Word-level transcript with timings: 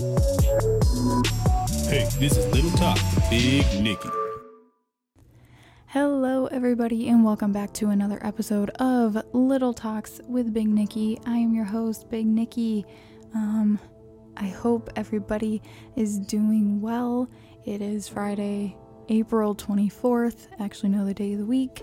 Hey, 0.00 0.06
this 2.18 2.34
is 2.38 2.46
Little 2.54 2.70
Talk, 2.70 2.98
Big 3.28 3.66
Nikki. 3.82 4.08
Hello, 5.88 6.46
everybody, 6.46 7.08
and 7.10 7.22
welcome 7.22 7.52
back 7.52 7.74
to 7.74 7.90
another 7.90 8.18
episode 8.24 8.70
of 8.80 9.22
Little 9.34 9.74
Talks 9.74 10.22
with 10.26 10.54
Big 10.54 10.68
Nikki. 10.68 11.20
I 11.26 11.36
am 11.36 11.54
your 11.54 11.66
host, 11.66 12.08
Big 12.08 12.24
Nikki. 12.24 12.86
Um, 13.34 13.78
I 14.38 14.46
hope 14.46 14.88
everybody 14.96 15.60
is 15.96 16.18
doing 16.18 16.80
well. 16.80 17.28
It 17.66 17.82
is 17.82 18.08
Friday, 18.08 18.78
April 19.10 19.54
24th, 19.54 20.46
actually, 20.60 20.88
know 20.88 21.04
the 21.04 21.12
day 21.12 21.34
of 21.34 21.40
the 21.40 21.44
week. 21.46 21.82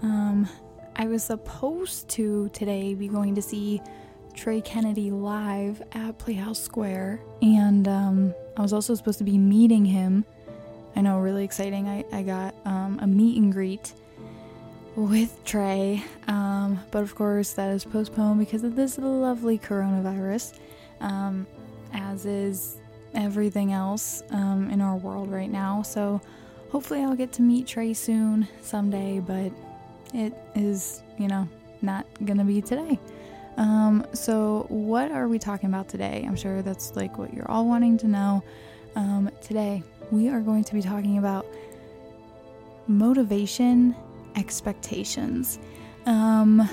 Um, 0.00 0.48
I 0.96 1.08
was 1.08 1.22
supposed 1.22 2.08
to 2.10 2.48
today 2.54 2.94
be 2.94 3.06
going 3.06 3.34
to 3.34 3.42
see 3.42 3.82
Trey 4.34 4.60
Kennedy 4.60 5.10
live 5.10 5.82
at 5.92 6.18
Playhouse 6.18 6.60
Square, 6.60 7.20
and 7.42 7.86
um, 7.86 8.34
I 8.56 8.62
was 8.62 8.72
also 8.72 8.94
supposed 8.94 9.18
to 9.18 9.24
be 9.24 9.38
meeting 9.38 9.84
him. 9.84 10.24
I 10.96 11.02
know, 11.02 11.18
really 11.20 11.44
exciting. 11.44 11.88
I, 11.88 12.04
I 12.12 12.22
got 12.22 12.54
um, 12.64 12.98
a 13.00 13.06
meet 13.06 13.36
and 13.36 13.52
greet 13.52 13.92
with 14.96 15.44
Trey, 15.44 16.04
um, 16.28 16.80
but 16.90 17.02
of 17.02 17.14
course, 17.14 17.52
that 17.52 17.70
is 17.70 17.84
postponed 17.84 18.38
because 18.40 18.64
of 18.64 18.76
this 18.76 18.98
lovely 18.98 19.58
coronavirus, 19.58 20.58
um, 21.00 21.46
as 21.92 22.26
is 22.26 22.78
everything 23.14 23.72
else 23.72 24.22
um, 24.30 24.70
in 24.70 24.80
our 24.80 24.96
world 24.96 25.30
right 25.30 25.50
now. 25.50 25.82
So, 25.82 26.20
hopefully, 26.70 27.02
I'll 27.02 27.16
get 27.16 27.32
to 27.32 27.42
meet 27.42 27.66
Trey 27.66 27.92
soon 27.92 28.48
someday, 28.62 29.20
but 29.20 29.52
it 30.12 30.32
is, 30.54 31.02
you 31.18 31.28
know, 31.28 31.48
not 31.82 32.06
gonna 32.24 32.44
be 32.44 32.60
today. 32.60 32.98
Um, 33.60 34.06
so, 34.14 34.64
what 34.70 35.12
are 35.12 35.28
we 35.28 35.38
talking 35.38 35.68
about 35.68 35.86
today? 35.86 36.24
I'm 36.26 36.34
sure 36.34 36.62
that's 36.62 36.96
like 36.96 37.18
what 37.18 37.34
you're 37.34 37.48
all 37.50 37.66
wanting 37.66 37.98
to 37.98 38.08
know. 38.08 38.42
Um, 38.96 39.30
today, 39.42 39.82
we 40.10 40.30
are 40.30 40.40
going 40.40 40.64
to 40.64 40.72
be 40.72 40.80
talking 40.80 41.18
about 41.18 41.46
motivation 42.88 43.94
expectations. 44.34 45.58
Um, 46.06 46.68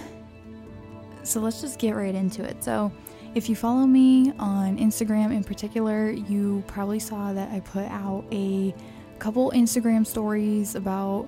so, 1.24 1.42
let's 1.42 1.60
just 1.60 1.78
get 1.78 1.94
right 1.94 2.16
into 2.16 2.42
it. 2.42 2.64
So, 2.64 2.90
if 3.36 3.50
you 3.50 3.56
follow 3.58 3.86
me 3.86 4.32
on 4.40 4.78
Instagram 4.78 5.36
in 5.36 5.44
particular, 5.44 6.10
you 6.10 6.64
probably 6.68 7.00
saw 7.00 7.34
that 7.34 7.52
I 7.52 7.60
put 7.60 7.92
out 7.92 8.24
a 8.32 8.74
couple 9.20 9.52
Instagram 9.52 10.08
stories 10.08 10.76
about 10.76 11.28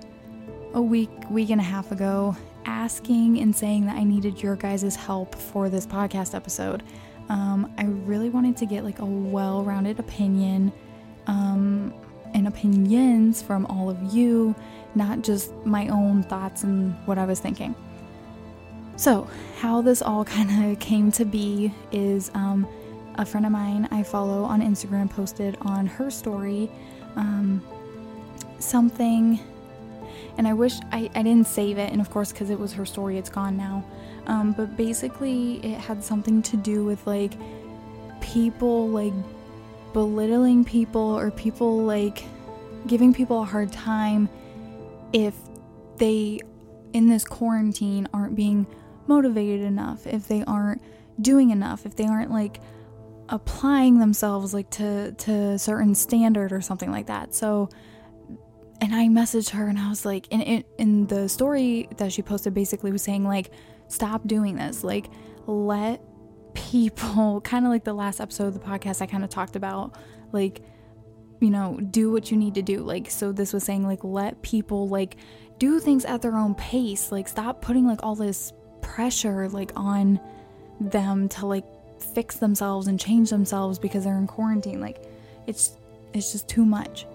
a 0.72 0.80
week, 0.80 1.10
week 1.28 1.50
and 1.50 1.60
a 1.60 1.64
half 1.64 1.92
ago 1.92 2.34
asking 2.64 3.40
and 3.40 3.54
saying 3.54 3.86
that 3.86 3.96
I 3.96 4.04
needed 4.04 4.42
your 4.42 4.56
guys' 4.56 4.96
help 4.96 5.34
for 5.34 5.68
this 5.68 5.86
podcast 5.86 6.34
episode. 6.34 6.82
Um, 7.28 7.72
I 7.78 7.84
really 7.84 8.30
wanted 8.30 8.56
to 8.58 8.66
get 8.66 8.84
like 8.84 8.98
a 8.98 9.04
well 9.04 9.62
rounded 9.62 9.98
opinion 9.98 10.72
um, 11.26 11.94
and 12.34 12.48
opinions 12.48 13.42
from 13.42 13.66
all 13.66 13.88
of 13.88 14.14
you, 14.14 14.54
not 14.94 15.22
just 15.22 15.54
my 15.64 15.88
own 15.88 16.22
thoughts 16.22 16.64
and 16.64 16.94
what 17.06 17.18
I 17.18 17.24
was 17.24 17.40
thinking. 17.40 17.74
So, 18.96 19.28
how 19.58 19.80
this 19.80 20.02
all 20.02 20.24
kind 20.36 20.72
of 20.72 20.78
came 20.80 21.10
to 21.12 21.24
be 21.24 21.72
is 21.92 22.30
um, 22.34 22.66
a 23.16 23.24
friend 23.24 23.46
of 23.46 23.52
mine 23.52 23.88
I 23.90 24.02
follow 24.02 24.44
on 24.44 24.60
Instagram 24.60 25.08
posted 25.08 25.56
on 25.62 25.86
her 25.86 26.10
story 26.10 26.70
um, 27.16 27.62
something 28.58 29.40
and 30.36 30.46
I 30.46 30.54
wish 30.54 30.74
I, 30.92 31.10
I 31.14 31.22
didn't 31.22 31.46
save 31.46 31.78
it, 31.78 31.92
and 31.92 32.00
of 32.00 32.10
course, 32.10 32.32
because 32.32 32.50
it 32.50 32.58
was 32.58 32.72
her 32.74 32.86
story, 32.86 33.18
it's 33.18 33.30
gone 33.30 33.56
now. 33.56 33.84
Um, 34.26 34.52
but 34.52 34.76
basically, 34.76 35.64
it 35.64 35.78
had 35.78 36.02
something 36.04 36.42
to 36.42 36.56
do 36.56 36.84
with 36.84 37.06
like 37.06 37.32
people 38.20 38.88
like 38.88 39.14
belittling 39.92 40.64
people 40.64 41.18
or 41.18 41.30
people 41.30 41.82
like 41.82 42.24
giving 42.86 43.12
people 43.12 43.42
a 43.42 43.44
hard 43.44 43.72
time 43.72 44.28
if 45.12 45.34
they 45.96 46.40
in 46.92 47.08
this 47.08 47.24
quarantine 47.24 48.08
aren't 48.12 48.34
being 48.34 48.66
motivated 49.06 49.60
enough, 49.60 50.06
if 50.06 50.28
they 50.28 50.44
aren't 50.44 50.82
doing 51.20 51.50
enough, 51.50 51.86
if 51.86 51.96
they 51.96 52.06
aren't 52.06 52.30
like 52.30 52.60
applying 53.28 53.98
themselves 53.98 54.52
like 54.52 54.68
to 54.70 55.12
to 55.12 55.32
a 55.32 55.58
certain 55.58 55.94
standard 55.94 56.52
or 56.52 56.60
something 56.60 56.90
like 56.90 57.06
that. 57.06 57.34
So 57.34 57.68
and 58.80 58.94
I 58.94 59.08
messaged 59.08 59.50
her 59.50 59.66
and 59.66 59.78
I 59.78 59.88
was 59.90 60.06
like, 60.06 60.26
in, 60.28 60.64
in, 60.78 61.06
the 61.06 61.28
story 61.28 61.88
that 61.98 62.12
she 62.12 62.22
posted, 62.22 62.54
basically 62.54 62.92
was 62.92 63.02
saying, 63.02 63.24
like, 63.24 63.50
stop 63.88 64.26
doing 64.26 64.56
this. 64.56 64.82
Like, 64.82 65.10
let 65.46 66.00
people, 66.54 67.40
kind 67.44 67.66
of 67.66 67.70
like 67.70 67.84
the 67.84 67.92
last 67.92 68.20
episode 68.20 68.48
of 68.48 68.54
the 68.54 68.60
podcast, 68.60 69.02
I 69.02 69.06
kind 69.06 69.22
of 69.22 69.30
talked 69.30 69.54
about, 69.54 69.96
like, 70.32 70.62
you 71.40 71.50
know, 71.50 71.78
do 71.90 72.10
what 72.10 72.30
you 72.30 72.38
need 72.38 72.54
to 72.54 72.62
do. 72.62 72.78
Like, 72.78 73.10
so 73.10 73.32
this 73.32 73.52
was 73.52 73.64
saying, 73.64 73.86
like, 73.86 74.02
let 74.02 74.40
people, 74.42 74.88
like, 74.88 75.16
do 75.58 75.78
things 75.78 76.06
at 76.06 76.22
their 76.22 76.36
own 76.36 76.54
pace. 76.54 77.12
Like, 77.12 77.28
stop 77.28 77.60
putting, 77.60 77.86
like, 77.86 78.02
all 78.02 78.14
this 78.14 78.52
pressure, 78.80 79.48
like, 79.50 79.72
on 79.76 80.18
them 80.80 81.28
to, 81.30 81.46
like, 81.46 81.64
fix 82.14 82.36
themselves 82.36 82.86
and 82.86 82.98
change 82.98 83.28
themselves 83.28 83.78
because 83.78 84.04
they're 84.04 84.16
in 84.16 84.26
quarantine. 84.26 84.80
Like, 84.80 85.04
it's, 85.46 85.76
it's 86.14 86.32
just 86.32 86.48
too 86.48 86.64
much. 86.64 87.06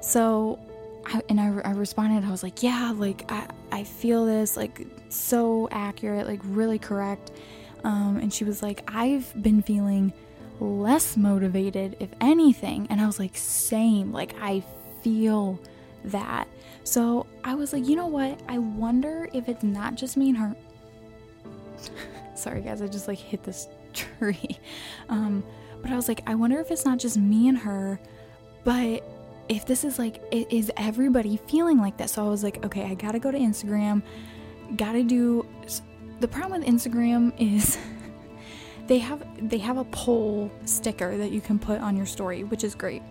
So 0.00 0.58
I, 1.06 1.22
and 1.28 1.40
I, 1.40 1.46
I 1.64 1.70
responded, 1.72 2.24
I 2.24 2.30
was 2.30 2.42
like, 2.42 2.62
yeah, 2.62 2.92
like 2.96 3.30
I, 3.30 3.46
I 3.72 3.84
feel 3.84 4.26
this, 4.26 4.56
like 4.56 4.86
so 5.08 5.68
accurate, 5.70 6.26
like 6.26 6.40
really 6.44 6.78
correct. 6.78 7.30
Um, 7.84 8.16
and 8.16 8.32
she 8.32 8.44
was 8.44 8.62
like, 8.62 8.82
I've 8.92 9.30
been 9.42 9.62
feeling 9.62 10.12
less 10.60 11.16
motivated, 11.16 11.96
if 12.00 12.10
anything. 12.20 12.86
And 12.90 13.00
I 13.00 13.06
was 13.06 13.18
like, 13.18 13.36
same, 13.36 14.12
like 14.12 14.34
I 14.40 14.62
feel 15.02 15.58
that. 16.06 16.48
So 16.84 17.26
I 17.42 17.54
was 17.54 17.72
like, 17.72 17.86
you 17.86 17.96
know 17.96 18.06
what? 18.06 18.40
I 18.48 18.58
wonder 18.58 19.28
if 19.32 19.48
it's 19.48 19.62
not 19.62 19.94
just 19.94 20.16
me 20.16 20.30
and 20.30 20.38
her. 20.38 20.56
Sorry, 22.34 22.60
guys, 22.60 22.82
I 22.82 22.86
just 22.86 23.08
like 23.08 23.18
hit 23.18 23.42
this 23.42 23.68
tree. 23.92 24.58
Um, 25.08 25.44
but 25.82 25.90
I 25.90 25.96
was 25.96 26.08
like, 26.08 26.22
I 26.26 26.34
wonder 26.34 26.58
if 26.60 26.70
it's 26.70 26.84
not 26.84 26.98
just 26.98 27.18
me 27.18 27.48
and 27.48 27.58
her, 27.58 28.00
but 28.64 29.04
if 29.48 29.66
this 29.66 29.84
is 29.84 29.98
like 29.98 30.22
is 30.30 30.70
everybody 30.76 31.36
feeling 31.46 31.78
like 31.78 31.96
this 31.96 32.12
so 32.12 32.24
i 32.24 32.28
was 32.28 32.42
like 32.42 32.64
okay 32.64 32.84
i 32.84 32.94
gotta 32.94 33.18
go 33.18 33.30
to 33.30 33.38
instagram 33.38 34.02
gotta 34.76 35.02
do 35.02 35.46
the 36.20 36.28
problem 36.28 36.60
with 36.60 36.68
instagram 36.68 37.32
is 37.38 37.78
they 38.86 38.98
have 38.98 39.22
they 39.48 39.58
have 39.58 39.78
a 39.78 39.84
poll 39.84 40.50
sticker 40.64 41.16
that 41.16 41.30
you 41.30 41.40
can 41.40 41.58
put 41.58 41.80
on 41.80 41.96
your 41.96 42.06
story 42.06 42.44
which 42.44 42.64
is 42.64 42.74
great. 42.74 43.02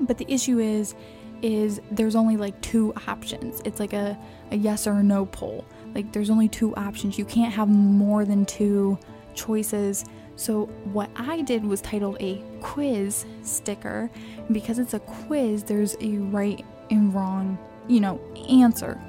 But 0.00 0.18
the 0.18 0.26
issue 0.28 0.58
is 0.58 0.94
is 1.42 1.80
there's 1.90 2.16
only 2.16 2.36
like 2.36 2.58
two 2.62 2.94
options. 3.06 3.60
It's 3.64 3.78
like 3.78 3.92
a, 3.92 4.18
a 4.50 4.56
yes 4.56 4.86
or 4.86 5.02
no 5.02 5.26
poll. 5.26 5.64
Like 5.94 6.12
there's 6.12 6.30
only 6.30 6.48
two 6.48 6.74
options. 6.74 7.18
You 7.18 7.24
can't 7.24 7.52
have 7.52 7.68
more 7.68 8.24
than 8.24 8.46
two 8.46 8.98
choices 9.34 10.04
so, 10.36 10.66
what 10.84 11.10
I 11.16 11.42
did 11.42 11.64
was 11.64 11.80
titled 11.80 12.16
a 12.20 12.42
quiz 12.60 13.24
sticker. 13.42 14.10
Because 14.50 14.78
it's 14.78 14.94
a 14.94 15.00
quiz, 15.00 15.62
there's 15.62 15.96
a 16.00 16.18
right 16.18 16.64
and 16.90 17.14
wrong, 17.14 17.58
you 17.88 18.00
know, 18.00 18.20
answer. 18.48 19.00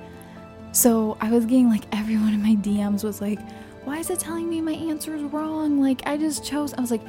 So, 0.71 1.17
I 1.21 1.31
was 1.31 1.45
getting 1.45 1.69
like 1.69 1.83
everyone 1.91 2.33
in 2.33 2.43
my 2.43 2.55
DMs 2.55 3.03
was 3.03 3.21
like, 3.21 3.39
why 3.85 3.99
is 3.99 4.09
it 4.09 4.19
telling 4.19 4.49
me 4.49 4.61
my 4.61 4.73
answer 4.73 5.15
is 5.15 5.23
wrong? 5.23 5.81
Like, 5.81 6.01
I 6.05 6.17
just 6.17 6.43
chose. 6.43 6.73
I 6.73 6.81
was 6.81 6.91
like, 6.91 7.03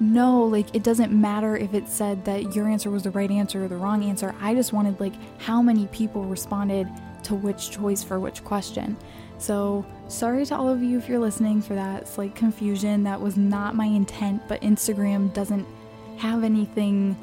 no, 0.00 0.42
like, 0.44 0.74
it 0.74 0.82
doesn't 0.82 1.12
matter 1.12 1.56
if 1.56 1.72
it 1.74 1.88
said 1.88 2.24
that 2.24 2.54
your 2.54 2.68
answer 2.68 2.90
was 2.90 3.04
the 3.04 3.10
right 3.10 3.30
answer 3.30 3.64
or 3.64 3.68
the 3.68 3.76
wrong 3.76 4.02
answer. 4.04 4.34
I 4.40 4.54
just 4.54 4.72
wanted, 4.72 4.98
like, 5.00 5.14
how 5.40 5.62
many 5.62 5.86
people 5.88 6.24
responded 6.24 6.88
to 7.24 7.34
which 7.34 7.70
choice 7.70 8.02
for 8.02 8.18
which 8.18 8.42
question. 8.42 8.96
So, 9.38 9.84
sorry 10.08 10.46
to 10.46 10.56
all 10.56 10.68
of 10.68 10.82
you 10.82 10.98
if 10.98 11.08
you're 11.08 11.18
listening 11.18 11.60
for 11.60 11.74
that 11.74 12.08
slight 12.08 12.34
confusion. 12.34 13.02
That 13.02 13.20
was 13.20 13.36
not 13.36 13.74
my 13.74 13.86
intent, 13.86 14.42
but 14.48 14.60
Instagram 14.62 15.32
doesn't 15.34 15.66
have 16.18 16.44
anything 16.44 17.16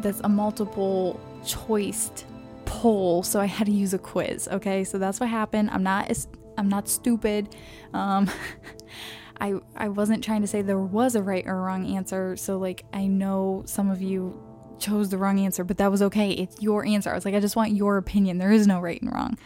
that's 0.00 0.20
a 0.20 0.28
multiple 0.28 1.18
choice 1.44 2.10
poll, 2.64 3.22
so 3.22 3.40
I 3.40 3.46
had 3.46 3.66
to 3.66 3.72
use 3.72 3.94
a 3.94 3.98
quiz. 3.98 4.48
Okay, 4.48 4.84
so 4.84 4.98
that's 4.98 5.20
what 5.20 5.28
happened. 5.28 5.70
I'm 5.70 5.82
not 5.82 6.10
I'm 6.56 6.68
not 6.68 6.88
stupid. 6.88 7.54
Um, 7.92 8.30
I 9.40 9.54
I 9.74 9.88
wasn't 9.88 10.22
trying 10.22 10.42
to 10.42 10.46
say 10.46 10.62
there 10.62 10.78
was 10.78 11.14
a 11.14 11.22
right 11.22 11.46
or 11.46 11.62
wrong 11.62 11.86
answer. 11.96 12.36
So 12.36 12.58
like 12.58 12.84
I 12.92 13.06
know 13.06 13.62
some 13.66 13.90
of 13.90 14.02
you 14.02 14.40
chose 14.78 15.10
the 15.10 15.18
wrong 15.18 15.40
answer, 15.40 15.64
but 15.64 15.78
that 15.78 15.90
was 15.90 16.02
okay. 16.02 16.30
It's 16.30 16.60
your 16.62 16.84
answer. 16.84 17.10
I 17.10 17.14
was 17.14 17.24
like, 17.24 17.34
I 17.34 17.40
just 17.40 17.56
want 17.56 17.72
your 17.72 17.96
opinion. 17.96 18.38
There 18.38 18.52
is 18.52 18.66
no 18.66 18.80
right 18.80 19.00
and 19.00 19.12
wrong. 19.12 19.38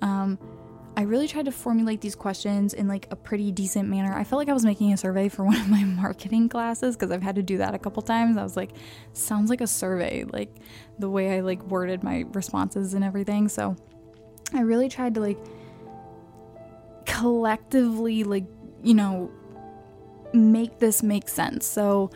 Um, 0.00 0.38
I 0.98 1.02
really 1.02 1.28
tried 1.28 1.44
to 1.44 1.52
formulate 1.52 2.00
these 2.00 2.16
questions 2.16 2.74
in 2.74 2.88
like 2.88 3.06
a 3.12 3.14
pretty 3.14 3.52
decent 3.52 3.88
manner. 3.88 4.12
I 4.12 4.24
felt 4.24 4.40
like 4.40 4.48
I 4.48 4.52
was 4.52 4.64
making 4.64 4.92
a 4.92 4.96
survey 4.96 5.28
for 5.28 5.44
one 5.44 5.54
of 5.54 5.68
my 5.68 5.84
marketing 5.84 6.48
classes 6.48 6.96
because 6.96 7.12
I've 7.12 7.22
had 7.22 7.36
to 7.36 7.42
do 7.42 7.58
that 7.58 7.72
a 7.72 7.78
couple 7.78 8.02
times. 8.02 8.36
I 8.36 8.42
was 8.42 8.56
like, 8.56 8.72
sounds 9.12 9.48
like 9.48 9.60
a 9.60 9.66
survey, 9.68 10.24
like 10.24 10.52
the 10.98 11.08
way 11.08 11.36
I 11.36 11.40
like 11.40 11.62
worded 11.62 12.02
my 12.02 12.24
responses 12.32 12.94
and 12.94 13.04
everything. 13.04 13.46
So 13.46 13.76
I 14.52 14.62
really 14.62 14.88
tried 14.88 15.14
to 15.14 15.20
like 15.20 15.38
collectively 17.06 18.24
like, 18.24 18.46
you 18.82 18.94
know, 18.94 19.30
make 20.32 20.80
this 20.80 21.04
make 21.04 21.28
sense. 21.28 21.64
So 21.64 22.10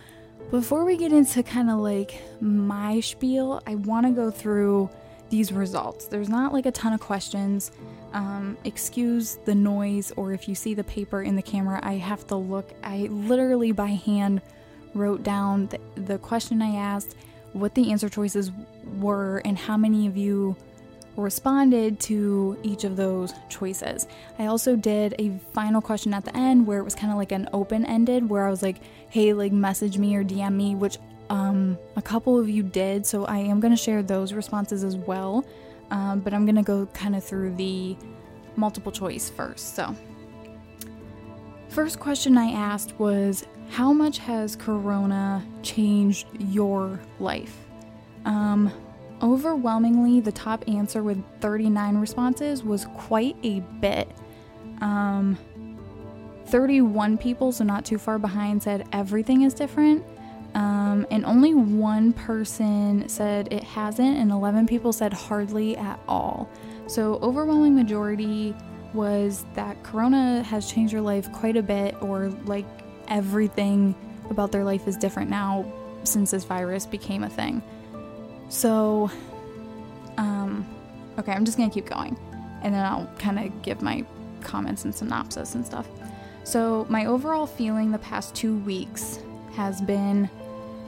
before 0.50 0.84
we 0.84 0.96
get 0.96 1.12
into 1.12 1.44
kind 1.44 1.70
of 1.70 1.78
like 1.78 2.20
my 2.40 2.98
spiel, 2.98 3.62
I 3.64 3.76
want 3.76 4.06
to 4.06 4.12
go 4.12 4.32
through 4.32 4.90
these 5.32 5.50
results. 5.50 6.04
There's 6.06 6.28
not 6.28 6.52
like 6.52 6.66
a 6.66 6.70
ton 6.70 6.92
of 6.92 7.00
questions. 7.00 7.72
Um, 8.12 8.58
excuse 8.64 9.38
the 9.46 9.54
noise, 9.54 10.12
or 10.14 10.34
if 10.34 10.46
you 10.46 10.54
see 10.54 10.74
the 10.74 10.84
paper 10.84 11.22
in 11.22 11.36
the 11.36 11.42
camera, 11.42 11.80
I 11.82 11.94
have 11.94 12.26
to 12.26 12.36
look. 12.36 12.70
I 12.84 13.08
literally 13.10 13.72
by 13.72 13.86
hand 13.86 14.42
wrote 14.94 15.22
down 15.22 15.68
the, 15.68 15.80
the 15.94 16.18
question 16.18 16.60
I 16.60 16.76
asked, 16.76 17.16
what 17.54 17.74
the 17.74 17.90
answer 17.90 18.10
choices 18.10 18.52
were, 18.98 19.38
and 19.46 19.56
how 19.56 19.78
many 19.78 20.06
of 20.06 20.18
you 20.18 20.54
responded 21.16 21.98
to 22.00 22.58
each 22.62 22.84
of 22.84 22.96
those 22.96 23.32
choices. 23.48 24.06
I 24.38 24.46
also 24.46 24.76
did 24.76 25.14
a 25.18 25.38
final 25.54 25.80
question 25.80 26.12
at 26.12 26.26
the 26.26 26.36
end 26.36 26.66
where 26.66 26.78
it 26.78 26.84
was 26.84 26.94
kind 26.94 27.10
of 27.10 27.16
like 27.16 27.32
an 27.32 27.48
open 27.54 27.86
ended, 27.86 28.28
where 28.28 28.46
I 28.46 28.50
was 28.50 28.62
like, 28.62 28.76
hey, 29.08 29.32
like 29.32 29.52
message 29.52 29.96
me 29.96 30.14
or 30.14 30.24
DM 30.24 30.52
me, 30.52 30.74
which 30.74 30.98
um, 31.32 31.78
a 31.96 32.02
couple 32.02 32.38
of 32.38 32.48
you 32.50 32.62
did. 32.62 33.06
So 33.06 33.24
I 33.24 33.38
am 33.38 33.58
going 33.58 33.72
to 33.72 33.82
share 33.82 34.02
those 34.02 34.34
responses 34.34 34.84
as 34.84 34.96
well. 34.96 35.44
Um, 35.90 36.20
but 36.20 36.32
I'm 36.32 36.44
going 36.44 36.56
to 36.56 36.62
go 36.62 36.86
kind 36.92 37.16
of 37.16 37.24
through 37.24 37.54
the 37.56 37.96
multiple 38.56 38.92
choice 38.92 39.30
first. 39.30 39.74
So, 39.74 39.94
first 41.68 41.98
question 41.98 42.36
I 42.36 42.52
asked 42.52 42.98
was, 42.98 43.46
how 43.70 43.92
much 43.92 44.18
has 44.18 44.56
Corona 44.56 45.44
changed 45.62 46.26
your 46.38 47.00
life? 47.18 47.56
Um, 48.26 48.70
overwhelmingly, 49.22 50.20
the 50.20 50.32
top 50.32 50.64
answer 50.68 51.02
with 51.02 51.22
39 51.40 51.96
responses 51.96 52.62
was 52.62 52.86
quite 52.96 53.36
a 53.42 53.60
bit. 53.80 54.10
Um, 54.80 55.38
31 56.46 57.16
people, 57.16 57.52
so 57.52 57.64
not 57.64 57.84
too 57.84 57.98
far 57.98 58.18
behind, 58.18 58.62
said 58.62 58.86
everything 58.92 59.42
is 59.42 59.54
different. 59.54 60.04
Um, 60.54 61.06
and 61.10 61.24
only 61.24 61.54
one 61.54 62.12
person 62.12 63.08
said 63.08 63.52
it 63.52 63.64
hasn't, 63.64 64.18
and 64.18 64.30
11 64.30 64.66
people 64.66 64.92
said 64.92 65.12
hardly 65.12 65.76
at 65.76 65.98
all. 66.06 66.48
So, 66.86 67.14
overwhelming 67.22 67.74
majority 67.74 68.54
was 68.92 69.46
that 69.54 69.82
Corona 69.82 70.42
has 70.42 70.70
changed 70.70 70.92
your 70.92 71.00
life 71.00 71.32
quite 71.32 71.56
a 71.56 71.62
bit, 71.62 71.94
or 72.02 72.28
like 72.44 72.66
everything 73.08 73.94
about 74.28 74.52
their 74.52 74.64
life 74.64 74.86
is 74.86 74.96
different 74.96 75.30
now 75.30 75.64
since 76.04 76.32
this 76.32 76.44
virus 76.44 76.84
became 76.84 77.24
a 77.24 77.30
thing. 77.30 77.62
So, 78.48 79.10
um, 80.18 80.66
okay, 81.18 81.32
I'm 81.32 81.44
just 81.44 81.56
gonna 81.56 81.70
keep 81.70 81.86
going 81.86 82.18
and 82.62 82.74
then 82.74 82.84
I'll 82.84 83.10
kind 83.18 83.38
of 83.38 83.62
give 83.62 83.82
my 83.82 84.04
comments 84.40 84.84
and 84.84 84.94
synopsis 84.94 85.54
and 85.54 85.64
stuff. 85.64 85.88
So, 86.44 86.86
my 86.88 87.06
overall 87.06 87.46
feeling 87.46 87.92
the 87.92 87.98
past 87.98 88.34
two 88.34 88.58
weeks 88.58 89.20
has 89.54 89.80
been, 89.80 90.28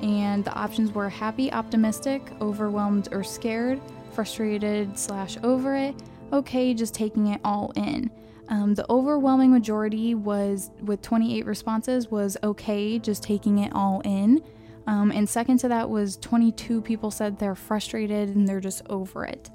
and 0.05 0.45
the 0.45 0.53
options 0.53 0.93
were 0.93 1.09
happy, 1.09 1.51
optimistic, 1.51 2.31
overwhelmed, 2.43 3.09
or 3.11 3.25
scared, 3.25 3.81
frustrated, 4.13 4.99
slash 4.99 5.39
over 5.43 5.75
it, 5.75 5.95
okay, 6.31 6.75
just 6.75 6.93
taking 6.93 7.29
it 7.29 7.41
all 7.43 7.73
in. 7.75 8.11
Um, 8.49 8.75
the 8.75 8.85
overwhelming 8.91 9.51
majority 9.51 10.15
was, 10.15 10.71
with 10.83 11.01
28 11.01 11.47
responses, 11.47 12.11
was 12.11 12.37
okay, 12.43 12.99
just 12.99 13.23
taking 13.23 13.61
it 13.61 13.73
all 13.75 14.03
in. 14.05 14.45
Um, 14.87 15.11
and 15.11 15.27
second 15.27 15.57
to 15.61 15.69
that 15.69 15.89
was 15.89 16.19
22 16.19 16.83
people 16.83 17.11
said 17.11 17.39
they're 17.39 17.55
frustrated 17.55 18.37
and 18.37 18.47
they're 18.47 18.61
just 18.61 18.83
over 18.91 19.25
it. 19.25 19.49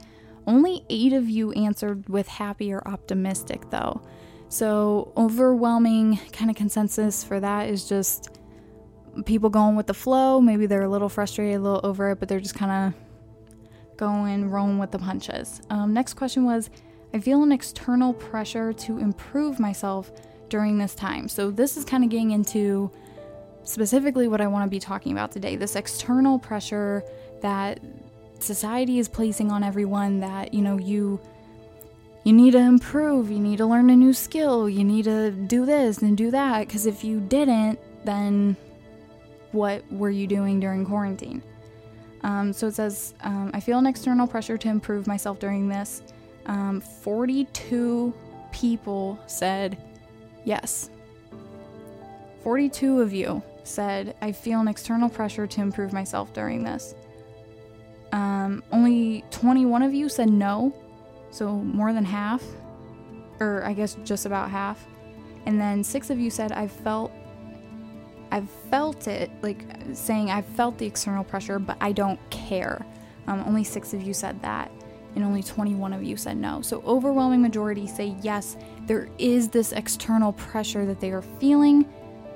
Only 0.47 0.83
eight 0.89 1.13
of 1.13 1.29
you 1.29 1.51
answered 1.51 2.09
with 2.09 2.27
happy 2.27 2.73
or 2.73 2.81
optimistic, 2.87 3.69
though. 3.69 4.01
So, 4.47 5.13
overwhelming 5.15 6.17
kind 6.33 6.49
of 6.49 6.57
consensus 6.57 7.23
for 7.23 7.39
that 7.39 7.69
is 7.69 7.87
just 7.87 8.38
people 9.25 9.49
going 9.49 9.75
with 9.75 9.87
the 9.87 9.93
flow. 9.93 10.41
Maybe 10.41 10.65
they're 10.65 10.83
a 10.83 10.89
little 10.89 11.09
frustrated, 11.09 11.57
a 11.57 11.59
little 11.59 11.81
over 11.83 12.11
it, 12.11 12.19
but 12.19 12.29
they're 12.29 12.39
just 12.39 12.55
kind 12.55 12.93
of 12.93 13.97
going, 13.97 14.49
rolling 14.49 14.79
with 14.79 14.91
the 14.91 14.99
punches. 14.99 15.61
Um, 15.69 15.93
next 15.93 16.13
question 16.13 16.45
was 16.45 16.69
I 17.13 17.19
feel 17.19 17.43
an 17.43 17.51
external 17.51 18.13
pressure 18.13 18.71
to 18.73 18.97
improve 18.97 19.59
myself 19.59 20.11
during 20.49 20.77
this 20.77 20.95
time. 20.95 21.27
So, 21.27 21.51
this 21.51 21.77
is 21.77 21.85
kind 21.85 22.03
of 22.03 22.09
getting 22.09 22.31
into 22.31 22.91
specifically 23.63 24.27
what 24.27 24.41
I 24.41 24.47
want 24.47 24.65
to 24.65 24.69
be 24.69 24.79
talking 24.79 25.11
about 25.11 25.31
today 25.31 25.55
this 25.55 25.75
external 25.75 26.39
pressure 26.39 27.03
that 27.41 27.79
society 28.39 28.99
is 28.99 29.07
placing 29.07 29.51
on 29.51 29.63
everyone 29.63 30.19
that, 30.21 30.53
you 30.53 30.61
know, 30.61 30.77
you. 30.77 31.19
You 32.25 32.33
need 32.33 32.51
to 32.51 32.59
improve, 32.59 33.31
you 33.31 33.39
need 33.39 33.57
to 33.57 33.65
learn 33.65 33.89
a 33.89 33.95
new 33.95 34.13
skill, 34.13 34.69
you 34.69 34.83
need 34.83 35.05
to 35.05 35.31
do 35.31 35.65
this 35.65 35.99
and 35.99 36.17
do 36.17 36.29
that. 36.31 36.67
Because 36.67 36.85
if 36.85 37.01
you 37.01 37.21
didn't, 37.21 37.79
then 38.03 38.57
what 39.51 39.83
were 39.91 40.09
you 40.09 40.27
doing 40.27 40.59
during 40.59 40.85
quarantine? 40.85 41.41
Um, 42.21 42.51
so 42.53 42.67
it 42.67 42.75
says, 42.75 43.13
um, 43.21 43.51
I 43.53 43.59
feel 43.59 43.77
an 43.77 43.85
external 43.85 44.27
pressure 44.27 44.57
to 44.57 44.67
improve 44.67 45.07
myself 45.07 45.39
during 45.39 45.69
this. 45.69 46.01
Um, 46.45 46.81
42 46.81 48.13
people 48.51 49.19
said 49.27 49.77
yes. 50.43 50.89
42 52.43 53.01
of 53.01 53.13
you 53.13 53.41
said, 53.63 54.15
I 54.21 54.31
feel 54.31 54.59
an 54.59 54.67
external 54.67 55.09
pressure 55.09 55.45
to 55.45 55.61
improve 55.61 55.93
myself 55.93 56.33
during 56.33 56.63
this. 56.63 56.95
Um, 58.11 58.63
only 58.71 59.23
21 59.31 59.83
of 59.83 59.93
you 59.93 60.09
said 60.09 60.29
no, 60.29 60.73
so 61.31 61.51
more 61.51 61.93
than 61.93 62.03
half, 62.03 62.43
or 63.39 63.63
I 63.63 63.73
guess 63.73 63.95
just 64.03 64.25
about 64.25 64.49
half. 64.49 64.87
And 65.45 65.61
then 65.61 65.83
six 65.83 66.09
of 66.09 66.19
you 66.19 66.29
said, 66.29 66.51
I 66.51 66.67
felt. 66.67 67.11
I've 68.31 68.49
felt 68.69 69.07
it, 69.07 69.31
like 69.41 69.63
saying 69.93 70.29
I've 70.29 70.45
felt 70.45 70.77
the 70.77 70.85
external 70.85 71.23
pressure, 71.23 71.59
but 71.59 71.77
I 71.81 71.91
don't 71.91 72.19
care. 72.29 72.85
Um, 73.27 73.43
only 73.45 73.63
six 73.63 73.93
of 73.93 74.01
you 74.01 74.13
said 74.13 74.41
that, 74.41 74.71
and 75.15 75.23
only 75.23 75.43
21 75.43 75.93
of 75.93 76.03
you 76.03 76.17
said 76.17 76.37
no. 76.37 76.61
So, 76.61 76.81
overwhelming 76.85 77.41
majority 77.41 77.87
say 77.87 78.15
yes, 78.21 78.57
there 78.85 79.09
is 79.17 79.49
this 79.49 79.71
external 79.71 80.33
pressure 80.33 80.85
that 80.85 80.99
they 80.99 81.11
are 81.11 81.21
feeling, 81.21 81.85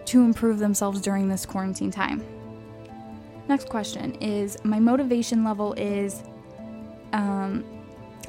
to 0.05 0.21
improve 0.21 0.59
themselves 0.59 1.01
during 1.01 1.27
this 1.27 1.45
quarantine 1.45 1.91
time. 1.91 2.23
Next 3.47 3.69
question 3.69 4.15
is 4.15 4.57
My 4.63 4.79
motivation 4.79 5.43
level 5.43 5.73
is 5.73 6.23
um, 7.11 7.63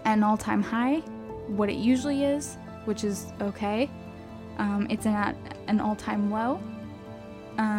an 0.04 0.22
all 0.22 0.36
time 0.36 0.62
high, 0.62 0.96
what 1.46 1.68
it 1.68 1.76
usually 1.76 2.24
is, 2.24 2.56
which 2.84 3.04
is 3.04 3.32
okay. 3.40 3.90
Um, 4.58 4.86
it's 4.90 5.06
at 5.06 5.36
an 5.68 5.80
all 5.80 5.96
time 5.96 6.30
low. 6.30 6.60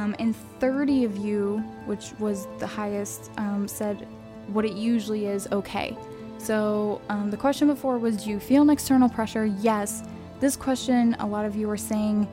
Um, 0.05 0.15
and 0.19 0.35
30 0.59 1.03
of 1.05 1.17
you, 1.17 1.57
which 1.87 2.11
was 2.19 2.47
the 2.59 2.67
highest, 2.67 3.31
um, 3.37 3.67
said 3.67 4.07
what 4.47 4.63
it 4.63 4.73
usually 4.73 5.25
is 5.25 5.47
okay. 5.51 5.97
So 6.37 7.01
um, 7.09 7.31
the 7.31 7.37
question 7.37 7.67
before 7.67 7.97
was 7.97 8.23
Do 8.23 8.29
you 8.29 8.39
feel 8.39 8.61
an 8.61 8.69
external 8.69 9.09
pressure? 9.09 9.45
Yes. 9.45 10.03
This 10.39 10.55
question, 10.55 11.15
a 11.19 11.25
lot 11.25 11.43
of 11.43 11.55
you 11.55 11.67
are 11.71 11.77
saying 11.77 12.27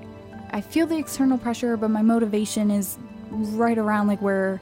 I 0.51 0.61
feel 0.61 0.87
the 0.87 0.99
external 0.99 1.39
pressure, 1.39 1.79
but 1.79 1.89
my 1.89 2.03
motivation 2.03 2.71
is 2.71 2.99
right 3.31 3.79
around 3.79 4.07
like 4.07 4.21
where 4.21 4.61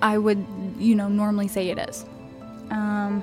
I 0.00 0.18
would, 0.18 0.44
you 0.78 0.96
know, 0.96 1.08
normally 1.08 1.46
say 1.46 1.68
it 1.68 1.78
is. 1.78 2.04
Um, 2.70 3.22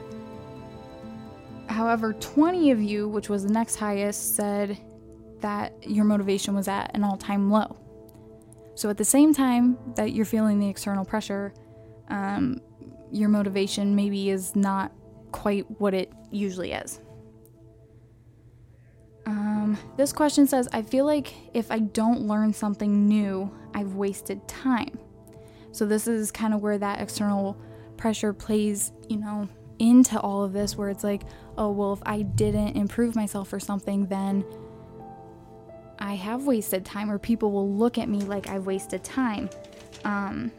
however, 1.68 2.14
20 2.14 2.72
of 2.72 2.82
you, 2.82 3.10
which 3.10 3.28
was 3.28 3.44
the 3.44 3.52
next 3.52 3.76
highest, 3.76 4.38
said 4.38 4.78
that 5.42 5.74
your 5.86 6.06
motivation 6.06 6.56
was 6.56 6.70
at 6.70 6.92
an 6.94 7.04
all 7.04 7.18
time 7.18 7.52
low. 7.52 7.76
So 8.80 8.90
at 8.90 8.96
the 8.96 9.04
same 9.04 9.34
time 9.34 9.78
that 9.96 10.14
you're 10.14 10.24
feeling 10.24 10.58
the 10.58 10.70
external 10.70 11.04
pressure, 11.04 11.54
um, 12.08 12.62
your 13.12 13.28
motivation 13.28 13.94
maybe 13.94 14.30
is 14.30 14.56
not 14.56 14.94
quite 15.34 15.70
what 15.82 15.94
it 15.94 16.14
usually 16.32 16.72
is. 16.72 17.02
Um, 19.26 19.78
this 19.98 20.14
question 20.14 20.48
says 20.48 20.70
I 20.72 20.82
feel 20.82 21.04
like 21.04 21.34
if 21.54 21.72
I 21.72 21.80
don't 21.80 22.22
learn 22.22 22.54
something 22.54 23.06
new, 23.06 23.52
I've 23.74 23.96
wasted 23.96 24.48
time. 24.48 24.98
So, 25.74 25.86
this 25.86 26.08
is 26.08 26.32
kind 26.32 26.54
of 26.54 26.62
where 26.62 26.78
that 26.78 27.02
external 27.02 27.62
pressure 27.98 28.32
plays, 28.32 28.94
you 29.10 29.18
know, 29.18 29.50
into 29.80 30.18
all 30.22 30.42
of 30.42 30.54
this, 30.54 30.78
where 30.78 30.88
it's 30.88 31.04
like, 31.04 31.24
oh, 31.58 31.70
well, 31.70 31.92
if 31.92 32.00
I 32.06 32.22
didn't 32.22 32.78
improve 32.78 33.14
myself 33.14 33.52
or 33.52 33.60
something, 33.60 34.06
then 34.06 34.46
I 36.00 36.16
have 36.16 36.46
wasted 36.46 36.86
time, 36.86 37.12
or 37.12 37.20
people 37.20 37.52
will 37.52 37.70
look 37.70 37.98
at 37.98 38.10
me 38.10 38.22
like 38.22 38.50
I've 38.50 38.66
wasted 38.66 39.04
time. 39.04 39.50
Um, 40.06 40.52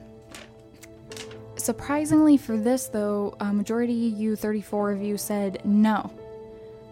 surprisingly 1.56 2.37
for 2.37 2.56
this, 2.56 2.87
though, 2.87 3.35
a 3.40 3.52
majority 3.52 3.92
you, 3.92 4.37
34 4.37 4.92
of 4.92 5.02
you, 5.02 5.16
said 5.16 5.64
no 5.64 6.12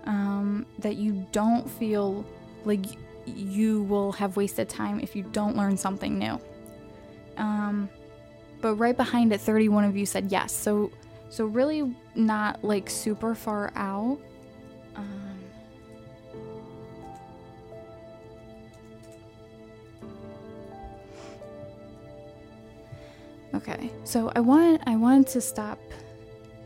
um, 0.04 0.66
that 0.78 0.96
you 0.96 1.26
don't 1.32 1.68
feel 1.70 2.24
like 2.64 2.86
you 3.26 3.82
will 3.84 4.12
have 4.12 4.36
wasted 4.36 4.68
time 4.68 5.00
if 5.00 5.14
you 5.14 5.22
don't 5.22 5.56
learn 5.56 5.76
something 5.76 6.18
new. 6.18 6.40
Um, 7.36 7.88
but 8.60 8.74
right 8.74 8.96
behind 8.96 9.32
it, 9.32 9.40
31 9.40 9.84
of 9.84 9.96
you 9.96 10.06
said 10.06 10.32
yes. 10.32 10.52
So, 10.52 10.90
so 11.28 11.44
really 11.44 11.94
not 12.14 12.64
like 12.64 12.90
super 12.90 13.34
far 13.34 13.70
out. 13.76 14.18
Okay, 23.58 23.90
so 24.04 24.30
I 24.36 24.40
want 24.40 24.82
I 24.86 24.94
wanted 24.94 25.26
to 25.28 25.40
stop 25.40 25.80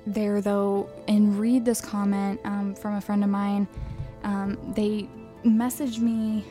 there 0.06 0.42
though 0.42 0.90
and 1.08 1.40
read 1.40 1.64
this 1.64 1.80
comment 1.80 2.38
um, 2.44 2.74
from 2.74 2.96
a 2.96 3.00
friend 3.00 3.24
of 3.24 3.30
mine. 3.30 3.66
Um, 4.24 4.58
they 4.76 5.08
messaged 5.42 6.00
me 6.00 6.44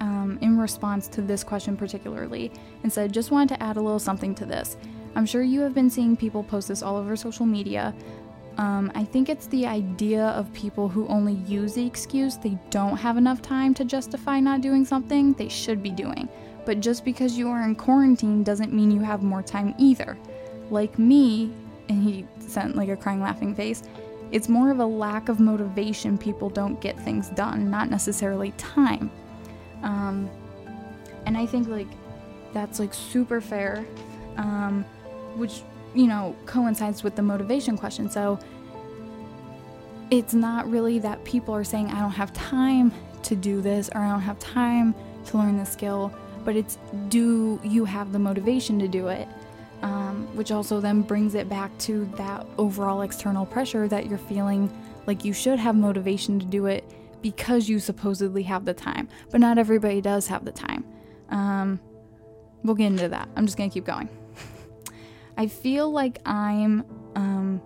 um, 0.00 0.38
in 0.40 0.58
response 0.58 1.06
to 1.08 1.22
this 1.22 1.44
question 1.44 1.76
particularly 1.76 2.50
and 2.82 2.92
said, 2.92 3.12
just 3.12 3.30
wanted 3.30 3.54
to 3.54 3.62
add 3.62 3.76
a 3.76 3.80
little 3.80 4.00
something 4.00 4.34
to 4.34 4.44
this. 4.44 4.76
I'm 5.14 5.24
sure 5.24 5.42
you 5.42 5.60
have 5.60 5.72
been 5.72 5.88
seeing 5.88 6.16
people 6.16 6.42
post 6.42 6.66
this 6.66 6.82
all 6.82 6.96
over 6.96 7.14
social 7.14 7.46
media. 7.46 7.94
Um, 8.58 8.90
I 8.96 9.04
think 9.04 9.28
it's 9.28 9.46
the 9.46 9.66
idea 9.66 10.24
of 10.24 10.52
people 10.52 10.88
who 10.88 11.06
only 11.06 11.34
use 11.34 11.74
the 11.74 11.86
excuse 11.86 12.36
they 12.36 12.58
don't 12.70 12.96
have 12.96 13.16
enough 13.16 13.40
time 13.40 13.72
to 13.74 13.84
justify 13.84 14.40
not 14.40 14.62
doing 14.62 14.84
something 14.84 15.32
they 15.34 15.48
should 15.48 15.80
be 15.80 15.90
doing. 15.90 16.28
But 16.64 16.80
just 16.80 17.04
because 17.04 17.36
you 17.36 17.48
are 17.48 17.62
in 17.62 17.74
quarantine 17.74 18.42
doesn't 18.42 18.72
mean 18.72 18.90
you 18.90 19.00
have 19.00 19.22
more 19.22 19.42
time 19.42 19.74
either. 19.78 20.16
Like 20.70 20.98
me, 20.98 21.52
and 21.88 22.02
he 22.02 22.26
sent 22.38 22.76
like 22.76 22.88
a 22.88 22.96
crying 22.96 23.20
laughing 23.20 23.54
face, 23.54 23.82
it's 24.30 24.48
more 24.48 24.70
of 24.70 24.78
a 24.78 24.86
lack 24.86 25.28
of 25.28 25.40
motivation 25.40 26.16
people 26.16 26.48
don't 26.48 26.80
get 26.80 26.98
things 26.98 27.28
done, 27.30 27.70
not 27.70 27.90
necessarily 27.90 28.52
time. 28.52 29.10
Um, 29.82 30.30
and 31.26 31.36
I 31.36 31.46
think 31.46 31.68
like 31.68 31.88
that's 32.52 32.78
like 32.78 32.94
super 32.94 33.40
fair, 33.40 33.84
um, 34.36 34.84
which 35.36 35.62
you 35.94 36.06
know 36.06 36.34
coincides 36.46 37.02
with 37.02 37.16
the 37.16 37.22
motivation 37.22 37.76
question. 37.76 38.08
So 38.08 38.38
it's 40.10 40.34
not 40.34 40.70
really 40.70 40.98
that 41.00 41.22
people 41.24 41.54
are 41.54 41.64
saying 41.64 41.88
I 41.88 42.00
don't 42.00 42.10
have 42.10 42.32
time 42.32 42.92
to 43.24 43.36
do 43.36 43.60
this 43.60 43.88
or 43.94 44.00
I 44.00 44.10
don't 44.10 44.20
have 44.20 44.38
time 44.38 44.94
to 45.26 45.38
learn 45.38 45.56
the 45.56 45.64
skill, 45.64 46.12
but 46.44 46.56
it's 46.56 46.78
do 47.08 47.60
you 47.62 47.84
have 47.84 48.12
the 48.12 48.18
motivation 48.18 48.78
to 48.78 48.88
do 48.88 49.08
it? 49.08 49.28
Um, 49.82 50.28
which 50.36 50.52
also 50.52 50.80
then 50.80 51.02
brings 51.02 51.34
it 51.34 51.48
back 51.48 51.76
to 51.78 52.04
that 52.16 52.46
overall 52.56 53.02
external 53.02 53.44
pressure 53.44 53.88
that 53.88 54.06
you're 54.06 54.18
feeling 54.18 54.72
like 55.06 55.24
you 55.24 55.32
should 55.32 55.58
have 55.58 55.74
motivation 55.74 56.38
to 56.38 56.46
do 56.46 56.66
it 56.66 56.84
because 57.20 57.68
you 57.68 57.80
supposedly 57.80 58.42
have 58.44 58.64
the 58.64 58.74
time. 58.74 59.08
But 59.30 59.40
not 59.40 59.58
everybody 59.58 60.00
does 60.00 60.28
have 60.28 60.44
the 60.44 60.52
time. 60.52 60.84
Um, 61.30 61.80
we'll 62.62 62.74
get 62.76 62.86
into 62.86 63.08
that. 63.08 63.28
I'm 63.36 63.46
just 63.46 63.56
to 63.70 63.74
keep 63.74 63.84
going. 63.84 64.08
I 65.36 65.46
feel 65.46 65.90
like 65.90 66.20
I'm 66.26 66.84
um, 67.14 67.62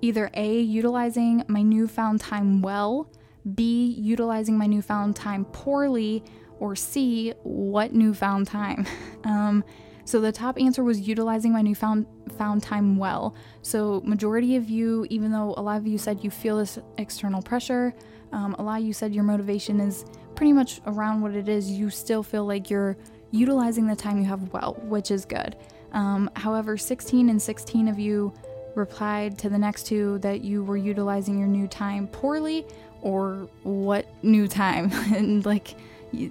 either 0.00 0.30
A, 0.34 0.60
utilizing 0.60 1.44
my 1.48 1.62
newfound 1.62 2.20
time 2.20 2.62
well, 2.62 3.10
B, 3.54 3.94
utilizing 3.98 4.56
my 4.56 4.66
newfound 4.66 5.16
time 5.16 5.44
poorly, 5.44 6.24
or 6.60 6.76
C, 6.76 7.34
what 7.42 7.92
newfound 7.92 8.46
time? 8.46 8.86
um, 9.24 9.64
so 10.04 10.20
the 10.20 10.32
top 10.32 10.60
answer 10.60 10.84
was 10.84 11.00
utilizing 11.00 11.52
my 11.52 11.62
newfound 11.62 12.06
found 12.36 12.62
time 12.62 12.96
well. 12.96 13.34
So 13.62 14.02
majority 14.04 14.56
of 14.56 14.68
you, 14.68 15.06
even 15.08 15.32
though 15.32 15.54
a 15.56 15.62
lot 15.62 15.78
of 15.78 15.86
you 15.86 15.96
said 15.96 16.22
you 16.22 16.30
feel 16.30 16.58
this 16.58 16.78
external 16.98 17.40
pressure, 17.40 17.94
um, 18.32 18.54
a 18.58 18.62
lot 18.62 18.80
of 18.80 18.86
you 18.86 18.92
said 18.92 19.14
your 19.14 19.24
motivation 19.24 19.80
is 19.80 20.04
pretty 20.34 20.52
much 20.52 20.80
around 20.86 21.22
what 21.22 21.34
it 21.34 21.48
is. 21.48 21.70
You 21.70 21.88
still 21.88 22.22
feel 22.22 22.44
like 22.44 22.68
you're 22.68 22.96
utilizing 23.30 23.86
the 23.86 23.96
time 23.96 24.18
you 24.18 24.24
have 24.24 24.52
well, 24.52 24.76
which 24.82 25.10
is 25.10 25.24
good. 25.24 25.56
Um, 25.92 26.28
however, 26.34 26.76
16 26.76 27.28
and 27.28 27.40
16 27.40 27.88
of 27.88 27.98
you 27.98 28.32
replied 28.74 29.38
to 29.38 29.48
the 29.48 29.58
next 29.58 29.86
two 29.86 30.18
that 30.18 30.42
you 30.42 30.64
were 30.64 30.76
utilizing 30.76 31.38
your 31.38 31.48
new 31.48 31.68
time 31.68 32.08
poorly 32.08 32.66
or 33.00 33.48
what 33.62 34.06
new 34.24 34.48
time 34.48 34.90
and 35.14 35.46
like 35.46 35.76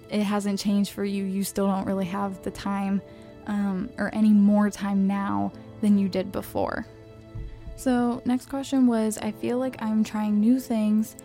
it 0.10 0.24
hasn't 0.24 0.60
changed 0.60 0.92
for 0.92 1.04
you 1.04 1.24
you 1.24 1.44
still 1.44 1.68
don't 1.68 1.86
really 1.86 2.06
have 2.06 2.42
the 2.44 2.52
time 2.52 3.02
um, 3.48 3.90
or 3.98 4.10
any 4.13 4.32
more 4.32 4.70
time 4.70 5.08
now 5.08 5.52
than 5.82 5.98
you 5.98 6.08
did 6.08 6.32
before 6.32 6.86
so 7.75 8.22
next 8.25 8.50
question 8.50 8.88
was 8.88 9.18
i 9.20 9.32
feel 9.32 9.58
like 9.58 9.82
i'm 9.82 10.04
trying 10.04 10.40
new 10.40 10.60
things 10.60 11.16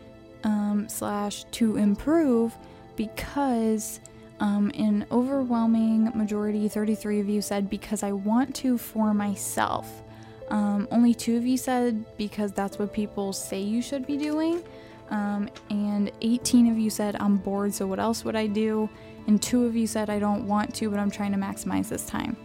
um, 0.45 0.88
slash 0.88 1.45
to 1.53 1.77
improve 1.77 2.57
because 2.97 4.00
um, 4.41 4.71
an 4.75 5.07
overwhelming 5.11 6.11
majority, 6.15 6.69
33 6.69 7.21
of 7.21 7.29
you 7.29 7.43
said 7.43 7.69
because 7.69 8.03
I 8.03 8.12
want 8.12 8.55
to 8.57 8.79
for 8.79 9.12
myself. 9.15 10.03
Um, 10.50 10.88
only 10.91 11.15
two 11.15 11.37
of 11.37 11.47
you 11.47 11.57
said 11.57 12.05
because 12.17 12.53
that's 12.53 12.79
what 12.79 12.93
people 12.93 13.33
say 13.33 13.61
you 13.61 13.83
should 13.83 14.07
be 14.07 14.17
doing. 14.17 14.62
Um, 15.11 15.49
and 15.71 16.11
18 16.21 16.71
of 16.71 16.79
you 16.79 16.91
said 16.91 17.17
I'm 17.19 17.37
bored, 17.37 17.73
so 17.75 17.87
what 17.87 17.99
else 17.99 18.25
would 18.25 18.37
I 18.37 18.47
do? 18.47 18.88
And 19.27 19.41
two 19.41 19.65
of 19.65 19.77
you 19.77 19.87
said 19.87 20.11
I 20.11 20.19
don't 20.19 20.47
want 20.47 20.75
to, 20.77 20.91
but 20.91 20.99
I'm 20.99 21.11
trying 21.11 21.33
to 21.33 21.38
maximize 21.38 21.88
this 21.88 22.07
time. 22.07 22.37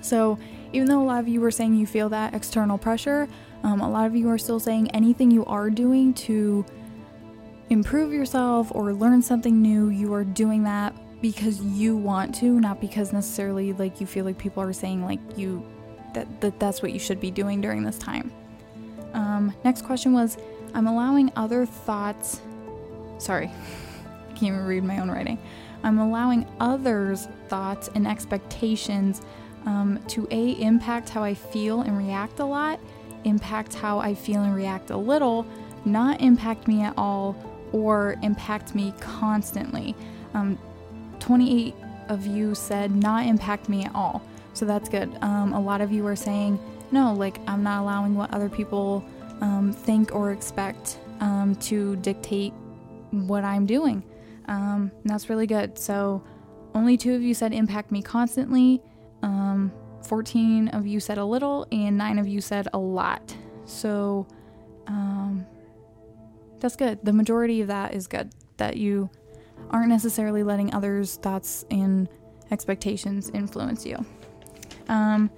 So, 0.00 0.38
even 0.72 0.88
though 0.88 1.02
a 1.02 1.04
lot 1.04 1.20
of 1.20 1.28
you 1.28 1.40
were 1.40 1.50
saying 1.50 1.74
you 1.74 1.86
feel 1.86 2.08
that 2.10 2.32
external 2.32 2.78
pressure, 2.78 3.28
um, 3.62 3.80
a 3.80 3.90
lot 3.90 4.06
of 4.06 4.14
you 4.14 4.28
are 4.30 4.38
still 4.38 4.60
saying 4.60 4.90
anything 4.92 5.30
you 5.30 5.44
are 5.46 5.68
doing 5.68 6.14
to 6.14 6.64
improve 7.70 8.12
yourself 8.12 8.70
or 8.74 8.92
learn 8.92 9.20
something 9.20 9.60
new, 9.60 9.88
you 9.88 10.12
are 10.14 10.24
doing 10.24 10.64
that 10.64 10.94
because 11.20 11.60
you 11.60 11.96
want 11.96 12.34
to, 12.36 12.60
not 12.60 12.80
because 12.80 13.12
necessarily 13.12 13.72
like 13.74 14.00
you 14.00 14.06
feel 14.06 14.24
like 14.24 14.38
people 14.38 14.62
are 14.62 14.72
saying 14.72 15.04
like 15.04 15.20
you 15.36 15.64
that, 16.14 16.40
that 16.40 16.58
that's 16.58 16.82
what 16.82 16.92
you 16.92 16.98
should 16.98 17.20
be 17.20 17.30
doing 17.30 17.60
during 17.60 17.82
this 17.82 17.98
time. 17.98 18.32
Um, 19.12 19.54
next 19.64 19.82
question 19.82 20.12
was 20.12 20.38
I'm 20.74 20.86
allowing 20.86 21.32
other 21.36 21.66
thoughts. 21.66 22.40
Sorry, 23.18 23.46
I 24.28 24.32
can't 24.32 24.54
even 24.54 24.64
read 24.64 24.84
my 24.84 24.98
own 24.98 25.10
writing. 25.10 25.38
I'm 25.82 25.98
allowing 25.98 26.46
others' 26.60 27.26
thoughts 27.48 27.88
and 27.94 28.06
expectations 28.06 29.22
um, 29.66 29.98
to 30.08 30.26
A, 30.30 30.52
impact 30.60 31.08
how 31.08 31.22
I 31.22 31.34
feel 31.34 31.82
and 31.82 31.96
react 31.96 32.40
a 32.40 32.44
lot, 32.44 32.80
impact 33.24 33.74
how 33.74 33.98
I 33.98 34.14
feel 34.14 34.42
and 34.42 34.54
react 34.54 34.90
a 34.90 34.96
little, 34.96 35.46
not 35.84 36.20
impact 36.20 36.68
me 36.68 36.82
at 36.82 36.94
all, 36.96 37.36
or 37.72 38.16
impact 38.22 38.74
me 38.74 38.92
constantly. 39.00 39.94
Um, 40.34 40.58
28 41.18 41.74
of 42.08 42.26
you 42.26 42.54
said 42.54 42.94
not 42.94 43.26
impact 43.26 43.68
me 43.68 43.84
at 43.84 43.94
all. 43.94 44.22
So 44.52 44.66
that's 44.66 44.88
good. 44.88 45.16
Um, 45.22 45.52
a 45.52 45.60
lot 45.60 45.80
of 45.80 45.92
you 45.92 46.06
are 46.06 46.16
saying, 46.16 46.58
no, 46.90 47.14
like 47.14 47.38
I'm 47.46 47.62
not 47.62 47.82
allowing 47.82 48.16
what 48.16 48.32
other 48.34 48.48
people 48.48 49.04
um, 49.40 49.72
think 49.72 50.14
or 50.14 50.32
expect 50.32 50.98
um, 51.20 51.54
to 51.56 51.96
dictate 51.96 52.52
what 53.10 53.44
I'm 53.44 53.66
doing. 53.66 54.02
Um, 54.46 54.90
that's 55.04 55.28
really 55.28 55.46
good. 55.46 55.78
So 55.78 56.22
only 56.74 56.96
two 56.96 57.14
of 57.14 57.22
you 57.22 57.34
said 57.34 57.52
impact 57.52 57.90
me 57.90 58.02
constantly. 58.02 58.82
Um, 59.22 59.72
14 60.02 60.68
of 60.68 60.86
you 60.86 60.98
said 60.98 61.18
a 61.18 61.24
little, 61.24 61.66
and 61.70 61.96
nine 61.98 62.18
of 62.18 62.26
you 62.26 62.40
said 62.40 62.68
a 62.72 62.78
lot. 62.78 63.36
So 63.64 64.26
um, 64.86 65.46
that's 66.58 66.76
good. 66.76 66.98
The 67.02 67.12
majority 67.12 67.60
of 67.60 67.68
that 67.68 67.94
is 67.94 68.06
good. 68.06 68.30
That 68.56 68.76
you 68.76 69.10
aren't 69.70 69.88
necessarily 69.88 70.42
letting 70.42 70.72
others' 70.74 71.16
thoughts 71.16 71.64
and 71.70 72.08
expectations 72.50 73.30
influence 73.32 73.86
you. 73.86 74.04
Um, 74.88 75.30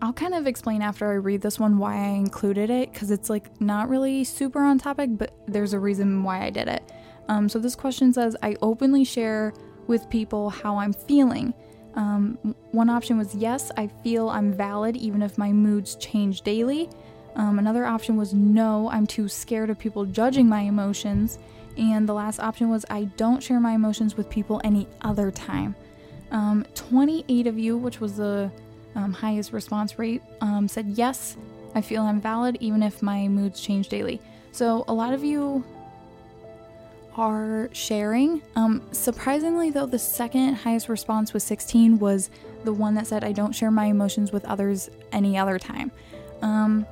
I'll 0.00 0.12
kind 0.12 0.34
of 0.34 0.46
explain 0.46 0.80
after 0.80 1.10
I 1.10 1.14
read 1.14 1.40
this 1.40 1.58
one 1.58 1.78
why 1.78 1.96
I 1.96 2.08
included 2.10 2.70
it 2.70 2.92
because 2.92 3.10
it's 3.10 3.28
like 3.28 3.60
not 3.60 3.88
really 3.88 4.22
super 4.22 4.62
on 4.62 4.78
topic, 4.78 5.10
but 5.12 5.32
there's 5.46 5.72
a 5.72 5.78
reason 5.78 6.22
why 6.22 6.44
I 6.44 6.50
did 6.50 6.68
it. 6.68 6.92
Um, 7.28 7.48
so 7.48 7.58
this 7.58 7.74
question 7.74 8.12
says 8.12 8.36
I 8.42 8.56
openly 8.62 9.04
share 9.04 9.52
with 9.88 10.08
people 10.08 10.50
how 10.50 10.76
I'm 10.76 10.92
feeling. 10.92 11.52
Um, 11.94 12.38
one 12.70 12.88
option 12.88 13.18
was 13.18 13.34
yes, 13.34 13.72
I 13.76 13.88
feel 13.88 14.28
I'm 14.28 14.52
valid 14.52 14.96
even 14.96 15.20
if 15.20 15.36
my 15.36 15.52
moods 15.52 15.96
change 15.96 16.42
daily. 16.42 16.88
Um, 17.34 17.58
another 17.58 17.84
option 17.84 18.16
was 18.16 18.32
no, 18.32 18.88
I'm 18.90 19.06
too 19.06 19.28
scared 19.28 19.68
of 19.68 19.78
people 19.78 20.04
judging 20.04 20.48
my 20.48 20.60
emotions. 20.60 21.38
And 21.76 22.08
the 22.08 22.14
last 22.14 22.38
option 22.38 22.70
was 22.70 22.84
I 22.88 23.04
don't 23.16 23.42
share 23.42 23.60
my 23.60 23.72
emotions 23.72 24.16
with 24.16 24.30
people 24.30 24.60
any 24.62 24.86
other 25.02 25.30
time. 25.32 25.74
Um, 26.30 26.64
28 26.74 27.46
of 27.46 27.58
you, 27.58 27.76
which 27.76 28.00
was 28.00 28.16
the 28.16 28.50
um, 28.94 29.12
highest 29.12 29.52
response 29.52 29.98
rate, 29.98 30.22
um, 30.40 30.68
said 30.68 30.86
yes, 30.88 31.36
I 31.74 31.80
feel 31.80 32.02
I'm 32.02 32.20
valid 32.20 32.56
even 32.60 32.82
if 32.82 33.02
my 33.02 33.28
moods 33.28 33.60
change 33.60 33.88
daily. 33.88 34.20
So 34.52 34.84
a 34.88 34.94
lot 34.94 35.14
of 35.14 35.22
you 35.22 35.64
are 37.18 37.68
sharing. 37.72 38.40
Um, 38.56 38.82
surprisingly, 38.92 39.70
though, 39.70 39.86
the 39.86 39.98
second 39.98 40.54
highest 40.54 40.88
response 40.88 41.32
was 41.32 41.42
16 41.44 41.98
was 41.98 42.30
the 42.64 42.72
one 42.72 42.94
that 42.94 43.06
said 43.06 43.24
I 43.24 43.32
don't 43.32 43.52
share 43.52 43.70
my 43.70 43.86
emotions 43.86 44.32
with 44.32 44.44
others 44.44 44.88
any 45.12 45.36
other 45.36 45.58
time. 45.58 45.90
Um, 46.42 46.86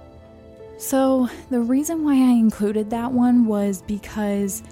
so, 0.78 1.30
the 1.48 1.60
reason 1.60 2.04
why 2.04 2.14
I 2.14 2.32
included 2.32 2.90
that 2.90 3.10
one 3.10 3.46
was 3.46 3.82
because 3.82 4.62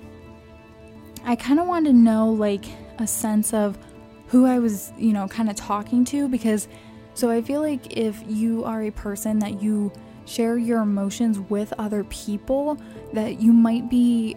I 1.24 1.36
kind 1.36 1.58
of 1.58 1.66
wanted 1.66 1.90
to 1.90 1.96
know, 1.96 2.30
like, 2.30 2.64
a 2.98 3.06
sense 3.06 3.54
of 3.54 3.78
who 4.26 4.46
I 4.46 4.58
was, 4.58 4.92
you 4.98 5.12
know, 5.12 5.28
kind 5.28 5.48
of 5.48 5.56
talking 5.56 6.04
to. 6.06 6.28
Because, 6.28 6.68
so 7.14 7.30
I 7.30 7.42
feel 7.42 7.60
like 7.60 7.96
if 7.96 8.22
you 8.26 8.64
are 8.64 8.82
a 8.82 8.90
person 8.90 9.38
that 9.38 9.62
you 9.62 9.92
share 10.26 10.58
your 10.58 10.80
emotions 10.80 11.38
with 11.38 11.72
other 11.78 12.04
people, 12.04 12.78
that 13.12 13.40
you 13.40 13.52
might 13.52 13.88
be 13.88 14.36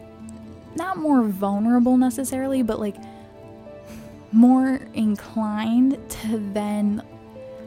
not 0.75 0.97
more 0.97 1.23
vulnerable 1.23 1.97
necessarily, 1.97 2.61
but 2.61 2.79
like 2.79 2.95
more 4.31 4.79
inclined 4.93 5.97
to 6.09 6.37
then 6.53 7.01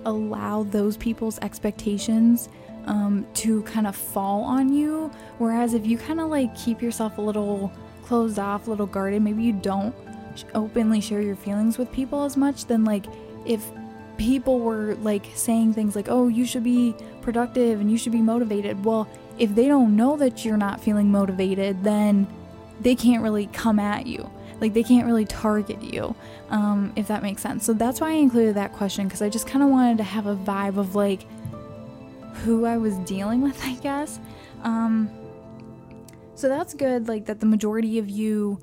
allow 0.05 0.63
those 0.65 0.97
people's 0.97 1.39
expectations 1.41 2.49
um, 2.87 3.27
to 3.35 3.63
kind 3.63 3.87
of 3.87 3.97
fall 3.97 4.43
on 4.43 4.73
you. 4.73 5.11
Whereas 5.39 5.75
if 5.75 5.87
you 5.87 5.99
kind 5.99 6.21
of 6.21 6.29
like 6.29 6.55
keep 6.55 6.81
yourself 6.81 7.19
a 7.19 7.21
little 7.21 7.73
closed 8.05 8.39
off, 8.39 8.67
a 8.67 8.71
little 8.71 8.87
guarded, 8.87 9.23
maybe 9.23 9.43
you 9.43 9.53
don't 9.53 9.95
openly 10.55 11.01
share 11.01 11.21
your 11.21 11.37
feelings 11.37 11.79
with 11.79 11.91
people 11.91 12.25
as 12.25 12.37
much, 12.37 12.67
then 12.67 12.85
like 12.85 13.07
if 13.45 13.71
people 14.21 14.61
were 14.61 14.95
like 14.97 15.25
saying 15.35 15.73
things 15.73 15.97
like, 15.97 16.07
oh, 16.11 16.29
you 16.29 16.45
should 16.45 16.63
be 16.63 16.95
productive 17.23 17.81
and 17.81 17.91
you 17.91 17.97
should 17.97 18.13
be 18.13 18.21
motivated, 18.21 18.85
well, 18.85 19.09
if 19.39 19.55
they 19.55 19.67
don't 19.67 19.97
know 19.97 20.15
that 20.19 20.45
you're 20.45 20.59
not 20.59 20.79
feeling 20.79 21.11
motivated, 21.11 21.83
then 21.83 22.27
they 22.83 22.95
can't 22.95 23.23
really 23.23 23.47
come 23.47 23.79
at 23.79 24.07
you. 24.07 24.31
Like 24.61 24.75
they 24.75 24.83
can't 24.83 25.07
really 25.07 25.25
target 25.25 25.83
you, 25.83 26.15
um, 26.51 26.93
if 26.97 27.09
that 27.09 27.23
makes 27.23 27.41
sense. 27.41 27.65
So 27.65 27.73
that's 27.73 27.99
why 27.99 28.11
I 28.11 28.17
included 28.17 28.57
that 28.57 28.75
question 28.75 29.05
because 29.05 29.23
I 29.23 29.31
just 29.31 29.47
kind 29.47 29.63
of 29.63 29.71
wanted 29.71 29.97
to 29.97 30.05
have 30.05 30.27
a 30.27 30.37
vibe 30.37 30.77
of 30.77 30.95
like 30.95 31.25
who 32.45 32.67
I 32.67 32.77
was 32.77 32.95
dealing 32.99 33.41
with, 33.41 33.59
I 33.65 33.77
guess. 33.77 34.21
Um, 34.63 35.11
so 36.35 36.51
that's 36.51 36.75
good, 36.75 37.09
like 37.09 37.25
that 37.25 37.41
the 37.41 37.47
majority 37.47 37.99
of 37.99 38.11
you. 38.11 38.61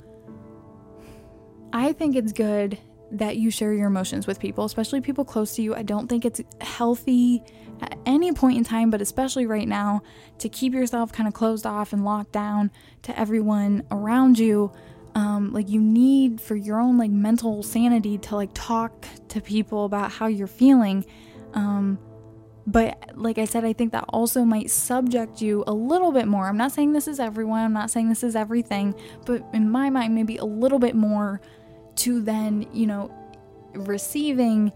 I 1.74 1.94
think 1.94 2.16
it's 2.16 2.32
good 2.32 2.78
that 3.12 3.38
you 3.38 3.50
share 3.50 3.74
your 3.74 3.88
emotions 3.88 4.28
with 4.28 4.40
people, 4.40 4.66
especially 4.66 5.02
people 5.02 5.26
close 5.26 5.56
to 5.56 5.62
you. 5.62 5.76
I 5.76 5.84
don't 5.84 6.08
think 6.08 6.26
it's 6.26 6.42
healthy 6.62 7.44
at 7.82 7.98
any 8.06 8.32
point 8.32 8.58
in 8.58 8.64
time, 8.64 8.90
but 8.90 9.02
especially 9.02 9.46
right 9.46 9.68
now, 9.68 10.02
to 10.40 10.50
keep 10.50 10.74
yourself 10.74 11.12
kind 11.12 11.28
of 11.28 11.34
closed 11.34 11.66
off 11.66 11.94
and 11.94 12.04
locked 12.04 12.32
down 12.32 12.72
to 13.04 13.18
everyone 13.18 13.84
around 13.92 14.40
you. 14.40 14.72
Um, 15.16 15.52
like 15.52 15.70
you 15.70 15.82
need 15.82 16.40
for 16.40 16.56
your 16.56 16.80
own 16.80 16.98
like 16.98 17.10
mental 17.10 17.64
sanity 17.64 18.20
to 18.20 18.36
like 18.36 18.52
talk 18.54 19.06
to 19.30 19.42
people 19.42 19.86
about 19.86 20.12
how 20.12 20.28
you're 20.28 20.46
feeling. 20.46 21.06
Um, 21.54 21.98
but 22.68 23.14
like 23.16 23.38
I 23.38 23.46
said, 23.46 23.64
I 23.64 23.72
think 23.72 23.94
that 23.94 24.04
also 24.10 24.44
might 24.44 24.70
subject 24.70 25.42
you 25.42 25.64
a 25.66 25.74
little 25.74 26.12
bit 26.12 26.28
more. 26.28 26.48
I'm 26.48 26.58
not 26.58 26.74
saying 26.74 26.92
this 26.92 27.08
is 27.08 27.20
everyone, 27.20 27.64
I'm 27.64 27.74
not 27.74 27.90
saying 27.90 28.10
this 28.10 28.24
is 28.24 28.36
everything, 28.36 28.94
but 29.26 29.42
in 29.54 29.70
my 29.70 29.90
mind, 29.90 30.14
maybe 30.14 30.36
a 30.38 30.46
little 30.46 30.78
bit 30.78 30.94
more 30.94 31.42
to 31.98 32.22
then, 32.22 32.68
you 32.74 32.88
know, 32.88 33.12
receiving 33.74 34.72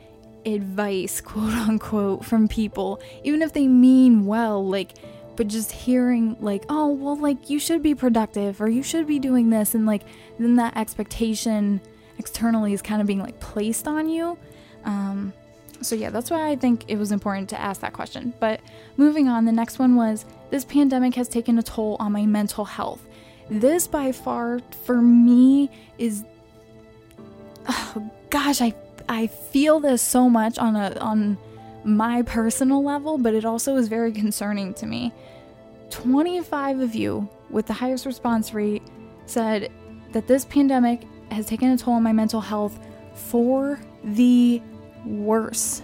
advice, 0.45 1.21
quote 1.25 1.53
unquote, 1.53 2.25
from 2.25 2.47
people, 2.47 3.01
even 3.23 3.41
if 3.41 3.53
they 3.53 3.67
mean 3.67 4.25
well, 4.25 4.65
like, 4.65 4.93
but 5.35 5.47
just 5.47 5.71
hearing, 5.71 6.35
like, 6.39 6.65
oh, 6.69 6.87
well, 6.87 7.15
like, 7.15 7.49
you 7.49 7.57
should 7.57 7.81
be 7.81 7.95
productive 7.95 8.61
or 8.61 8.69
you 8.69 8.83
should 8.83 9.07
be 9.07 9.17
doing 9.17 9.49
this, 9.49 9.73
and 9.73 9.85
like, 9.85 10.03
then 10.37 10.55
that 10.57 10.75
expectation 10.77 11.81
externally 12.17 12.73
is 12.73 12.81
kind 12.81 13.01
of 13.01 13.07
being 13.07 13.19
like 13.19 13.39
placed 13.39 13.87
on 13.87 14.09
you. 14.09 14.37
Um, 14.83 15.33
so, 15.81 15.95
yeah, 15.95 16.11
that's 16.11 16.29
why 16.29 16.49
I 16.49 16.55
think 16.55 16.85
it 16.87 16.97
was 16.97 17.11
important 17.11 17.49
to 17.49 17.59
ask 17.59 17.81
that 17.81 17.93
question. 17.93 18.33
But 18.39 18.61
moving 18.97 19.27
on, 19.27 19.45
the 19.45 19.51
next 19.51 19.79
one 19.79 19.95
was 19.95 20.25
this 20.51 20.63
pandemic 20.63 21.15
has 21.15 21.27
taken 21.27 21.57
a 21.57 21.63
toll 21.63 21.97
on 21.99 22.11
my 22.11 22.25
mental 22.25 22.65
health. 22.65 23.03
This, 23.49 23.87
by 23.87 24.11
far, 24.11 24.59
for 24.85 25.01
me, 25.01 25.71
is 25.97 26.23
oh, 27.67 28.09
gosh, 28.29 28.61
I 28.61 28.73
I 29.09 29.27
feel 29.27 29.79
this 29.79 30.01
so 30.01 30.29
much 30.29 30.57
on 30.57 30.75
a 30.75 30.97
on 30.99 31.37
my 31.83 32.21
personal 32.21 32.83
level, 32.83 33.17
but 33.17 33.33
it 33.33 33.45
also 33.45 33.75
is 33.75 33.87
very 33.87 34.11
concerning 34.11 34.73
to 34.75 34.85
me. 34.85 35.11
25 35.89 36.79
of 36.79 36.95
you 36.95 37.27
with 37.49 37.65
the 37.65 37.73
highest 37.73 38.05
response 38.05 38.53
rate 38.53 38.83
said 39.25 39.71
that 40.13 40.27
this 40.27 40.45
pandemic 40.45 41.03
has 41.31 41.45
taken 41.45 41.69
a 41.71 41.77
toll 41.77 41.95
on 41.95 42.03
my 42.03 42.13
mental 42.13 42.41
health 42.41 42.79
for 43.13 43.79
the 44.03 44.61
worse. 45.05 45.81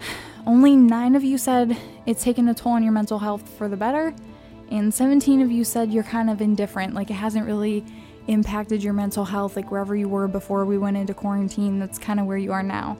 Only 0.46 0.76
9 0.76 1.14
of 1.14 1.24
you 1.24 1.36
said 1.38 1.76
it's 2.06 2.22
taken 2.22 2.48
a 2.48 2.54
toll 2.54 2.72
on 2.72 2.82
your 2.82 2.92
mental 2.92 3.18
health 3.18 3.48
for 3.58 3.68
the 3.68 3.76
better, 3.76 4.14
and 4.70 4.92
17 4.92 5.42
of 5.42 5.50
you 5.50 5.64
said 5.64 5.92
you're 5.92 6.04
kind 6.04 6.30
of 6.30 6.40
indifferent, 6.40 6.94
like 6.94 7.10
it 7.10 7.14
hasn't 7.14 7.46
really 7.46 7.84
impacted 8.28 8.82
your 8.82 8.92
mental 8.92 9.24
health, 9.24 9.56
like 9.56 9.70
wherever 9.70 9.96
you 9.96 10.08
were 10.08 10.28
before 10.28 10.64
we 10.64 10.78
went 10.78 10.96
into 10.96 11.14
quarantine, 11.14 11.78
that's 11.78 11.98
kind 11.98 12.20
of 12.20 12.26
where 12.26 12.36
you 12.36 12.52
are 12.52 12.62
now. 12.62 12.96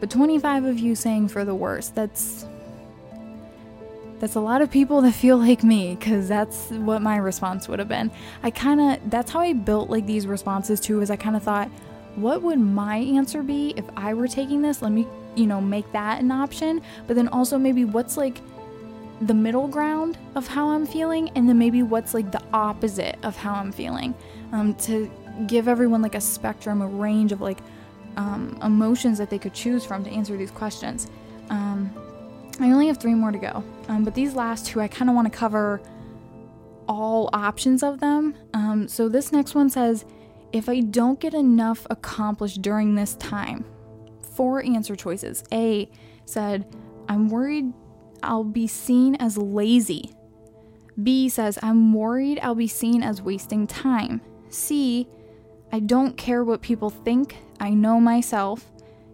But 0.00 0.10
25 0.10 0.64
of 0.64 0.78
you 0.78 0.94
saying 0.94 1.28
for 1.28 1.44
the 1.44 1.54
worst, 1.54 1.94
that's 1.94 2.44
that's 4.18 4.36
a 4.36 4.40
lot 4.40 4.62
of 4.62 4.70
people 4.70 5.00
that 5.00 5.12
feel 5.12 5.36
like 5.36 5.64
me 5.64 5.96
because 5.96 6.28
that's 6.28 6.70
what 6.70 7.02
my 7.02 7.16
response 7.16 7.66
would 7.68 7.80
have 7.80 7.88
been. 7.88 8.10
I 8.42 8.50
kind 8.50 8.80
of 8.80 9.10
that's 9.10 9.30
how 9.30 9.40
I 9.40 9.52
built 9.52 9.90
like 9.90 10.06
these 10.06 10.26
responses 10.26 10.80
too 10.80 11.00
is 11.00 11.10
I 11.10 11.16
kind 11.16 11.34
of 11.34 11.42
thought 11.42 11.68
what 12.14 12.42
would 12.42 12.58
my 12.58 12.96
answer 12.96 13.42
be 13.42 13.74
if 13.76 13.84
I 13.96 14.14
were 14.14 14.28
taking 14.28 14.60
this? 14.60 14.82
Let 14.82 14.92
me, 14.92 15.06
you 15.34 15.46
know, 15.46 15.60
make 15.60 15.90
that 15.92 16.20
an 16.20 16.30
option, 16.30 16.82
but 17.06 17.16
then 17.16 17.28
also 17.28 17.58
maybe 17.58 17.84
what's 17.84 18.16
like 18.16 18.40
the 19.22 19.34
middle 19.34 19.68
ground 19.68 20.18
of 20.34 20.48
how 20.48 20.70
I'm 20.70 20.84
feeling, 20.84 21.30
and 21.36 21.48
then 21.48 21.58
maybe 21.58 21.82
what's 21.82 22.12
like 22.12 22.32
the 22.32 22.42
opposite 22.52 23.16
of 23.22 23.36
how 23.36 23.54
I'm 23.54 23.72
feeling 23.72 24.14
um, 24.52 24.74
to 24.74 25.10
give 25.46 25.66
everyone 25.68 26.02
like 26.02 26.14
a 26.14 26.20
spectrum, 26.20 26.82
a 26.82 26.86
range 26.86 27.32
of 27.32 27.40
like 27.40 27.58
um, 28.16 28.58
emotions 28.62 29.18
that 29.18 29.30
they 29.30 29.38
could 29.38 29.54
choose 29.54 29.84
from 29.84 30.04
to 30.04 30.10
answer 30.10 30.36
these 30.36 30.50
questions. 30.50 31.10
Um, 31.50 31.90
I 32.60 32.70
only 32.70 32.86
have 32.86 32.98
three 32.98 33.14
more 33.14 33.32
to 33.32 33.38
go, 33.38 33.64
um, 33.88 34.04
but 34.04 34.14
these 34.14 34.34
last 34.34 34.66
two 34.66 34.80
I 34.80 34.88
kind 34.88 35.08
of 35.08 35.16
want 35.16 35.32
to 35.32 35.36
cover 35.36 35.80
all 36.88 37.30
options 37.32 37.82
of 37.82 38.00
them. 38.00 38.34
Um, 38.52 38.88
so 38.88 39.08
this 39.08 39.32
next 39.32 39.54
one 39.54 39.70
says, 39.70 40.04
if 40.52 40.68
I 40.68 40.80
don't 40.80 41.18
get 41.18 41.32
enough 41.32 41.86
accomplished 41.88 42.60
during 42.60 42.94
this 42.94 43.14
time, 43.14 43.64
four 44.34 44.62
answer 44.62 44.96
choices. 44.96 45.44
A 45.52 45.90
said, 46.26 46.66
I'm 47.08 47.28
worried 47.28 47.72
I'll 48.22 48.44
be 48.44 48.66
seen 48.66 49.16
as 49.16 49.38
lazy. 49.38 50.12
B 51.02 51.28
says, 51.28 51.58
I'm 51.62 51.94
worried 51.94 52.38
I'll 52.42 52.54
be 52.54 52.66
seen 52.66 53.02
as 53.02 53.22
wasting 53.22 53.66
time. 53.66 54.20
C, 54.52 55.08
I 55.72 55.80
don't 55.80 56.16
care 56.16 56.44
what 56.44 56.60
people 56.60 56.90
think, 56.90 57.36
I 57.60 57.70
know 57.70 57.98
myself. 58.00 58.70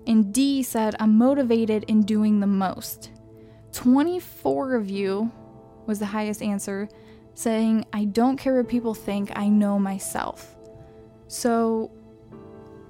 And 0.06 0.32
D 0.32 0.62
said, 0.62 0.96
I'm 0.98 1.16
motivated 1.16 1.84
in 1.84 2.02
doing 2.02 2.40
the 2.40 2.46
most. 2.46 3.10
24 3.72 4.74
of 4.74 4.90
you 4.90 5.30
was 5.86 5.98
the 5.98 6.06
highest 6.06 6.42
answer, 6.42 6.88
saying, 7.34 7.84
I 7.92 8.06
don't 8.06 8.36
care 8.36 8.56
what 8.56 8.68
people 8.68 8.94
think, 8.94 9.30
I 9.36 9.48
know 9.48 9.78
myself. 9.78 10.56
So, 11.28 11.90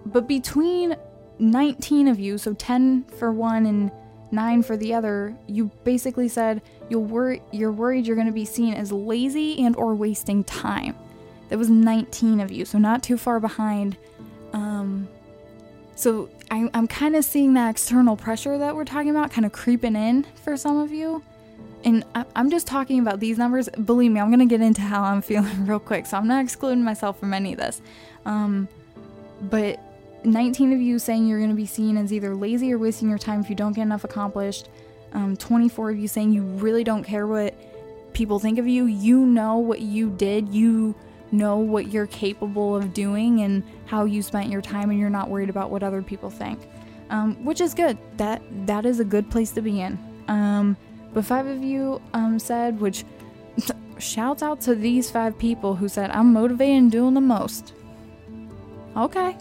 but 0.06 0.26
between 0.26 0.96
19 1.38 2.08
of 2.08 2.18
you, 2.18 2.38
so 2.38 2.54
10 2.54 3.04
for 3.18 3.32
one 3.32 3.66
and 3.66 3.90
nine 4.30 4.62
for 4.62 4.76
the 4.76 4.94
other, 4.94 5.36
you 5.46 5.70
basically 5.84 6.28
said 6.28 6.62
you're 6.88 7.00
worried 7.00 7.42
you're 7.52 8.16
going 8.16 8.26
to 8.26 8.32
be 8.32 8.44
seen 8.44 8.74
as 8.74 8.92
lazy 8.92 9.64
and 9.64 9.76
or 9.76 9.94
wasting 9.94 10.44
time. 10.44 10.96
That 11.48 11.58
was 11.58 11.70
19 11.70 12.40
of 12.40 12.50
you, 12.50 12.64
so 12.64 12.78
not 12.78 13.02
too 13.02 13.16
far 13.16 13.40
behind. 13.40 13.96
Um, 14.52 15.08
so 15.94 16.30
I, 16.50 16.68
I'm 16.74 16.86
kind 16.86 17.16
of 17.16 17.24
seeing 17.24 17.54
that 17.54 17.70
external 17.70 18.16
pressure 18.16 18.58
that 18.58 18.76
we're 18.76 18.84
talking 18.84 19.10
about 19.10 19.30
kind 19.30 19.44
of 19.44 19.52
creeping 19.52 19.96
in 19.96 20.24
for 20.44 20.56
some 20.56 20.78
of 20.78 20.92
you. 20.92 21.22
And 21.84 22.04
I, 22.14 22.24
I'm 22.36 22.50
just 22.50 22.66
talking 22.66 22.98
about 23.00 23.20
these 23.20 23.38
numbers. 23.38 23.68
Believe 23.70 24.12
me, 24.12 24.20
I'm 24.20 24.28
going 24.28 24.40
to 24.40 24.46
get 24.46 24.60
into 24.60 24.80
how 24.82 25.02
I'm 25.02 25.22
feeling 25.22 25.66
real 25.66 25.80
quick, 25.80 26.06
so 26.06 26.16
I'm 26.16 26.28
not 26.28 26.44
excluding 26.44 26.84
myself 26.84 27.18
from 27.18 27.34
any 27.34 27.52
of 27.52 27.58
this. 27.58 27.80
Um, 28.26 28.68
but 29.42 29.80
19 30.24 30.72
of 30.72 30.80
you 30.80 30.98
saying 30.98 31.26
you're 31.26 31.38
going 31.38 31.50
to 31.50 31.56
be 31.56 31.66
seen 31.66 31.96
as 31.96 32.12
either 32.12 32.34
lazy 32.34 32.72
or 32.72 32.78
wasting 32.78 33.08
your 33.08 33.18
time 33.18 33.40
if 33.40 33.48
you 33.48 33.56
don't 33.56 33.72
get 33.72 33.82
enough 33.82 34.04
accomplished. 34.04 34.68
Um, 35.12 35.36
24 35.36 35.90
of 35.90 35.98
you 35.98 36.08
saying 36.08 36.32
you 36.32 36.42
really 36.42 36.84
don't 36.84 37.04
care 37.04 37.26
what 37.26 37.54
people 38.12 38.38
think 38.38 38.58
of 38.58 38.66
you. 38.66 38.86
You 38.86 39.24
know 39.24 39.56
what 39.56 39.80
you 39.80 40.10
did. 40.10 40.48
You 40.48 40.94
know 41.32 41.58
what 41.58 41.92
you're 41.92 42.06
capable 42.06 42.74
of 42.76 42.92
doing 42.92 43.42
and 43.42 43.62
how 43.86 44.04
you 44.04 44.22
spent 44.22 44.50
your 44.50 44.62
time, 44.62 44.90
and 44.90 44.98
you're 44.98 45.10
not 45.10 45.30
worried 45.30 45.50
about 45.50 45.70
what 45.70 45.82
other 45.82 46.02
people 46.02 46.30
think, 46.30 46.58
um, 47.10 47.42
which 47.44 47.60
is 47.60 47.74
good. 47.74 47.98
That 48.16 48.42
that 48.66 48.86
is 48.86 49.00
a 49.00 49.04
good 49.04 49.30
place 49.30 49.50
to 49.52 49.62
be 49.62 49.80
in. 49.80 49.98
Um, 50.28 50.76
but 51.12 51.24
five 51.24 51.46
of 51.46 51.62
you 51.62 52.00
um, 52.14 52.38
said, 52.38 52.80
which 52.80 53.04
shouts 53.98 54.42
out 54.42 54.60
to 54.62 54.74
these 54.74 55.10
five 55.10 55.38
people 55.38 55.74
who 55.74 55.88
said, 55.88 56.10
"I'm 56.10 56.32
motivated 56.32 56.76
and 56.76 56.92
doing 56.92 57.14
the 57.14 57.20
most." 57.20 57.72
Okay, 58.96 59.36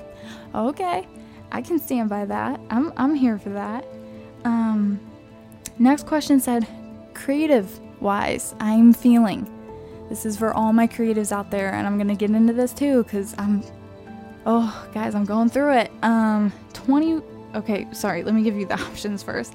okay, 0.54 1.06
I 1.52 1.62
can 1.62 1.78
stand 1.78 2.08
by 2.08 2.24
that. 2.24 2.60
I'm 2.70 2.92
I'm 2.96 3.14
here 3.14 3.38
for 3.38 3.50
that. 3.50 3.84
Um, 4.44 5.00
next 5.78 6.06
question 6.06 6.40
said, 6.40 6.66
creative 7.14 7.80
wise, 8.00 8.54
I'm 8.60 8.92
feeling. 8.92 9.46
This 10.08 10.24
is 10.24 10.36
for 10.36 10.54
all 10.54 10.72
my 10.72 10.86
creatives 10.86 11.32
out 11.32 11.50
there, 11.50 11.72
and 11.72 11.86
I'm 11.86 11.98
gonna 11.98 12.14
get 12.14 12.30
into 12.30 12.52
this 12.52 12.72
too 12.72 13.04
because 13.04 13.34
I'm. 13.38 13.62
Oh, 14.46 14.88
guys, 14.94 15.14
I'm 15.14 15.24
going 15.24 15.50
through 15.50 15.74
it. 15.74 15.90
Um, 16.02 16.52
20. 16.72 17.20
Okay, 17.54 17.86
sorry. 17.92 18.22
Let 18.22 18.34
me 18.34 18.42
give 18.42 18.56
you 18.56 18.66
the 18.66 18.80
options 18.80 19.22
first. 19.22 19.54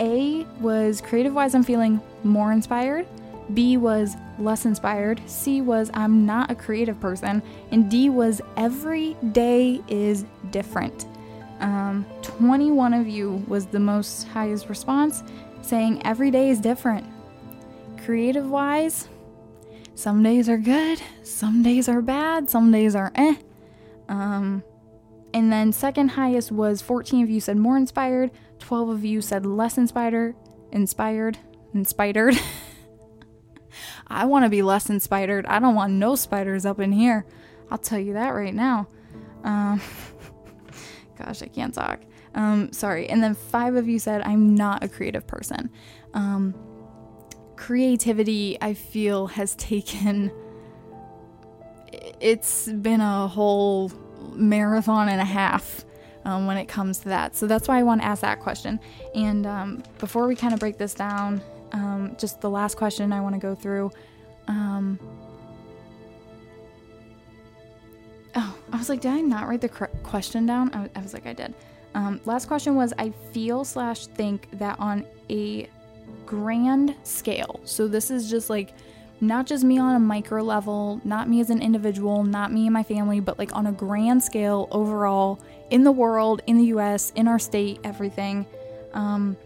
A 0.00 0.46
was 0.60 1.00
creative 1.00 1.34
wise, 1.34 1.54
I'm 1.54 1.62
feeling 1.62 2.00
more 2.24 2.52
inspired. 2.52 3.06
B 3.54 3.76
was 3.76 4.16
less 4.38 4.66
inspired, 4.66 5.20
C 5.26 5.60
was 5.60 5.90
I'm 5.94 6.26
not 6.26 6.50
a 6.50 6.54
creative 6.54 7.00
person, 7.00 7.42
and 7.70 7.90
D 7.90 8.10
was 8.10 8.40
every 8.56 9.14
day 9.32 9.80
is 9.88 10.24
different. 10.50 11.06
Um, 11.60 12.04
21 12.22 12.92
of 12.92 13.08
you 13.08 13.44
was 13.48 13.66
the 13.66 13.80
most 13.80 14.28
highest 14.28 14.68
response, 14.68 15.22
saying 15.62 16.02
every 16.04 16.30
day 16.30 16.50
is 16.50 16.60
different. 16.60 17.06
Creative 18.06 18.48
wise, 18.48 19.08
some 19.96 20.22
days 20.22 20.48
are 20.48 20.58
good, 20.58 21.02
some 21.24 21.64
days 21.64 21.88
are 21.88 22.00
bad, 22.00 22.48
some 22.48 22.70
days 22.70 22.94
are 22.94 23.10
eh. 23.16 23.34
Um, 24.08 24.62
and 25.34 25.50
then 25.52 25.72
second 25.72 26.10
highest 26.10 26.52
was 26.52 26.80
14 26.80 27.24
of 27.24 27.30
you 27.30 27.40
said 27.40 27.56
more 27.56 27.76
inspired, 27.76 28.30
12 28.60 28.90
of 28.90 29.04
you 29.04 29.20
said 29.20 29.44
less 29.44 29.76
inspired, 29.76 30.36
inspired, 30.70 31.36
inspired. 31.74 32.36
I 34.06 34.26
want 34.26 34.44
to 34.44 34.50
be 34.50 34.62
less 34.62 34.88
inspired. 34.88 35.44
I 35.46 35.58
don't 35.58 35.74
want 35.74 35.92
no 35.94 36.14
spiders 36.14 36.64
up 36.64 36.78
in 36.78 36.92
here. 36.92 37.26
I'll 37.72 37.78
tell 37.78 37.98
you 37.98 38.12
that 38.12 38.28
right 38.28 38.54
now. 38.54 38.86
Um, 39.42 39.82
gosh, 41.18 41.42
I 41.42 41.46
can't 41.48 41.74
talk. 41.74 42.02
Um, 42.36 42.72
sorry. 42.72 43.08
And 43.08 43.20
then 43.20 43.34
five 43.34 43.74
of 43.74 43.88
you 43.88 43.98
said 43.98 44.22
I'm 44.22 44.54
not 44.54 44.84
a 44.84 44.88
creative 44.88 45.26
person. 45.26 45.70
Um, 46.14 46.54
creativity, 47.56 48.58
I 48.60 48.74
feel, 48.74 49.26
has 49.28 49.54
taken. 49.56 50.30
It's 52.20 52.68
been 52.68 53.00
a 53.00 53.26
whole 53.26 53.90
marathon 54.34 55.08
and 55.08 55.20
a 55.20 55.24
half 55.24 55.84
um, 56.24 56.46
when 56.46 56.56
it 56.56 56.66
comes 56.66 56.98
to 56.98 57.08
that. 57.10 57.36
So 57.36 57.46
that's 57.46 57.68
why 57.68 57.78
I 57.78 57.82
want 57.82 58.02
to 58.02 58.06
ask 58.06 58.20
that 58.22 58.40
question. 58.40 58.80
And 59.14 59.46
um, 59.46 59.82
before 59.98 60.26
we 60.26 60.34
kind 60.34 60.52
of 60.52 60.60
break 60.60 60.76
this 60.76 60.94
down, 60.94 61.40
um, 61.72 62.16
just 62.18 62.40
the 62.40 62.50
last 62.50 62.76
question 62.76 63.12
I 63.12 63.20
want 63.20 63.34
to 63.34 63.40
go 63.40 63.54
through. 63.54 63.90
Um, 64.48 64.98
oh, 68.34 68.56
I 68.72 68.76
was 68.76 68.88
like, 68.88 69.00
did 69.00 69.12
I 69.12 69.20
not 69.20 69.48
write 69.48 69.60
the 69.60 69.68
question 69.68 70.46
down? 70.46 70.90
I, 70.94 71.00
was 71.00 71.14
like, 71.14 71.26
I 71.26 71.32
did. 71.32 71.54
Um, 71.94 72.20
last 72.24 72.46
question 72.46 72.74
was 72.74 72.92
I 72.98 73.10
feel 73.32 73.64
slash 73.64 74.06
think 74.06 74.48
that 74.52 74.78
on 74.78 75.06
a 75.30 75.68
grand 76.26 76.94
scale, 77.04 77.60
so 77.64 77.88
this 77.88 78.10
is 78.10 78.28
just 78.30 78.50
like 78.50 78.74
not 79.20 79.46
just 79.46 79.64
me 79.64 79.78
on 79.78 79.96
a 79.96 80.00
micro 80.00 80.42
level, 80.42 81.00
not 81.04 81.28
me 81.28 81.40
as 81.40 81.50
an 81.50 81.62
individual, 81.62 82.22
not 82.24 82.52
me 82.52 82.66
and 82.66 82.74
my 82.74 82.82
family, 82.82 83.20
but 83.20 83.38
like 83.38 83.54
on 83.54 83.66
a 83.66 83.72
grand 83.72 84.22
scale 84.22 84.68
overall 84.70 85.40
in 85.70 85.84
the 85.84 85.92
world, 85.92 86.42
in 86.46 86.58
the 86.58 86.66
US, 86.66 87.12
in 87.14 87.26
our 87.26 87.38
state, 87.38 87.80
everything. 87.82 88.46
Um, 88.92 89.36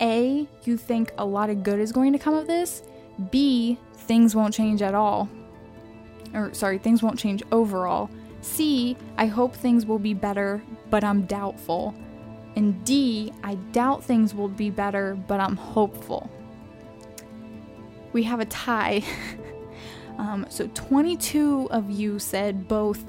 a, 0.00 0.46
you 0.64 0.76
think 0.76 1.12
a 1.18 1.24
lot 1.24 1.50
of 1.50 1.62
good 1.62 1.78
is 1.78 1.92
going 1.92 2.12
to 2.12 2.18
come 2.18 2.34
of 2.34 2.46
this. 2.46 2.82
B, 3.30 3.78
things 3.94 4.34
won't 4.34 4.52
change 4.52 4.82
at 4.82 4.94
all. 4.94 5.28
Or, 6.34 6.52
sorry, 6.52 6.78
things 6.78 7.02
won't 7.02 7.18
change 7.18 7.42
overall. 7.52 8.10
C, 8.40 8.96
I 9.16 9.26
hope 9.26 9.54
things 9.54 9.86
will 9.86 9.98
be 9.98 10.14
better, 10.14 10.62
but 10.90 11.04
I'm 11.04 11.22
doubtful. 11.22 11.94
And 12.56 12.84
D, 12.84 13.32
I 13.42 13.56
doubt 13.72 14.04
things 14.04 14.34
will 14.34 14.48
be 14.48 14.70
better, 14.70 15.14
but 15.14 15.40
I'm 15.40 15.56
hopeful 15.56 16.30
we 18.14 18.22
have 18.22 18.40
a 18.40 18.46
tie. 18.46 19.02
um, 20.18 20.46
so 20.48 20.70
22 20.72 21.68
of 21.70 21.90
you 21.90 22.18
said 22.18 22.66
both. 22.66 23.04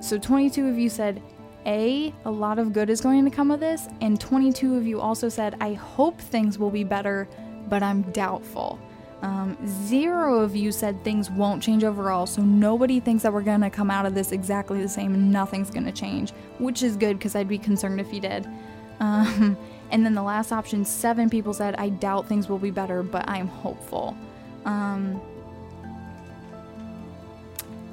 So 0.00 0.16
22 0.16 0.68
of 0.68 0.78
you 0.78 0.88
said 0.88 1.20
A, 1.64 2.14
a 2.24 2.30
lot 2.30 2.60
of 2.60 2.72
good 2.72 2.88
is 2.88 3.00
going 3.00 3.24
to 3.24 3.30
come 3.30 3.50
of 3.50 3.58
this, 3.58 3.88
and 4.00 4.20
22 4.20 4.76
of 4.76 4.86
you 4.86 5.00
also 5.00 5.28
said, 5.28 5.56
I 5.60 5.72
hope 5.72 6.20
things 6.20 6.58
will 6.58 6.70
be 6.70 6.84
better, 6.84 7.26
but 7.68 7.82
I'm 7.82 8.02
doubtful. 8.12 8.78
Um, 9.26 9.56
zero 9.66 10.38
of 10.38 10.54
you 10.54 10.70
said 10.70 11.02
things 11.02 11.32
won't 11.32 11.60
change 11.60 11.82
overall, 11.82 12.26
so 12.26 12.42
nobody 12.42 13.00
thinks 13.00 13.24
that 13.24 13.32
we're 13.32 13.42
gonna 13.42 13.68
come 13.68 13.90
out 13.90 14.06
of 14.06 14.14
this 14.14 14.30
exactly 14.30 14.80
the 14.80 14.88
same 14.88 15.14
and 15.14 15.32
nothing's 15.32 15.68
gonna 15.68 15.90
change, 15.90 16.30
which 16.60 16.84
is 16.84 16.96
good 16.96 17.18
because 17.18 17.34
I'd 17.34 17.48
be 17.48 17.58
concerned 17.58 18.00
if 18.00 18.14
you 18.14 18.20
did. 18.20 18.48
Um, 18.98 19.58
and 19.90 20.06
then 20.06 20.14
the 20.14 20.22
last 20.22 20.52
option, 20.52 20.82
seven 20.82 21.28
people 21.28 21.52
said, 21.52 21.74
I 21.74 21.90
doubt 21.90 22.26
things 22.26 22.48
will 22.48 22.56
be 22.56 22.70
better, 22.70 23.02
but 23.02 23.28
I'm 23.28 23.46
hopeful. 23.46 24.16
Um, 24.64 25.20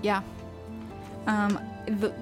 yeah. 0.02 0.22
Um, 1.28 1.60
the, 1.88 2.14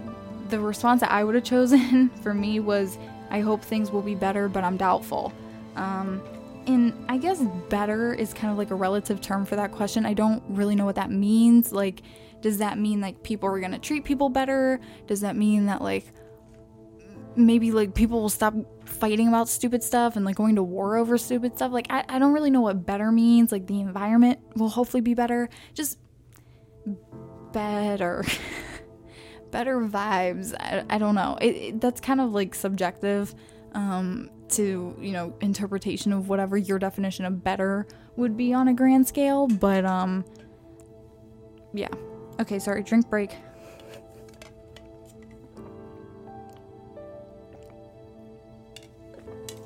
the 0.50 0.60
response 0.60 1.02
that 1.02 1.12
I 1.12 1.24
would 1.24 1.36
have 1.36 1.43
chosen 1.56 2.10
for 2.24 2.34
me 2.34 2.60
was, 2.60 2.97
I 3.30 3.41
hope 3.41 3.62
things 3.62 3.91
will 3.91 4.02
be 4.02 4.15
better, 4.15 4.50
but 4.50 4.63
I'm 4.63 4.78
doubtful. 4.78 5.32
Um, 5.76 6.24
and 6.67 6.93
I 7.10 7.17
guess 7.17 7.41
better 7.69 8.13
is 8.13 8.34
kind 8.34 8.52
of 8.52 8.58
like 8.58 8.71
a 8.71 8.76
relative 8.76 9.21
term 9.21 9.45
for 9.45 9.56
that 9.56 9.71
question. 9.71 10.06
I 10.06 10.13
don't 10.13 10.43
really 10.50 10.76
know 10.76 10.86
what 10.86 10.95
that 10.95 11.12
means. 11.12 11.71
Like, 11.71 12.02
does 12.41 12.58
that 12.58 12.78
mean 12.78 13.02
like 13.02 13.24
people 13.24 13.50
are 13.50 13.60
gonna 13.60 13.80
treat 13.80 14.04
people 14.04 14.30
better? 14.30 14.80
Does 15.08 15.21
that 15.21 15.36
mean 15.36 15.67
that 15.67 15.82
like 15.82 16.06
maybe 17.36 17.71
like 17.71 17.93
people 17.95 18.21
will 18.21 18.30
stop 18.30 18.54
fighting 18.86 19.28
about 19.28 19.47
stupid 19.47 19.84
stuff 19.84 20.15
and 20.15 20.26
like 20.26 20.36
going 20.36 20.56
to 20.56 20.63
war 20.63 20.97
over 20.97 21.17
stupid 21.17 21.56
stuff. 21.56 21.71
Like, 21.71 21.88
I, 21.89 22.04
I 22.08 22.19
don't 22.19 22.34
really 22.34 22.52
know 22.52 22.62
what 22.62 22.86
better 22.86 23.12
means. 23.12 23.52
Like, 23.52 23.67
the 23.67 23.80
environment 23.80 24.39
will 24.56 24.69
hopefully 24.69 25.02
be 25.02 25.13
better. 25.13 25.50
Just 25.74 25.97
better. 27.54 28.24
better 29.52 29.80
vibes. 29.82 30.54
I, 30.60 30.84
I 30.89 30.97
don't 30.97 31.15
know. 31.15 31.38
It, 31.41 31.56
it, 31.56 31.82
that's 31.82 32.02
kind 32.02 32.21
of 32.21 32.32
like 32.34 32.56
subjective 32.56 33.34
um, 33.74 34.30
to, 34.51 34.95
you 34.99 35.11
know, 35.11 35.33
interpretation 35.41 36.13
of 36.13 36.29
whatever 36.29 36.57
your 36.57 36.79
definition 36.79 37.25
of 37.25 37.43
better 37.43 37.87
would 38.15 38.37
be 38.37 38.53
on 38.53 38.67
a 38.67 38.73
grand 38.73 39.07
scale. 39.07 39.47
But, 39.47 39.85
um, 39.85 40.25
yeah. 41.73 41.89
Okay, 42.39 42.59
sorry, 42.59 42.83
drink 42.83 43.09
break. 43.09 43.31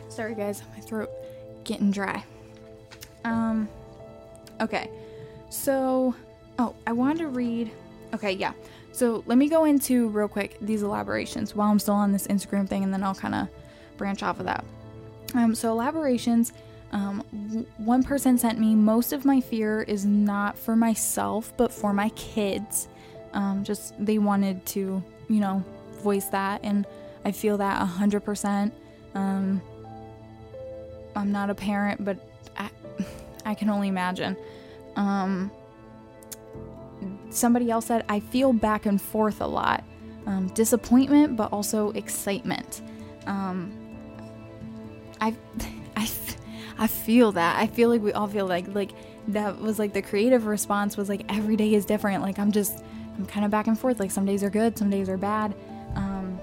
Sorry, 0.09 0.33
guys, 0.33 0.63
my 0.73 0.79
throat 0.79 1.09
getting 1.65 1.91
dry. 1.91 2.23
Um, 3.25 3.67
okay, 4.61 4.89
so 5.49 6.15
oh, 6.57 6.73
I 6.87 6.93
wanted 6.93 7.19
to 7.19 7.27
read. 7.27 7.71
Okay, 8.13 8.31
yeah. 8.31 8.53
So 8.93 9.23
let 9.25 9.37
me 9.37 9.49
go 9.49 9.65
into 9.65 10.07
real 10.09 10.29
quick 10.29 10.57
these 10.61 10.83
elaborations 10.83 11.53
while 11.53 11.69
I'm 11.69 11.79
still 11.79 11.95
on 11.95 12.13
this 12.13 12.27
Instagram 12.27 12.69
thing, 12.69 12.83
and 12.83 12.93
then 12.93 13.03
I'll 13.03 13.15
kind 13.15 13.35
of 13.35 13.49
branch 13.97 14.23
off 14.23 14.39
of 14.39 14.45
that. 14.45 14.63
Um, 15.33 15.55
so 15.55 15.71
elaborations. 15.71 16.53
Um, 16.91 17.65
one 17.77 18.03
person 18.03 18.37
sent 18.37 18.59
me 18.59 18.75
most 18.75 19.11
of 19.11 19.25
my 19.25 19.41
fear 19.41 19.81
is 19.81 20.05
not 20.05 20.57
for 20.57 20.75
myself, 20.75 21.51
but 21.57 21.71
for 21.71 21.93
my 21.93 22.09
kids. 22.09 22.87
Um, 23.33 23.63
just 23.63 23.93
they 24.03 24.17
wanted 24.17 24.65
to, 24.67 25.03
you 25.27 25.39
know, 25.39 25.63
voice 26.01 26.27
that, 26.27 26.61
and 26.63 26.85
I 27.25 27.31
feel 27.31 27.57
that 27.57 27.81
a 27.81 27.85
hundred 27.85 28.21
percent. 28.21 28.73
Um, 29.13 29.61
I'm 31.15 31.31
not 31.31 31.49
a 31.49 31.55
parent, 31.55 32.03
but 32.05 32.17
I, 32.57 32.69
I 33.45 33.55
can 33.55 33.69
only 33.69 33.87
imagine. 33.87 34.37
Um, 34.95 35.51
somebody 37.29 37.69
else 37.69 37.87
said, 37.87 38.05
I 38.07 38.19
feel 38.19 38.53
back 38.53 38.85
and 38.85 39.01
forth 39.01 39.41
a 39.41 39.47
lot. 39.47 39.83
Um, 40.25 40.47
disappointment, 40.49 41.35
but 41.35 41.51
also 41.51 41.91
excitement. 41.91 42.81
Um, 43.27 43.71
I, 45.21 45.35
I, 45.95 46.09
I 46.77 46.87
feel 46.87 47.31
that. 47.33 47.59
I 47.59 47.67
feel 47.67 47.89
like 47.89 48.01
we 48.01 48.13
all 48.13 48.27
feel 48.27 48.47
like 48.47 48.73
like 48.73 48.91
that 49.29 49.59
was 49.59 49.79
like 49.79 49.93
the 49.93 50.01
creative 50.01 50.45
response 50.45 50.97
was 50.97 51.09
like 51.09 51.21
every 51.29 51.55
day 51.55 51.73
is 51.73 51.85
different. 51.85 52.21
Like 52.21 52.39
I'm 52.39 52.51
just 52.51 52.83
I'm 53.17 53.25
kind 53.25 53.45
of 53.45 53.51
back 53.51 53.67
and 53.67 53.77
forth. 53.77 53.99
Like 53.99 54.11
some 54.11 54.25
days 54.25 54.43
are 54.43 54.49
good, 54.49 54.77
some 54.77 54.89
days 54.89 55.09
are 55.09 55.17
bad. 55.17 55.55
Um, 55.95 56.39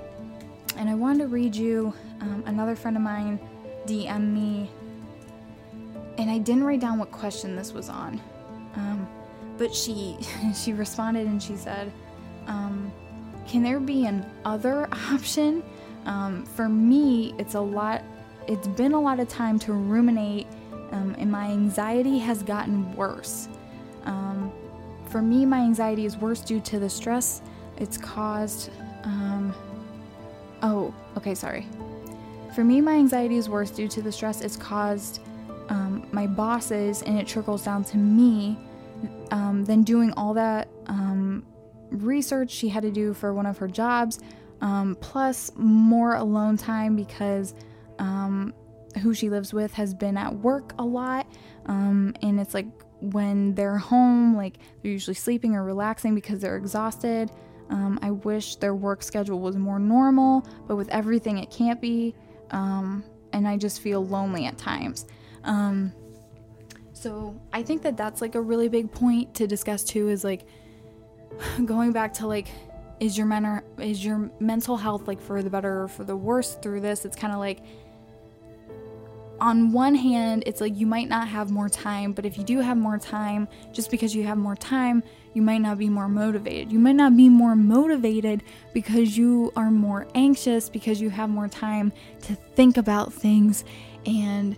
and 0.76 0.88
I 0.88 0.94
wanted 0.94 1.24
to 1.24 1.28
read 1.28 1.54
you 1.54 1.92
um, 2.20 2.42
another 2.46 2.74
friend 2.74 2.96
of 2.96 3.02
mine 3.02 3.38
DM 3.86 4.32
me, 4.32 4.70
and 6.18 6.30
I 6.30 6.38
didn't 6.38 6.64
write 6.64 6.80
down 6.80 6.98
what 6.98 7.12
question 7.12 7.56
this 7.56 7.72
was 7.72 7.88
on, 7.88 8.20
um, 8.76 9.06
but 9.58 9.74
she 9.74 10.16
she 10.54 10.72
responded 10.72 11.26
and 11.26 11.42
she 11.42 11.56
said, 11.56 11.92
um, 12.46 12.90
"Can 13.46 13.62
there 13.62 13.80
be 13.80 14.06
an 14.06 14.24
other 14.44 14.88
option?" 15.10 15.62
Um, 16.06 16.44
for 16.46 16.68
me, 16.68 17.34
it's 17.38 17.54
a 17.54 17.60
lot. 17.60 18.02
It's 18.48 18.66
been 18.66 18.92
a 18.92 19.00
lot 19.00 19.20
of 19.20 19.28
time 19.28 19.58
to 19.60 19.72
ruminate, 19.72 20.46
um, 20.90 21.14
and 21.18 21.30
my 21.30 21.46
anxiety 21.46 22.18
has 22.18 22.42
gotten 22.42 22.94
worse. 22.96 23.48
Um, 24.04 24.52
for 25.08 25.22
me, 25.22 25.46
my 25.46 25.60
anxiety 25.60 26.06
is 26.06 26.16
worse 26.16 26.40
due 26.40 26.60
to 26.60 26.78
the 26.78 26.90
stress 26.90 27.42
it's 27.76 27.96
caused. 27.96 28.70
Um, 29.04 29.54
oh, 30.62 30.94
okay, 31.16 31.34
sorry. 31.34 31.66
For 32.54 32.64
me, 32.64 32.80
my 32.80 32.94
anxiety 32.94 33.36
is 33.36 33.48
worse 33.48 33.70
due 33.70 33.88
to 33.88 34.02
the 34.02 34.12
stress 34.12 34.40
it's 34.40 34.56
caused 34.56 35.20
um, 35.68 36.06
my 36.12 36.26
bosses 36.26 37.02
and 37.02 37.18
it 37.18 37.26
trickles 37.26 37.64
down 37.64 37.84
to 37.84 37.96
me. 37.96 38.58
Um, 39.30 39.64
then 39.64 39.82
doing 39.82 40.12
all 40.16 40.34
that 40.34 40.68
um, 40.86 41.44
research 41.90 42.50
she 42.50 42.68
had 42.68 42.82
to 42.82 42.90
do 42.90 43.14
for 43.14 43.32
one 43.32 43.46
of 43.46 43.58
her 43.58 43.68
jobs, 43.68 44.20
plus 45.00 45.50
more 45.56 46.14
alone 46.16 46.56
time 46.56 46.94
because 46.94 47.54
um, 48.02 48.52
who 49.00 49.14
she 49.14 49.30
lives 49.30 49.54
with 49.54 49.72
has 49.74 49.94
been 49.94 50.16
at 50.16 50.34
work 50.34 50.74
a 50.78 50.84
lot, 50.84 51.26
um, 51.66 52.14
and 52.22 52.40
it's 52.40 52.52
like 52.52 52.66
when 53.00 53.54
they're 53.54 53.78
home, 53.78 54.36
like 54.36 54.58
they're 54.82 54.92
usually 54.92 55.14
sleeping 55.14 55.54
or 55.54 55.64
relaxing 55.64 56.14
because 56.14 56.40
they're 56.40 56.56
exhausted. 56.56 57.30
Um, 57.70 57.98
I 58.02 58.10
wish 58.10 58.56
their 58.56 58.74
work 58.74 59.02
schedule 59.02 59.40
was 59.40 59.56
more 59.56 59.78
normal, 59.78 60.46
but 60.66 60.76
with 60.76 60.88
everything, 60.90 61.38
it 61.38 61.50
can't 61.50 61.80
be. 61.80 62.14
Um, 62.50 63.04
and 63.32 63.48
I 63.48 63.56
just 63.56 63.80
feel 63.80 64.04
lonely 64.04 64.44
at 64.46 64.58
times. 64.58 65.06
Um, 65.44 65.92
so 66.92 67.40
I 67.52 67.62
think 67.62 67.82
that 67.82 67.96
that's 67.96 68.20
like 68.20 68.34
a 68.34 68.40
really 68.40 68.68
big 68.68 68.92
point 68.92 69.34
to 69.36 69.46
discuss 69.46 69.84
too 69.84 70.08
is 70.08 70.22
like 70.22 70.46
going 71.64 71.92
back 71.92 72.14
to 72.14 72.26
like 72.26 72.48
is 73.00 73.18
your 73.18 73.64
is 73.78 74.04
your 74.04 74.30
mental 74.38 74.76
health 74.76 75.08
like 75.08 75.20
for 75.20 75.42
the 75.42 75.50
better 75.50 75.82
or 75.82 75.88
for 75.88 76.04
the 76.04 76.14
worse 76.14 76.54
through 76.62 76.80
this 76.80 77.04
it's 77.04 77.16
kind 77.16 77.32
of 77.32 77.40
like 77.40 77.58
on 79.42 79.72
one 79.72 79.94
hand 79.94 80.42
it's 80.46 80.60
like 80.60 80.76
you 80.76 80.86
might 80.86 81.08
not 81.08 81.28
have 81.28 81.50
more 81.50 81.68
time 81.68 82.12
but 82.12 82.24
if 82.24 82.38
you 82.38 82.44
do 82.44 82.60
have 82.60 82.76
more 82.76 82.98
time 82.98 83.46
just 83.72 83.90
because 83.90 84.14
you 84.14 84.22
have 84.22 84.38
more 84.38 84.56
time 84.56 85.02
you 85.34 85.42
might 85.42 85.58
not 85.58 85.78
be 85.78 85.88
more 85.88 86.08
motivated. 86.08 86.70
You 86.70 86.78
might 86.78 86.96
not 86.96 87.16
be 87.16 87.28
more 87.28 87.56
motivated 87.56 88.42
because 88.72 89.16
you 89.16 89.52
are 89.56 89.70
more 89.70 90.06
anxious 90.14 90.68
because 90.68 91.00
you 91.00 91.10
have 91.10 91.30
more 91.30 91.48
time 91.48 91.92
to 92.22 92.34
think 92.34 92.76
about 92.76 93.12
things 93.12 93.64
and 94.04 94.56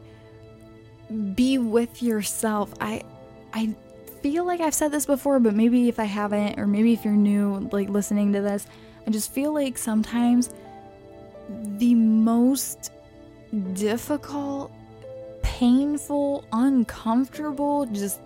be 1.34 1.58
with 1.58 2.02
yourself. 2.02 2.74
I 2.80 3.02
i 3.52 3.74
feel 4.22 4.44
like 4.44 4.60
I've 4.60 4.74
said 4.74 4.90
this 4.90 5.06
before, 5.06 5.38
but 5.38 5.54
maybe 5.54 5.88
if 5.88 6.00
I 6.00 6.04
haven't, 6.04 6.58
or 6.58 6.66
maybe 6.66 6.94
if 6.94 7.04
you're 7.04 7.12
new, 7.12 7.68
like 7.70 7.90
listening 7.90 8.32
to 8.32 8.40
this, 8.40 8.66
I 9.06 9.10
just 9.10 9.30
feel 9.32 9.52
like 9.52 9.76
sometimes 9.76 10.48
the 11.76 11.94
most 11.94 12.90
difficult, 13.54 14.72
painful, 15.42 16.44
uncomfortable, 16.52 17.86
just 17.86 18.20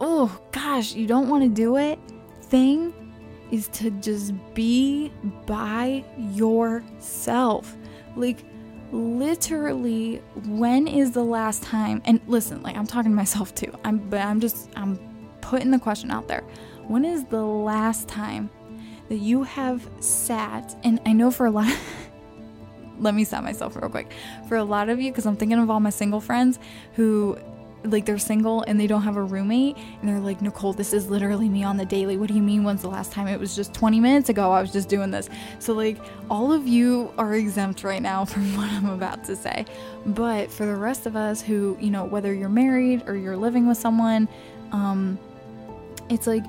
oh 0.00 0.38
gosh, 0.52 0.94
you 0.94 1.06
don't 1.06 1.28
want 1.28 1.42
to 1.42 1.48
do 1.48 1.76
it 1.76 1.98
thing 2.42 2.94
is 3.50 3.68
to 3.68 3.90
just 3.90 4.32
be 4.54 5.12
by 5.46 6.04
yourself. 6.18 7.76
Like, 8.16 8.44
literally 8.92 10.16
when 10.46 10.88
is 10.88 11.12
the 11.12 11.22
last 11.22 11.62
time 11.62 12.00
and 12.06 12.20
listen 12.26 12.62
like 12.62 12.74
i'm 12.74 12.86
talking 12.86 13.10
to 13.10 13.14
myself 13.14 13.54
too 13.54 13.70
i'm 13.84 13.98
but 14.08 14.20
i'm 14.20 14.40
just 14.40 14.70
i'm 14.76 14.98
putting 15.42 15.70
the 15.70 15.78
question 15.78 16.10
out 16.10 16.26
there 16.26 16.42
when 16.86 17.04
is 17.04 17.22
the 17.26 17.42
last 17.42 18.08
time 18.08 18.48
that 19.10 19.18
you 19.18 19.42
have 19.42 19.86
sat 20.00 20.74
and 20.84 20.98
i 21.04 21.12
know 21.12 21.30
for 21.30 21.44
a 21.44 21.50
lot 21.50 21.70
let 22.98 23.14
me 23.14 23.24
stop 23.24 23.44
myself 23.44 23.76
real 23.76 23.88
quick. 23.88 24.12
For 24.48 24.56
a 24.56 24.64
lot 24.64 24.88
of 24.88 25.00
you 25.00 25.10
because 25.10 25.26
i'm 25.26 25.36
thinking 25.36 25.58
of 25.58 25.70
all 25.70 25.80
my 25.80 25.90
single 25.90 26.20
friends 26.20 26.58
who 26.94 27.38
like 27.84 28.04
they're 28.04 28.18
single 28.18 28.62
and 28.62 28.78
they 28.78 28.86
don't 28.86 29.02
have 29.02 29.16
a 29.16 29.22
roommate 29.22 29.76
and 29.76 30.08
they're 30.08 30.18
like 30.18 30.42
nicole 30.42 30.72
this 30.72 30.92
is 30.92 31.08
literally 31.08 31.48
me 31.48 31.62
on 31.62 31.76
the 31.76 31.84
daily. 31.84 32.16
What 32.16 32.28
do 32.28 32.34
you 32.34 32.42
mean? 32.42 32.64
When's 32.64 32.82
the 32.82 32.88
last 32.88 33.12
time? 33.12 33.28
It 33.28 33.38
was 33.38 33.54
just 33.54 33.72
20 33.72 34.00
minutes 34.00 34.28
ago. 34.28 34.50
I 34.50 34.60
was 34.60 34.72
just 34.72 34.88
doing 34.88 35.10
this. 35.10 35.28
So 35.58 35.74
like 35.74 35.98
all 36.28 36.52
of 36.52 36.66
you 36.66 37.12
are 37.18 37.34
exempt 37.34 37.84
right 37.84 38.02
now 38.02 38.24
from 38.32 38.56
what 38.56 38.68
i'm 38.70 38.90
about 38.90 39.24
to 39.24 39.36
say. 39.36 39.64
But 40.06 40.50
for 40.50 40.66
the 40.66 40.74
rest 40.74 41.06
of 41.06 41.16
us 41.16 41.40
who 41.40 41.76
you 41.80 41.90
know 41.90 42.04
whether 42.04 42.32
you're 42.34 42.48
married 42.48 43.04
or 43.06 43.16
you're 43.16 43.36
living 43.36 43.68
with 43.68 43.78
someone 43.78 44.28
um 44.72 45.18
it's 46.08 46.26
like 46.26 46.44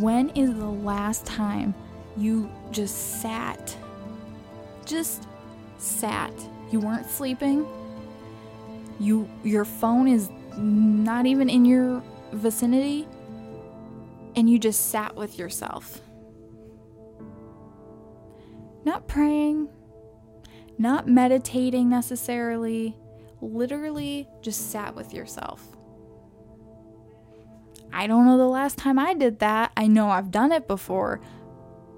when 0.00 0.28
is 0.30 0.54
the 0.54 0.66
last 0.66 1.24
time 1.24 1.74
you 2.16 2.50
just 2.70 3.20
sat 3.20 3.76
just 4.84 5.26
sat 5.84 6.32
you 6.70 6.80
weren't 6.80 7.08
sleeping 7.08 7.66
you 8.98 9.28
your 9.42 9.64
phone 9.64 10.08
is 10.08 10.30
not 10.56 11.26
even 11.26 11.48
in 11.48 11.64
your 11.64 12.02
vicinity, 12.32 13.08
and 14.36 14.48
you 14.48 14.58
just 14.58 14.90
sat 14.90 15.16
with 15.16 15.38
yourself. 15.38 16.00
Not 18.84 19.08
praying, 19.08 19.68
not 20.78 21.08
meditating 21.08 21.88
necessarily, 21.88 22.96
literally 23.40 24.28
just 24.42 24.70
sat 24.70 24.94
with 24.94 25.12
yourself. 25.12 25.66
I 27.92 28.06
don't 28.06 28.26
know 28.26 28.36
the 28.36 28.44
last 28.44 28.76
time 28.76 28.98
I 28.98 29.14
did 29.14 29.38
that. 29.38 29.72
I 29.76 29.86
know 29.86 30.10
I've 30.10 30.30
done 30.30 30.52
it 30.52 30.66
before, 30.66 31.20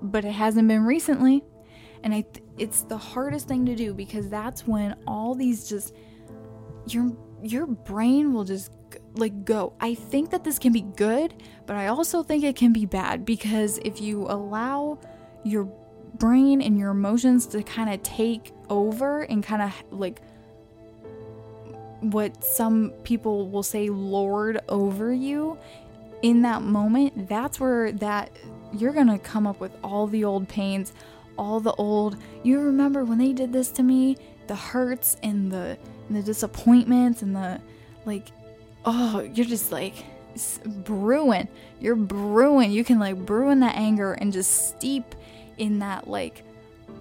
but 0.02 0.24
it 0.24 0.32
hasn't 0.32 0.68
been 0.68 0.84
recently. 0.84 1.42
And 2.06 2.14
I 2.14 2.20
th- 2.20 2.46
it's 2.56 2.82
the 2.82 2.96
hardest 2.96 3.48
thing 3.48 3.66
to 3.66 3.74
do 3.74 3.92
because 3.92 4.28
that's 4.28 4.64
when 4.64 4.94
all 5.08 5.34
these 5.34 5.68
just 5.68 5.92
your 6.86 7.10
your 7.42 7.66
brain 7.66 8.32
will 8.32 8.44
just 8.44 8.70
like 9.14 9.44
go. 9.44 9.72
I 9.80 9.96
think 9.96 10.30
that 10.30 10.44
this 10.44 10.60
can 10.60 10.72
be 10.72 10.82
good, 10.82 11.34
but 11.66 11.74
I 11.74 11.88
also 11.88 12.22
think 12.22 12.44
it 12.44 12.54
can 12.54 12.72
be 12.72 12.86
bad 12.86 13.24
because 13.24 13.78
if 13.78 14.00
you 14.00 14.22
allow 14.28 15.00
your 15.42 15.64
brain 16.14 16.62
and 16.62 16.78
your 16.78 16.92
emotions 16.92 17.44
to 17.48 17.64
kind 17.64 17.92
of 17.92 18.00
take 18.04 18.52
over 18.70 19.22
and 19.22 19.42
kind 19.42 19.62
of 19.62 19.72
like 19.90 20.22
what 22.02 22.44
some 22.44 22.92
people 23.02 23.50
will 23.50 23.64
say 23.64 23.88
lord 23.88 24.60
over 24.68 25.12
you 25.12 25.58
in 26.22 26.42
that 26.42 26.62
moment, 26.62 27.28
that's 27.28 27.58
where 27.58 27.90
that 27.90 28.30
you're 28.72 28.92
going 28.92 29.08
to 29.08 29.18
come 29.18 29.44
up 29.44 29.58
with 29.58 29.72
all 29.82 30.06
the 30.06 30.24
old 30.24 30.48
pains, 30.48 30.92
all 31.36 31.60
the 31.60 31.72
old, 31.74 32.16
you 32.42 32.60
remember 32.60 33.04
when 33.04 33.18
they 33.18 33.32
did 33.32 33.52
this 33.52 33.70
to 33.72 33.82
me, 33.82 34.16
the 34.46 34.54
hurts 34.54 35.16
and 35.22 35.50
the 35.50 35.76
and 36.08 36.16
the 36.16 36.22
disappointments 36.22 37.22
and 37.22 37.34
the 37.34 37.60
like 38.04 38.28
oh 38.84 39.28
you're 39.34 39.46
just 39.46 39.72
like 39.72 39.94
brewing. 40.64 41.48
You're 41.80 41.96
brewing. 41.96 42.70
You 42.70 42.84
can 42.84 42.98
like 42.98 43.16
brew 43.16 43.50
in 43.50 43.60
that 43.60 43.76
anger 43.76 44.12
and 44.12 44.32
just 44.32 44.68
steep 44.68 45.14
in 45.58 45.78
that 45.80 46.06
like 46.08 46.42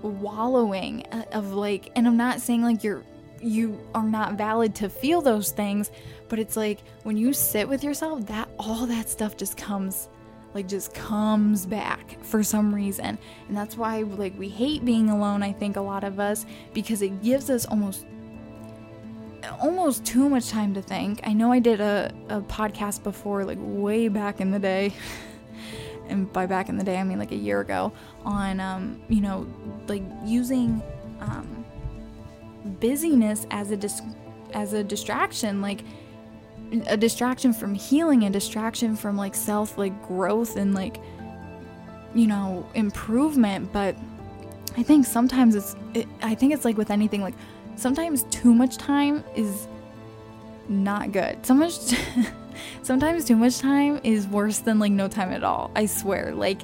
wallowing 0.02 1.06
uh, 1.12 1.24
of 1.32 1.54
like 1.54 1.92
and 1.96 2.08
i'm 2.08 2.18
not 2.18 2.42
saying 2.42 2.62
like 2.62 2.84
you're 2.84 3.04
you 3.42 3.80
are 3.94 4.04
not 4.04 4.34
valid 4.34 4.74
to 4.76 4.90
feel 4.90 5.22
those 5.22 5.52
things 5.52 5.92
but 6.30 6.40
it's 6.40 6.56
like 6.56 6.80
when 7.04 7.18
you 7.18 7.34
sit 7.34 7.68
with 7.68 7.84
yourself 7.84 8.26
that 8.28 8.48
all 8.58 8.86
that 8.86 9.10
stuff 9.10 9.38
just 9.38 9.58
comes 9.58 10.08
like 10.56 10.68
just 10.68 10.94
comes 10.94 11.66
back 11.66 12.18
for 12.24 12.42
some 12.42 12.74
reason 12.74 13.18
and 13.48 13.56
that's 13.56 13.78
why 13.78 14.02
like 14.02 14.38
we 14.40 14.50
hate 14.50 14.84
being 14.84 15.10
alone 15.10 15.44
i 15.44 15.52
think 15.52 15.76
a 15.76 15.82
lot 15.82 16.04
of 16.04 16.20
us 16.20 16.46
because 16.74 17.04
it 17.04 17.22
gives 17.22 17.50
us 17.50 17.66
almost 17.66 18.06
almost 19.62 20.06
too 20.06 20.30
much 20.30 20.50
time 20.50 20.74
to 20.74 20.82
think. 20.82 21.22
I 21.24 21.34
know 21.34 21.52
I 21.52 21.60
did 21.60 21.82
a, 21.82 22.14
a 22.30 22.42
podcast 22.42 23.04
before, 23.04 23.44
like 23.44 23.58
way 23.62 24.08
back 24.08 24.42
in 24.42 24.52
the 24.52 24.60
day. 24.60 24.94
and 26.08 26.32
by 26.32 26.46
back 26.46 26.70
in 26.70 26.78
the 26.78 26.84
day, 26.84 26.98
I 26.98 27.04
mean 27.04 27.20
like 27.20 27.32
a 27.32 27.38
year 27.38 27.62
ago, 27.62 27.92
on, 28.24 28.60
um, 28.60 29.02
you 29.10 29.22
know, 29.22 29.48
like 29.88 30.04
using 30.24 30.82
um, 31.20 31.66
busyness 32.80 33.46
as 33.52 33.72
a, 33.72 33.78
dis- 33.78 34.02
as 34.54 34.74
a 34.74 34.84
distraction. 34.84 35.62
Like, 35.62 35.84
a 36.88 36.98
distraction 36.98 37.54
from 37.54 37.74
healing, 37.74 38.24
a 38.24 38.30
distraction 38.30 38.96
from 38.96 39.18
like 39.18 39.36
self 39.36 39.78
like 39.78 40.08
growth 40.08 40.58
and 40.58 40.74
like 40.74 41.00
you 42.14 42.28
know 42.28 42.68
improvement. 42.74 43.72
But 43.72 43.96
I 44.78 44.84
think 44.84 45.06
sometimes 45.06 45.56
it's 45.56 45.76
it, 45.94 46.08
I 46.22 46.36
think 46.36 46.54
it's 46.54 46.66
like 46.66 46.78
with 46.78 46.92
anything 46.92 47.22
like 47.22 47.36
sometimes 47.76 48.24
too 48.24 48.54
much 48.54 48.78
time 48.78 49.24
is 49.36 49.68
not 50.68 51.12
good. 51.12 51.46
So 51.46 51.54
much 51.54 51.78
sometimes 52.84 53.26
too 53.26 53.36
much 53.36 53.60
time 53.60 54.00
is 54.04 54.28
worse 54.28 54.60
than 54.60 54.80
like 54.80 54.92
no 54.92 55.08
time 55.08 55.32
at 55.32 55.44
all. 55.44 55.72
I 55.76 55.86
swear. 55.86 56.34
Like 56.34 56.62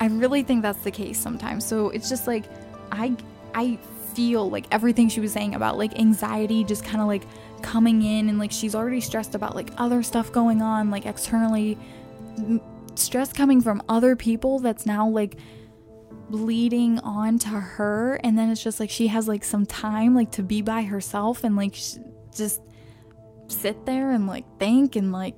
I 0.00 0.06
really 0.06 0.42
think 0.42 0.62
that's 0.62 0.82
the 0.82 0.90
case 0.90 1.18
sometimes. 1.18 1.64
So 1.64 1.90
it's 1.90 2.08
just 2.08 2.26
like 2.26 2.44
I 2.90 3.16
I 3.54 3.78
feel 4.14 4.48
like 4.48 4.66
everything 4.70 5.08
she 5.08 5.20
was 5.20 5.32
saying 5.32 5.54
about 5.54 5.76
like 5.76 5.98
anxiety 5.98 6.64
just 6.64 6.84
kind 6.84 7.00
of 7.00 7.06
like 7.06 7.24
coming 7.64 8.02
in 8.02 8.28
and 8.28 8.38
like 8.38 8.52
she's 8.52 8.74
already 8.74 9.00
stressed 9.00 9.34
about 9.34 9.56
like 9.56 9.70
other 9.78 10.02
stuff 10.02 10.30
going 10.30 10.62
on 10.62 10.90
like 10.90 11.06
externally. 11.06 11.78
Stress 12.94 13.32
coming 13.32 13.60
from 13.60 13.82
other 13.88 14.14
people 14.14 14.60
that's 14.60 14.86
now 14.86 15.08
like 15.08 15.38
bleeding 16.30 16.98
on 17.00 17.38
to 17.38 17.48
her. 17.48 18.20
And 18.22 18.38
then 18.38 18.50
it's 18.50 18.62
just 18.62 18.78
like 18.78 18.90
she 18.90 19.08
has 19.08 19.26
like 19.26 19.42
some 19.42 19.66
time 19.66 20.14
like 20.14 20.30
to 20.32 20.42
be 20.42 20.62
by 20.62 20.82
herself 20.82 21.42
and 21.42 21.56
like 21.56 21.74
just 22.36 22.60
sit 23.48 23.86
there 23.86 24.10
and 24.10 24.26
like 24.26 24.44
think 24.58 24.96
and 24.96 25.12
like 25.12 25.34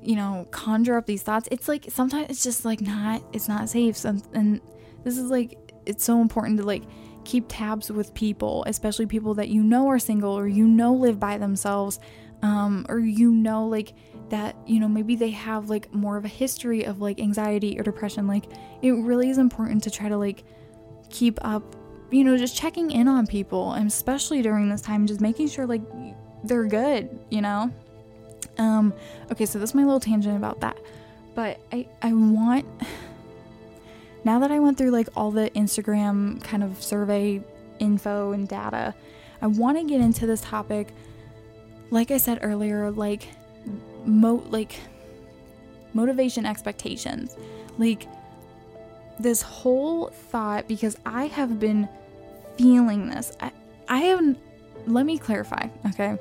you 0.00 0.16
know 0.16 0.46
conjure 0.50 0.96
up 0.96 1.06
these 1.06 1.22
thoughts. 1.22 1.48
It's 1.50 1.68
like 1.68 1.86
sometimes 1.88 2.28
it's 2.28 2.42
just 2.42 2.64
like 2.64 2.80
not 2.80 3.22
it's 3.32 3.48
not 3.48 3.68
safe. 3.68 3.96
So, 3.96 4.16
and 4.34 4.60
this 5.04 5.16
is 5.16 5.30
like 5.30 5.72
it's 5.86 6.04
so 6.04 6.20
important 6.20 6.58
to 6.58 6.64
like 6.64 6.82
keep 7.24 7.44
tabs 7.48 7.90
with 7.90 8.12
people 8.14 8.64
especially 8.66 9.06
people 9.06 9.34
that 9.34 9.48
you 9.48 9.62
know 9.62 9.88
are 9.88 9.98
single 9.98 10.36
or 10.36 10.48
you 10.48 10.66
know 10.66 10.92
live 10.94 11.18
by 11.20 11.38
themselves 11.38 12.00
um, 12.42 12.84
or 12.88 12.98
you 12.98 13.30
know 13.30 13.66
like 13.66 13.94
that 14.28 14.56
you 14.66 14.80
know 14.80 14.88
maybe 14.88 15.14
they 15.16 15.30
have 15.30 15.70
like 15.70 15.92
more 15.94 16.16
of 16.16 16.24
a 16.24 16.28
history 16.28 16.84
of 16.84 17.00
like 17.00 17.20
anxiety 17.20 17.78
or 17.78 17.82
depression 17.82 18.26
like 18.26 18.46
it 18.82 18.92
really 18.92 19.30
is 19.30 19.38
important 19.38 19.82
to 19.82 19.90
try 19.90 20.08
to 20.08 20.16
like 20.16 20.44
keep 21.10 21.38
up 21.42 21.76
you 22.10 22.24
know 22.24 22.36
just 22.36 22.56
checking 22.56 22.90
in 22.90 23.08
on 23.08 23.26
people 23.26 23.72
and 23.72 23.86
especially 23.86 24.42
during 24.42 24.68
this 24.68 24.80
time 24.80 25.06
just 25.06 25.20
making 25.20 25.48
sure 25.48 25.66
like 25.66 25.82
they're 26.44 26.66
good 26.66 27.18
you 27.30 27.40
know 27.40 27.70
Um, 28.58 28.92
okay, 29.30 29.46
so 29.46 29.58
that's 29.58 29.74
my 29.74 29.82
little 29.82 30.00
tangent 30.00 30.36
about 30.36 30.60
that. 30.60 30.76
But 31.34 31.58
I, 31.72 31.88
I 32.02 32.12
want, 32.12 32.66
now 34.24 34.38
that 34.38 34.50
I 34.50 34.58
went 34.58 34.78
through 34.78 34.90
like 34.90 35.08
all 35.16 35.30
the 35.30 35.50
Instagram 35.50 36.42
kind 36.42 36.62
of 36.62 36.82
survey 36.82 37.42
info 37.78 38.32
and 38.32 38.48
data, 38.48 38.94
I 39.40 39.46
want 39.48 39.78
to 39.78 39.84
get 39.84 40.00
into 40.00 40.26
this 40.26 40.40
topic. 40.40 40.94
Like 41.90 42.10
I 42.10 42.16
said 42.16 42.38
earlier, 42.42 42.90
like, 42.90 43.28
mo, 44.06 44.42
like, 44.48 44.76
motivation 45.92 46.46
expectations. 46.46 47.36
Like, 47.76 48.06
this 49.18 49.42
whole 49.42 50.06
thought, 50.08 50.68
because 50.68 50.96
I 51.04 51.26
have 51.26 51.60
been 51.60 51.88
feeling 52.56 53.10
this. 53.10 53.36
I, 53.40 53.52
I 53.88 53.98
have, 53.98 54.36
let 54.86 55.04
me 55.04 55.18
clarify, 55.18 55.68
okay? 55.88 56.16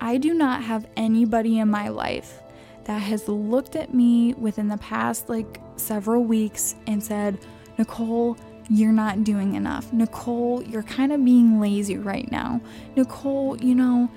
I 0.00 0.18
do 0.18 0.34
not 0.34 0.62
have 0.64 0.86
anybody 0.96 1.60
in 1.60 1.70
my 1.70 1.88
life 1.88 2.40
that 2.86 3.02
has 3.02 3.28
looked 3.28 3.76
at 3.76 3.92
me 3.92 4.34
within 4.34 4.68
the 4.68 4.78
past 4.78 5.28
like 5.28 5.60
several 5.76 6.24
weeks 6.24 6.74
and 6.86 7.02
said, 7.02 7.38
Nicole, 7.78 8.36
you're 8.68 8.92
not 8.92 9.24
doing 9.24 9.54
enough. 9.54 9.92
Nicole, 9.92 10.62
you're 10.62 10.82
kind 10.82 11.12
of 11.12 11.24
being 11.24 11.60
lazy 11.60 11.98
right 11.98 12.30
now. 12.30 12.60
Nicole, 12.96 13.56
you 13.58 13.74
know, 13.74 14.08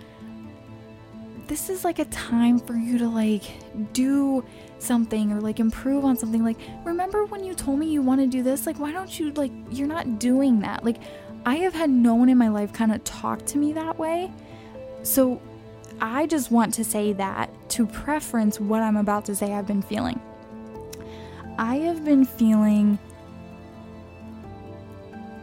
this 1.47 1.69
is 1.69 1.83
like 1.83 1.97
a 1.97 2.05
time 2.05 2.59
for 2.59 2.75
you 2.75 2.99
to 2.99 3.07
like 3.07 3.43
do 3.91 4.45
something 4.77 5.31
or 5.31 5.41
like 5.41 5.59
improve 5.59 6.05
on 6.05 6.15
something. 6.15 6.43
Like, 6.43 6.59
remember 6.85 7.25
when 7.25 7.43
you 7.43 7.55
told 7.55 7.79
me 7.79 7.87
you 7.87 8.03
want 8.03 8.21
to 8.21 8.27
do 8.27 8.43
this? 8.43 8.67
Like, 8.67 8.79
why 8.79 8.91
don't 8.91 9.19
you 9.19 9.31
like, 9.31 9.51
you're 9.71 9.87
not 9.87 10.19
doing 10.19 10.59
that? 10.59 10.85
Like, 10.85 10.97
I 11.45 11.55
have 11.55 11.73
had 11.73 11.89
no 11.89 12.15
one 12.15 12.29
in 12.29 12.37
my 12.37 12.49
life 12.49 12.71
kind 12.71 12.91
of 12.91 13.03
talk 13.03 13.45
to 13.47 13.57
me 13.57 13.73
that 13.73 13.97
way. 13.97 14.31
So 15.01 15.41
I 16.01 16.27
just 16.27 16.49
want 16.51 16.73
to 16.75 16.83
say 16.83 17.13
that 17.13 17.49
to 17.71 17.85
preference 17.85 18.59
what 18.59 18.81
I'm 18.81 18.97
about 18.97 19.25
to 19.25 19.35
say 19.35 19.53
I've 19.53 19.67
been 19.67 19.81
feeling. 19.81 20.19
I 21.57 21.75
have 21.77 22.05
been 22.05 22.25
feeling 22.25 22.97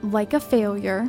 like 0.03 0.33
a 0.33 0.41
failure 0.41 1.09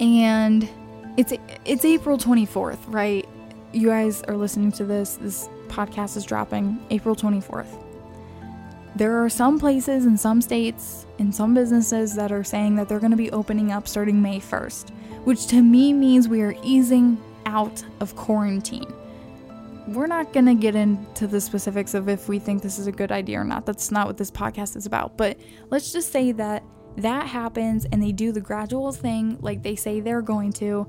and 0.00 0.68
it's 1.16 1.32
it's 1.64 1.84
April 1.84 2.18
24th, 2.18 2.78
right? 2.88 3.26
You 3.72 3.88
guys 3.88 4.22
are 4.22 4.36
listening 4.36 4.72
to 4.72 4.84
this. 4.84 5.16
This 5.16 5.48
podcast 5.68 6.16
is 6.16 6.24
dropping 6.24 6.78
April 6.90 7.14
24th. 7.14 7.68
There 8.96 9.22
are 9.22 9.28
some 9.28 9.58
places 9.58 10.04
in 10.04 10.16
some 10.16 10.42
states, 10.42 11.06
in 11.18 11.32
some 11.32 11.54
businesses 11.54 12.14
that 12.16 12.32
are 12.32 12.44
saying 12.44 12.74
that 12.76 12.88
they're 12.88 12.98
going 12.98 13.12
to 13.12 13.16
be 13.16 13.30
opening 13.30 13.70
up 13.70 13.86
starting 13.86 14.20
May 14.20 14.40
1st, 14.40 14.90
which 15.24 15.46
to 15.48 15.62
me 15.62 15.92
means 15.92 16.28
we 16.28 16.42
are 16.42 16.54
easing 16.62 17.16
out 17.46 17.82
of 18.00 18.16
quarantine. 18.16 18.92
We're 19.88 20.06
not 20.06 20.32
going 20.32 20.46
to 20.46 20.54
get 20.54 20.74
into 20.74 21.26
the 21.26 21.40
specifics 21.40 21.94
of 21.94 22.08
if 22.08 22.28
we 22.28 22.38
think 22.38 22.62
this 22.62 22.78
is 22.78 22.86
a 22.86 22.92
good 22.92 23.10
idea 23.10 23.40
or 23.40 23.44
not. 23.44 23.66
That's 23.66 23.90
not 23.90 24.06
what 24.06 24.16
this 24.16 24.30
podcast 24.30 24.76
is 24.76 24.86
about. 24.86 25.16
But 25.16 25.38
let's 25.70 25.92
just 25.92 26.12
say 26.12 26.32
that 26.32 26.62
that 26.96 27.26
happens 27.26 27.86
and 27.86 28.02
they 28.02 28.12
do 28.12 28.32
the 28.32 28.40
gradual 28.40 28.92
thing 28.92 29.38
like 29.40 29.62
they 29.62 29.76
say 29.76 30.00
they're 30.00 30.22
going 30.22 30.52
to, 30.54 30.86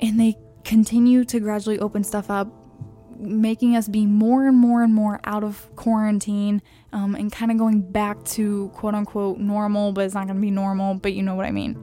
and 0.00 0.18
they 0.18 0.36
continue 0.64 1.24
to 1.24 1.40
gradually 1.40 1.78
open 1.78 2.04
stuff 2.04 2.30
up, 2.30 2.48
making 3.18 3.76
us 3.76 3.88
be 3.88 4.04
more 4.04 4.46
and 4.46 4.56
more 4.56 4.82
and 4.82 4.94
more 4.94 5.20
out 5.24 5.44
of 5.44 5.74
quarantine 5.76 6.60
um, 6.92 7.14
and 7.14 7.32
kind 7.32 7.50
of 7.50 7.58
going 7.58 7.80
back 7.80 8.22
to 8.24 8.70
quote 8.74 8.94
unquote 8.94 9.38
normal, 9.38 9.92
but 9.92 10.04
it's 10.04 10.14
not 10.14 10.26
going 10.26 10.36
to 10.36 10.42
be 10.42 10.50
normal, 10.50 10.94
but 10.94 11.12
you 11.12 11.22
know 11.22 11.34
what 11.34 11.46
I 11.46 11.50
mean. 11.50 11.78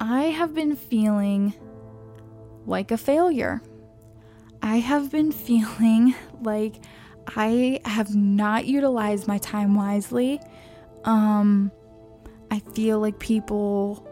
I 0.00 0.24
have 0.24 0.54
been 0.54 0.76
feeling 0.76 1.54
like 2.66 2.90
a 2.90 2.96
failure. 2.96 3.62
I 4.62 4.76
have 4.76 5.10
been 5.10 5.32
feeling 5.46 6.14
like 6.42 6.76
I 7.28 7.80
have 7.84 8.14
not 8.14 8.66
utilized 8.66 9.26
my 9.26 9.38
time 9.38 9.74
wisely. 9.74 10.40
Um, 11.04 11.70
I 12.50 12.60
feel 12.74 13.00
like 13.00 13.18
people 13.18 14.06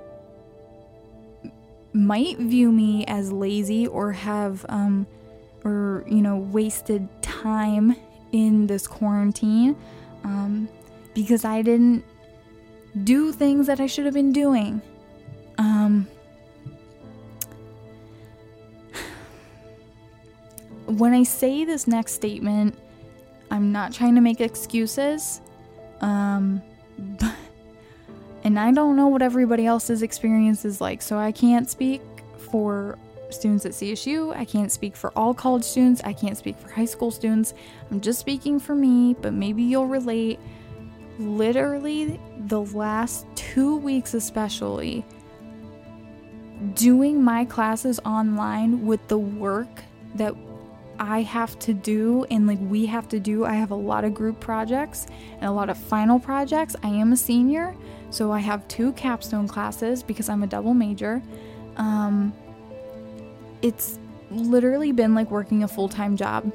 might 1.93 2.39
view 2.39 2.73
me 2.73 3.05
as 3.07 3.31
lazy 3.31 3.87
or 3.87 4.13
have, 4.13 4.67
um, 4.69 5.07
or, 5.65 6.05
you 6.09 6.23
know, 6.23 6.37
wasted 6.37 7.09
time 7.23 7.95
in 8.33 8.67
this 8.67 8.87
quarantine 8.89 9.77
um, 10.25 10.69
because 11.15 11.45
I 11.45 11.63
didn't 11.63 12.05
do 13.05 13.33
things 13.33 13.69
that 13.69 13.79
I 13.81 13.87
should 13.87 14.05
have 14.07 14.15
been 14.15 14.33
doing. 14.33 14.83
When 20.99 21.13
I 21.13 21.23
say 21.23 21.65
this 21.65 21.87
next 21.87 22.13
statement, 22.13 22.79
I'm 23.51 23.73
not 23.73 23.93
trying 23.93 24.15
to 24.15 24.21
make 24.21 24.41
excuses. 24.41 25.41
Um, 26.01 26.63
but, 26.99 27.35
and 28.45 28.59
I 28.59 28.73
don't 28.73 28.97
know 28.97 29.09
what 29.09 29.23
everybody 29.23 29.67
else's 29.67 30.03
experience 30.03 30.65
is 30.65 30.81
like, 30.81 31.03
so 31.03 31.19
I 31.19 31.33
can't 31.33 31.69
speak 31.69 32.03
for 32.51 32.99
students 33.31 33.67
at 33.67 33.73
CSU. 33.73 34.35
I 34.37 34.45
can't 34.45 34.71
speak 34.71 34.97
for 34.97 35.11
all 35.17 35.35
college 35.35 35.65
students. 35.65 36.01
I 36.05 36.13
can't 36.13 36.37
speak 36.37 36.57
for 36.59 36.69
high 36.69 36.85
school 36.85 37.11
students. 37.11 37.55
I'm 37.91 38.01
just 38.01 38.21
speaking 38.21 38.61
for 38.61 38.75
me, 38.75 39.15
but 39.21 39.33
maybe 39.33 39.63
you'll 39.63 39.87
relate. 39.87 40.39
Literally, 41.19 42.21
the 42.47 42.63
last 42.63 43.27
two 43.35 43.77
weeks, 43.77 44.15
especially, 44.15 45.05
doing 46.75 47.23
my 47.23 47.45
classes 47.45 48.01
online 48.05 48.85
with 48.85 49.07
the 49.09 49.19
work 49.19 49.69
that 50.17 50.35
I 50.99 51.23
have 51.23 51.59
to 51.61 51.75
do 51.75 52.25
and 52.31 52.47
like 52.47 52.59
we 52.61 52.87
have 52.87 53.09
to 53.09 53.21
do. 53.21 53.45
I 53.45 53.55
have 53.55 53.71
a 53.71 53.77
lot 53.77 54.05
of 54.05 54.15
group 54.15 54.41
projects 54.41 55.07
and 55.35 55.45
a 55.45 55.53
lot 55.53 55.71
of 55.71 55.77
final 55.77 56.19
projects. 56.19 56.77
I 56.83 56.89
am 56.89 57.13
a 57.13 57.17
senior, 57.17 57.75
so 58.11 58.33
I 58.33 58.41
have 58.41 58.67
two 58.69 58.93
capstone 58.93 59.49
classes 59.49 60.03
because 60.03 60.29
I'm 60.29 60.43
a 60.43 60.47
double 60.47 60.75
major. 60.75 61.23
Um, 61.77 62.33
it's 63.63 63.99
literally 64.31 64.93
been 64.93 65.15
like 65.15 65.31
working 65.31 65.63
a 65.63 65.69
full 65.69 65.89
time 65.89 66.17
job. 66.17 66.53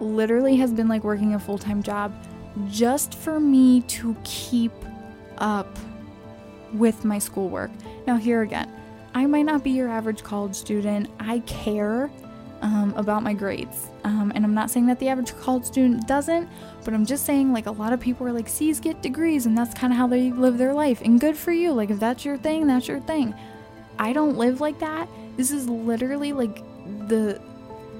Literally 0.00 0.56
has 0.56 0.72
been 0.72 0.88
like 0.88 1.04
working 1.04 1.34
a 1.34 1.38
full 1.38 1.58
time 1.58 1.82
job 1.82 2.14
just 2.68 3.14
for 3.14 3.40
me 3.40 3.82
to 3.82 4.16
keep 4.24 4.72
up 5.38 5.78
with 6.72 7.04
my 7.04 7.18
schoolwork. 7.18 7.70
Now, 8.06 8.16
here 8.16 8.42
again, 8.42 8.70
I 9.14 9.26
might 9.26 9.42
not 9.42 9.64
be 9.64 9.70
your 9.70 9.88
average 9.88 10.22
college 10.22 10.54
student. 10.54 11.10
I 11.18 11.40
care 11.40 12.10
um, 12.62 12.92
about 12.96 13.22
my 13.22 13.32
grades. 13.32 13.88
Um, 14.04 14.32
and 14.34 14.44
I'm 14.44 14.54
not 14.54 14.70
saying 14.70 14.86
that 14.86 14.98
the 14.98 15.08
average 15.08 15.36
college 15.38 15.64
student 15.64 16.06
doesn't, 16.06 16.48
but 16.84 16.94
I'm 16.94 17.06
just 17.06 17.24
saying, 17.24 17.52
like, 17.52 17.66
a 17.66 17.70
lot 17.70 17.92
of 17.92 18.00
people 18.00 18.26
are 18.26 18.32
like, 18.32 18.48
C's 18.48 18.80
get 18.80 19.02
degrees, 19.02 19.46
and 19.46 19.56
that's 19.56 19.74
kind 19.74 19.92
of 19.92 19.96
how 19.96 20.06
they 20.06 20.30
live 20.30 20.58
their 20.58 20.74
life. 20.74 21.00
And 21.02 21.20
good 21.20 21.36
for 21.36 21.52
you. 21.52 21.72
Like, 21.72 21.90
if 21.90 21.98
that's 21.98 22.24
your 22.24 22.36
thing, 22.36 22.66
that's 22.66 22.88
your 22.88 23.00
thing. 23.00 23.34
I 23.98 24.12
don't 24.12 24.36
live 24.36 24.60
like 24.60 24.78
that. 24.80 25.08
This 25.36 25.50
is 25.50 25.68
literally 25.68 26.32
like 26.32 26.62
the 27.08 27.40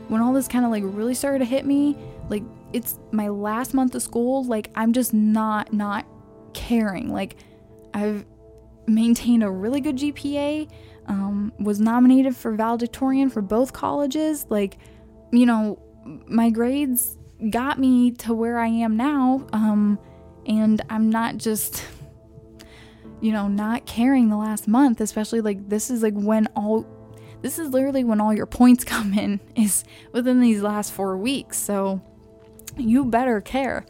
when 0.08 0.20
all 0.20 0.32
this 0.32 0.48
kind 0.48 0.64
of 0.64 0.70
like 0.70 0.82
really 0.84 1.14
started 1.14 1.38
to 1.38 1.44
hit 1.44 1.64
me, 1.64 1.96
like, 2.28 2.42
it's 2.72 2.98
my 3.12 3.28
last 3.28 3.74
month 3.74 3.94
of 3.94 4.02
school. 4.02 4.44
Like, 4.44 4.70
I'm 4.74 4.92
just 4.92 5.14
not, 5.14 5.72
not 5.72 6.04
caring. 6.52 7.12
Like, 7.12 7.36
I've 7.94 8.24
maintained 8.86 9.44
a 9.44 9.50
really 9.50 9.80
good 9.80 9.96
GPA 9.96 10.68
um, 11.10 11.52
was 11.58 11.80
nominated 11.80 12.36
for 12.36 12.52
valedictorian 12.52 13.30
for 13.30 13.42
both 13.42 13.72
colleges. 13.72 14.46
Like, 14.48 14.78
you 15.32 15.44
know, 15.44 15.82
my 16.28 16.50
grades 16.50 17.18
got 17.50 17.80
me 17.80 18.12
to 18.12 18.32
where 18.32 18.60
I 18.60 18.68
am 18.68 18.96
now. 18.96 19.44
Um, 19.52 19.98
and 20.46 20.80
I'm 20.88 21.10
not 21.10 21.36
just, 21.36 21.84
you 23.20 23.32
know, 23.32 23.48
not 23.48 23.86
caring 23.86 24.28
the 24.28 24.36
last 24.36 24.68
month, 24.68 25.00
especially 25.00 25.40
like 25.40 25.68
this 25.68 25.90
is 25.90 26.00
like 26.00 26.14
when 26.14 26.46
all, 26.54 26.86
this 27.42 27.58
is 27.58 27.70
literally 27.70 28.04
when 28.04 28.20
all 28.20 28.32
your 28.32 28.46
points 28.46 28.84
come 28.94 29.12
in, 29.12 29.40
is 29.56 29.82
within 30.12 30.40
these 30.40 30.62
last 30.62 30.92
four 30.92 31.16
weeks. 31.16 31.58
So 31.58 32.00
you 32.76 33.04
better 33.04 33.40
care. 33.40 33.84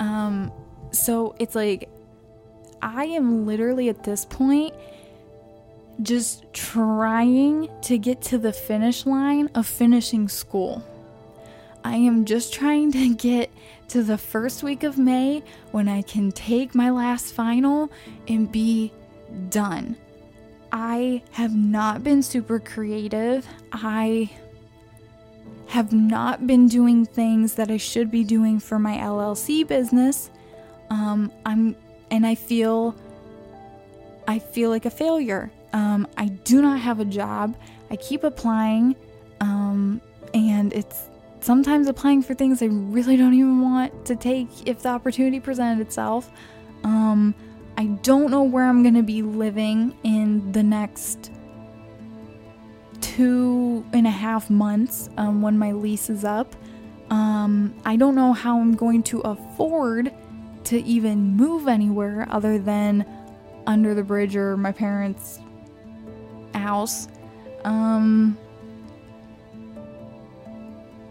Um, 0.00 0.50
so 0.90 1.36
it's 1.38 1.54
like, 1.54 1.88
I 2.82 3.04
am 3.04 3.46
literally 3.46 3.88
at 3.88 4.02
this 4.02 4.24
point 4.24 4.74
just 6.02 6.44
trying 6.52 7.68
to 7.82 7.98
get 7.98 8.22
to 8.22 8.38
the 8.38 8.52
finish 8.52 9.06
line 9.06 9.50
of 9.54 9.66
finishing 9.66 10.28
school. 10.28 10.82
I 11.84 11.96
am 11.96 12.24
just 12.24 12.52
trying 12.52 12.92
to 12.92 13.14
get 13.14 13.50
to 13.88 14.02
the 14.02 14.18
first 14.18 14.62
week 14.62 14.82
of 14.82 14.98
May 14.98 15.42
when 15.72 15.88
I 15.88 16.02
can 16.02 16.30
take 16.32 16.74
my 16.74 16.90
last 16.90 17.34
final 17.34 17.90
and 18.28 18.50
be 18.50 18.92
done. 19.48 19.96
I 20.70 21.22
have 21.32 21.56
not 21.56 22.04
been 22.04 22.22
super 22.22 22.60
creative. 22.60 23.46
I 23.72 24.30
have 25.68 25.92
not 25.92 26.46
been 26.46 26.66
doing 26.66 27.06
things 27.06 27.54
that 27.54 27.70
I 27.70 27.76
should 27.76 28.10
be 28.10 28.24
doing 28.24 28.58
for 28.60 28.78
my 28.78 28.96
LLC 28.96 29.66
business. 29.66 30.30
Um, 30.90 31.32
I'm 31.44 31.76
and 32.10 32.26
I 32.26 32.34
feel 32.34 32.94
I 34.26 34.38
feel 34.38 34.70
like 34.70 34.84
a 34.84 34.90
failure. 34.90 35.50
Um, 35.72 36.06
I 36.16 36.26
do 36.26 36.62
not 36.62 36.80
have 36.80 37.00
a 37.00 37.04
job. 37.04 37.56
I 37.90 37.96
keep 37.96 38.24
applying. 38.24 38.96
Um, 39.40 40.00
and 40.34 40.72
it's 40.72 41.08
sometimes 41.40 41.88
applying 41.88 42.22
for 42.22 42.34
things 42.34 42.62
I 42.62 42.66
really 42.66 43.16
don't 43.16 43.34
even 43.34 43.60
want 43.60 44.04
to 44.06 44.16
take 44.16 44.48
if 44.66 44.82
the 44.82 44.88
opportunity 44.90 45.40
presented 45.40 45.80
itself. 45.80 46.30
Um, 46.84 47.34
I 47.76 47.86
don't 48.02 48.30
know 48.30 48.42
where 48.42 48.64
I'm 48.64 48.82
going 48.82 48.94
to 48.94 49.02
be 49.02 49.22
living 49.22 49.96
in 50.02 50.52
the 50.52 50.62
next 50.62 51.30
two 53.00 53.86
and 53.92 54.06
a 54.06 54.10
half 54.10 54.50
months 54.50 55.08
um, 55.16 55.42
when 55.42 55.58
my 55.58 55.72
lease 55.72 56.10
is 56.10 56.24
up. 56.24 56.54
Um, 57.10 57.74
I 57.84 57.96
don't 57.96 58.14
know 58.14 58.32
how 58.32 58.58
I'm 58.58 58.74
going 58.74 59.02
to 59.04 59.20
afford 59.20 60.12
to 60.64 60.82
even 60.84 61.36
move 61.36 61.68
anywhere 61.68 62.26
other 62.30 62.58
than 62.58 63.06
under 63.66 63.94
the 63.94 64.02
bridge 64.02 64.36
or 64.36 64.56
my 64.56 64.72
parents' 64.72 65.40
house. 66.58 67.08
Um, 67.64 68.36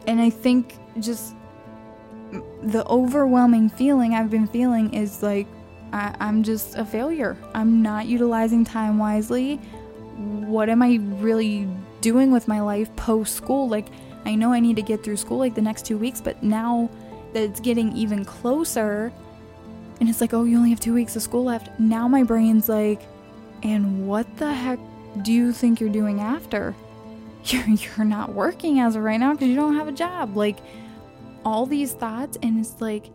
and 0.06 0.22
I 0.22 0.30
think 0.30 0.76
just 1.00 1.36
the 2.64 2.86
overwhelming 2.88 3.70
feeling 3.70 4.14
I've 4.14 4.30
been 4.30 4.48
feeling 4.48 4.94
is 4.94 5.24
like 5.24 5.48
I, 5.94 6.16
am 6.20 6.44
just 6.44 6.76
a 6.76 6.86
failure. 6.86 7.38
I'm 7.54 7.82
not 7.82 8.08
utilizing 8.08 8.64
time 8.64 8.98
wisely. 8.98 9.58
What 10.18 10.70
am 10.70 10.82
I 10.82 11.00
really 11.20 11.68
doing 12.02 12.32
with 12.32 12.48
my 12.48 12.62
life 12.62 12.94
post 12.96 13.36
school? 13.36 13.70
Like, 13.70 13.88
I 14.26 14.36
know 14.36 14.52
I 14.52 14.60
need 14.60 14.76
to 14.76 14.82
get 14.82 15.04
through 15.04 15.18
school 15.18 15.38
like 15.38 15.56
the 15.56 15.62
next 15.62 15.86
two 15.86 15.98
weeks, 15.98 16.20
but 16.20 16.44
now 16.44 16.90
that 17.34 17.44
it's 17.44 17.60
getting 17.60 17.96
even 17.96 18.26
closer, 18.26 19.14
and 20.00 20.10
it's 20.10 20.22
like, 20.22 20.34
oh, 20.34 20.44
you 20.44 20.58
only 20.58 20.70
have 20.70 20.80
two 20.80 20.94
weeks 20.94 21.16
of 21.16 21.22
school 21.22 21.46
left. 21.46 21.80
Now 21.80 22.08
my 22.08 22.24
brain's 22.24 22.68
like, 22.68 23.02
and 23.64 24.08
what 24.08 24.28
the 24.38 24.54
heck 24.54 24.80
do 25.22 25.32
you 25.32 25.52
think 25.52 25.80
you're 25.80 25.90
doing 25.90 26.20
after? 26.20 26.76
You're, 27.46 27.70
you're 27.70 28.06
not 28.06 28.34
working 28.34 28.82
as 28.82 28.98
of 28.98 29.04
right 29.04 29.18
now 29.18 29.32
because 29.32 29.48
you 29.48 29.56
don't 29.56 29.76
have 29.76 29.88
a 29.88 29.94
job. 29.94 30.36
Like, 30.36 30.58
all 31.46 31.66
these 31.66 31.94
thoughts, 31.94 32.38
and 32.44 32.60
it's 32.60 32.82
like, 32.82 33.10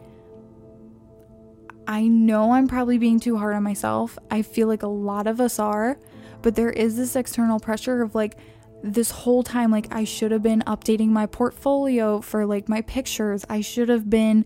I 1.86 2.06
know 2.06 2.52
I'm 2.52 2.66
probably 2.66 2.96
being 2.96 3.20
too 3.20 3.36
hard 3.36 3.54
on 3.54 3.62
myself. 3.62 4.16
I 4.30 4.40
feel 4.40 4.68
like 4.68 4.84
a 4.84 4.88
lot 4.88 5.26
of 5.26 5.38
us 5.38 5.58
are, 5.58 5.98
but 6.40 6.54
there 6.54 6.70
is 6.70 6.96
this 6.96 7.14
external 7.14 7.60
pressure 7.60 8.00
of 8.00 8.14
like, 8.14 8.38
this 8.82 9.10
whole 9.10 9.42
time 9.42 9.70
like 9.70 9.94
I 9.94 10.04
should 10.04 10.32
have 10.32 10.42
been 10.42 10.62
updating 10.66 11.08
my 11.08 11.26
portfolio 11.26 12.20
for 12.20 12.46
like 12.46 12.68
my 12.68 12.82
pictures. 12.82 13.44
I 13.48 13.60
should 13.60 13.88
have 13.88 14.10
been 14.10 14.44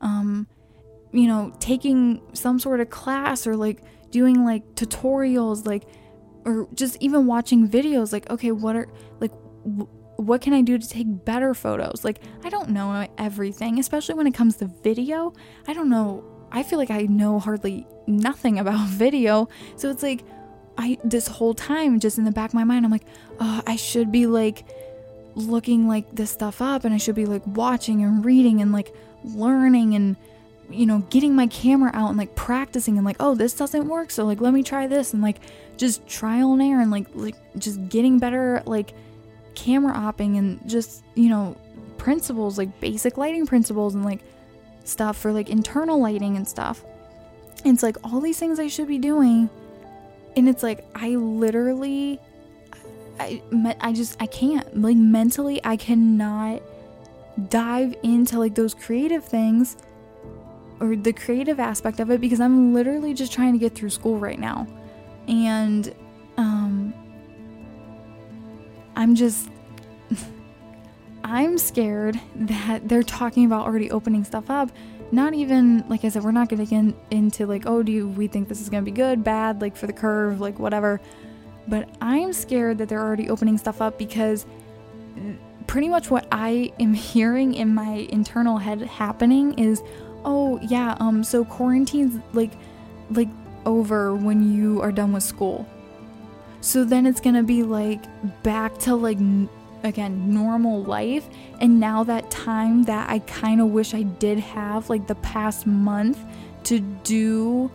um 0.00 0.46
you 1.10 1.26
know 1.26 1.52
taking 1.58 2.20
some 2.34 2.58
sort 2.58 2.80
of 2.80 2.90
class 2.90 3.46
or 3.46 3.56
like 3.56 3.82
doing 4.10 4.44
like 4.44 4.74
tutorials 4.74 5.66
like 5.66 5.84
or 6.48 6.68
just 6.74 6.96
even 7.00 7.26
watching 7.26 7.68
videos 7.68 8.12
like 8.12 8.28
okay 8.30 8.50
what 8.50 8.74
are 8.74 8.88
like 9.20 9.32
w- 9.64 9.88
what 10.18 10.40
can 10.40 10.52
I 10.52 10.62
do 10.62 10.76
to 10.78 10.88
take 10.88 11.24
better 11.24 11.54
photos? 11.54 12.04
Like 12.04 12.20
I 12.42 12.48
don't 12.48 12.70
know 12.70 13.06
everything, 13.18 13.78
especially 13.78 14.16
when 14.16 14.26
it 14.26 14.34
comes 14.34 14.56
to 14.56 14.66
video. 14.66 15.32
I 15.68 15.72
don't 15.72 15.88
know. 15.88 16.24
I 16.50 16.64
feel 16.64 16.78
like 16.78 16.90
I 16.90 17.02
know 17.02 17.38
hardly 17.38 17.86
nothing 18.08 18.58
about 18.58 18.88
video. 18.88 19.48
So 19.76 19.90
it's 19.90 20.02
like 20.02 20.24
I 20.76 20.98
this 21.04 21.28
whole 21.28 21.54
time 21.54 22.00
just 22.00 22.18
in 22.18 22.24
the 22.24 22.32
back 22.32 22.50
of 22.50 22.54
my 22.54 22.64
mind 22.64 22.84
I'm 22.84 22.90
like, 22.90 23.06
"Oh, 23.38 23.62
I 23.64 23.76
should 23.76 24.10
be 24.10 24.26
like 24.26 24.64
looking 25.36 25.86
like 25.86 26.12
this 26.12 26.32
stuff 26.32 26.60
up 26.60 26.84
and 26.84 26.92
I 26.92 26.96
should 26.96 27.14
be 27.14 27.26
like 27.26 27.46
watching 27.46 28.02
and 28.02 28.24
reading 28.24 28.60
and 28.60 28.72
like 28.72 28.92
learning 29.22 29.94
and 29.94 30.16
you 30.70 30.86
know, 30.86 30.98
getting 31.10 31.34
my 31.34 31.46
camera 31.46 31.90
out 31.94 32.08
and 32.08 32.18
like 32.18 32.34
practicing 32.34 32.96
and 32.96 33.06
like, 33.06 33.16
oh, 33.20 33.34
this 33.34 33.54
doesn't 33.54 33.88
work, 33.88 34.10
so 34.10 34.24
like 34.24 34.40
let 34.40 34.52
me 34.52 34.62
try 34.62 34.86
this 34.86 35.12
and 35.12 35.22
like 35.22 35.40
just 35.76 36.06
trial 36.06 36.52
and 36.52 36.62
error 36.62 36.80
and 36.80 36.90
like 36.90 37.06
like 37.14 37.36
just 37.58 37.88
getting 37.88 38.18
better 38.18 38.62
like 38.66 38.92
camera 39.54 39.94
opping 39.94 40.38
and 40.38 40.68
just, 40.68 41.04
you 41.14 41.28
know, 41.28 41.56
principles 41.96 42.58
like 42.58 42.80
basic 42.80 43.16
lighting 43.16 43.46
principles 43.46 43.94
and 43.94 44.04
like 44.04 44.20
stuff 44.84 45.16
for 45.16 45.32
like 45.32 45.50
internal 45.50 46.00
lighting 46.00 46.36
and 46.36 46.46
stuff. 46.46 46.84
And 47.64 47.74
it's 47.74 47.82
like 47.82 47.96
all 48.04 48.20
these 48.20 48.38
things 48.38 48.60
I 48.60 48.68
should 48.68 48.88
be 48.88 48.98
doing 48.98 49.50
and 50.36 50.48
it's 50.48 50.62
like 50.62 50.86
I 50.94 51.10
literally 51.16 52.20
I 53.18 53.42
I 53.80 53.92
just 53.92 54.16
I 54.20 54.26
can't 54.26 54.80
like 54.80 54.96
mentally 54.96 55.60
I 55.64 55.76
cannot 55.76 56.62
dive 57.48 57.96
into 58.02 58.38
like 58.38 58.54
those 58.54 58.74
creative 58.74 59.24
things 59.24 59.76
or 60.80 60.96
the 60.96 61.12
creative 61.12 61.58
aspect 61.60 62.00
of 62.00 62.10
it 62.10 62.20
because 62.20 62.40
I'm 62.40 62.72
literally 62.72 63.14
just 63.14 63.32
trying 63.32 63.52
to 63.52 63.58
get 63.58 63.74
through 63.74 63.90
school 63.90 64.18
right 64.18 64.38
now. 64.38 64.66
And 65.26 65.94
um 66.36 66.94
I'm 68.96 69.14
just 69.14 69.48
I'm 71.24 71.58
scared 71.58 72.20
that 72.34 72.88
they're 72.88 73.02
talking 73.02 73.44
about 73.44 73.66
already 73.66 73.90
opening 73.90 74.24
stuff 74.24 74.50
up 74.50 74.70
not 75.10 75.34
even 75.34 75.84
like 75.88 76.04
I 76.04 76.08
said, 76.08 76.22
we're 76.22 76.32
not 76.32 76.48
gonna 76.48 76.66
get 76.66 76.94
into 77.10 77.46
like, 77.46 77.66
oh, 77.66 77.82
do 77.82 77.92
you, 77.92 78.08
we 78.08 78.26
think 78.26 78.48
this 78.48 78.60
is 78.60 78.68
gonna 78.68 78.82
be 78.82 78.90
good, 78.90 79.24
bad, 79.24 79.60
like 79.60 79.76
for 79.76 79.86
the 79.86 79.92
curve, 79.92 80.40
like 80.40 80.58
whatever. 80.58 81.00
But 81.66 81.88
I'm 82.00 82.32
scared 82.32 82.78
that 82.78 82.88
they're 82.88 83.02
already 83.02 83.30
opening 83.30 83.58
stuff 83.58 83.80
up 83.80 83.98
because 83.98 84.46
pretty 85.66 85.88
much 85.88 86.10
what 86.10 86.26
I 86.30 86.72
am 86.78 86.94
hearing 86.94 87.54
in 87.54 87.74
my 87.74 88.06
internal 88.10 88.58
head 88.58 88.82
happening 88.82 89.58
is, 89.58 89.82
oh 90.24 90.58
yeah, 90.62 90.96
um, 91.00 91.24
so 91.24 91.44
quarantine's 91.44 92.20
like, 92.32 92.52
like 93.10 93.28
over 93.66 94.14
when 94.14 94.52
you 94.52 94.80
are 94.80 94.92
done 94.92 95.12
with 95.12 95.22
school. 95.22 95.66
So 96.60 96.84
then 96.84 97.06
it's 97.06 97.20
gonna 97.20 97.42
be 97.42 97.62
like 97.62 98.02
back 98.42 98.78
to 98.78 98.94
like 98.94 99.18
again 99.84 100.34
normal 100.34 100.82
life 100.82 101.28
and 101.60 101.78
now 101.78 102.02
that 102.02 102.28
time 102.32 102.82
that 102.84 103.08
I 103.08 103.20
kind 103.20 103.60
of 103.60 103.68
wish 103.68 103.94
I 103.94 104.02
did 104.02 104.38
have 104.40 104.90
like 104.90 105.06
the 105.06 105.14
past 105.16 105.66
month 105.66 106.18
to 106.64 106.80
do 106.80 107.70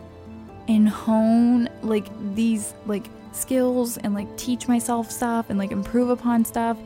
and 0.68 0.88
hone 0.88 1.68
like 1.82 2.06
these 2.34 2.74
like 2.84 3.08
skills 3.32 3.96
and 3.98 4.14
like 4.14 4.36
teach 4.36 4.68
myself 4.68 5.10
stuff 5.10 5.48
and 5.48 5.58
like 5.58 5.72
improve 5.72 6.10
upon 6.10 6.44
stuff 6.44 6.76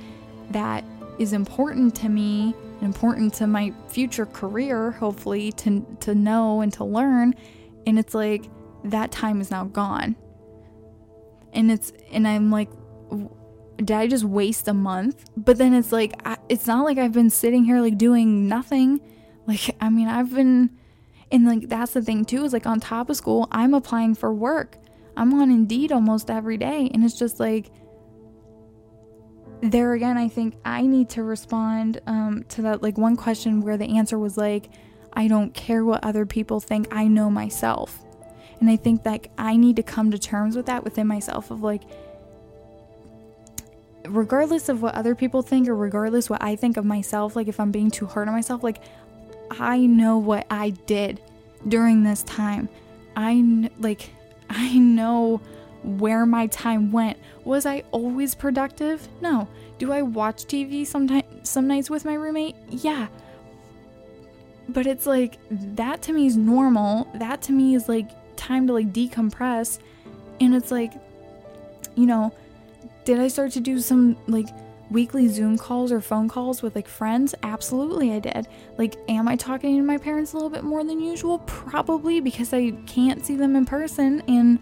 that 0.51 0.85
is 1.19 1.33
important 1.33 1.95
to 1.97 2.09
me 2.09 2.55
important 2.81 3.35
to 3.35 3.47
my 3.47 3.73
future 3.89 4.27
career 4.27 4.93
hopefully 4.93 5.53
to 5.53 5.85
to 6.01 6.15
know 6.15 6.61
and 6.61 6.73
to 6.73 6.85
learn 6.85 7.35
and 7.87 7.99
it's 7.99 8.15
like 8.15 8.49
that 8.85 9.11
time 9.11 9.41
is 9.41 9.51
now 9.51 9.65
gone 9.65 10.15
and 11.53 11.71
it's 11.71 11.93
and 12.13 12.27
I'm 12.27 12.51
like 12.51 12.71
did 13.79 13.93
I 13.93 14.07
just 14.07 14.25
waste 14.25 14.69
a 14.69 14.75
month? 14.75 15.31
But 15.37 15.59
then 15.59 15.73
it's 15.73 15.93
like, 15.93 16.15
I, 16.25 16.37
it's 16.49 16.67
not 16.67 16.85
like 16.85 16.99
I've 16.99 17.13
been 17.13 17.31
sitting 17.31 17.65
here 17.65 17.81
like 17.81 17.99
doing 17.99 18.49
nothing. 18.49 19.01
Like, 19.47 19.75
I 19.81 19.89
mean, 19.89 20.09
I've 20.09 20.35
been, 20.35 20.69
and 21.33 21.47
like, 21.47 21.71
that's 21.71 21.95
the 21.95 22.03
thing 22.03 22.27
too, 22.27 22.45
is 22.45 22.53
like 22.53 22.67
on 22.67 22.81
top 22.81 23.09
of 23.09 23.17
school, 23.17 23.49
I'm 23.51 23.73
applying 23.73 24.15
for 24.15 24.31
work. 24.31 24.77
I'm 25.17 25.33
on 25.41 25.51
Indeed 25.51 25.91
almost 25.91 26.31
every 26.31 26.59
day. 26.59 26.91
And 26.93 27.03
it's 27.03 27.19
just 27.19 27.41
like, 27.41 27.71
there 29.61 29.93
again, 29.93 30.17
I 30.17 30.29
think 30.29 30.57
I 30.65 30.83
need 30.83 31.09
to 31.11 31.23
respond 31.23 32.01
um, 32.07 32.45
to 32.51 32.63
that 32.63 32.83
like 32.83 32.97
one 32.97 33.17
question 33.17 33.61
where 33.61 33.77
the 33.77 33.97
answer 33.97 34.19
was 34.19 34.37
like, 34.37 34.71
I 35.13 35.27
don't 35.27 35.53
care 35.53 35.85
what 35.85 36.05
other 36.05 36.27
people 36.27 36.61
think, 36.61 36.87
I 36.93 37.09
know 37.09 37.31
myself. 37.31 38.01
And 38.61 38.71
I 38.71 38.77
think 38.77 39.05
like 39.05 39.31
I 39.39 39.57
need 39.57 39.77
to 39.77 39.83
come 39.83 40.11
to 40.11 40.19
terms 40.19 40.57
with 40.57 40.67
that 40.67 40.85
within 40.85 41.07
myself 41.07 41.51
of 41.51 41.63
like, 41.63 41.83
regardless 44.07 44.69
of 44.69 44.83
what 44.83 44.95
other 44.95 45.15
people 45.15 45.43
think 45.43 45.69
or 45.69 45.77
regardless 45.77 46.31
what 46.31 46.43
I 46.43 46.57
think 46.57 46.77
of 46.77 46.85
myself, 46.85 47.37
like 47.37 47.49
if 47.49 47.61
I'm 47.61 47.71
being 47.71 47.91
too 47.91 48.07
hard 48.07 48.29
on 48.29 48.35
myself, 48.35 48.63
like 48.63 48.83
I 49.51 49.79
know 49.79 50.19
what 50.19 50.47
I 50.51 50.71
did 50.71 51.21
during 51.67 52.03
this 52.03 52.23
time. 52.23 52.69
I 53.17 53.71
like 53.79 54.11
I 54.51 54.79
know 54.79 55.41
where 55.83 56.27
my 56.27 56.47
time 56.49 56.93
went. 56.93 57.19
Was 57.45 57.67
I 57.67 57.83
always 57.91 58.35
productive? 58.35 59.07
No. 59.21 59.49
Do 59.79 59.93
I 59.93 60.03
watch 60.03 60.45
TV 60.45 60.87
sometimes 60.87 61.49
some 61.49 61.67
nights 61.69 61.89
with 61.89 62.05
my 62.05 62.15
roommate? 62.15 62.57
Yeah. 62.69 63.09
But 64.69 64.87
it's 64.87 65.07
like 65.07 65.39
that 65.51 66.03
to 66.03 66.13
me 66.13 66.27
is 66.27 66.37
normal. 66.37 67.09
That 67.15 67.43
to 67.43 67.53
me 67.53 67.75
is 67.75 67.89
like 67.89 68.11
time 68.37 68.67
to 68.67 68.73
like 68.73 68.93
decompress. 68.93 69.79
And 70.41 70.55
it's 70.55 70.71
like 70.71 70.93
you 71.99 72.07
know, 72.07 72.33
did 73.05 73.19
I 73.19 73.29
start 73.29 73.51
to 73.53 73.61
do 73.61 73.81
some 73.81 74.17
like 74.29 74.47
weekly 74.91 75.29
Zoom 75.29 75.59
calls 75.59 75.91
or 75.91 76.01
phone 76.01 76.29
calls 76.29 76.63
with 76.63 76.77
like 76.77 76.87
friends? 76.89 77.35
Absolutely, 77.43 78.13
I 78.13 78.21
did. 78.21 78.47
Like, 78.77 78.97
am 79.09 79.27
I 79.29 79.37
talking 79.37 79.77
to 79.77 79.83
my 79.83 79.99
parents 79.99 80.33
a 80.33 80.37
little 80.37 80.51
bit 80.51 80.63
more 80.63 80.85
than 80.85 81.01
usual? 81.01 81.41
Probably 81.41 82.21
because 82.21 82.53
I 82.53 82.71
can't 82.87 83.25
see 83.25 83.35
them 83.35 83.57
in 83.57 83.67
person 83.67 84.23
and 84.29 84.59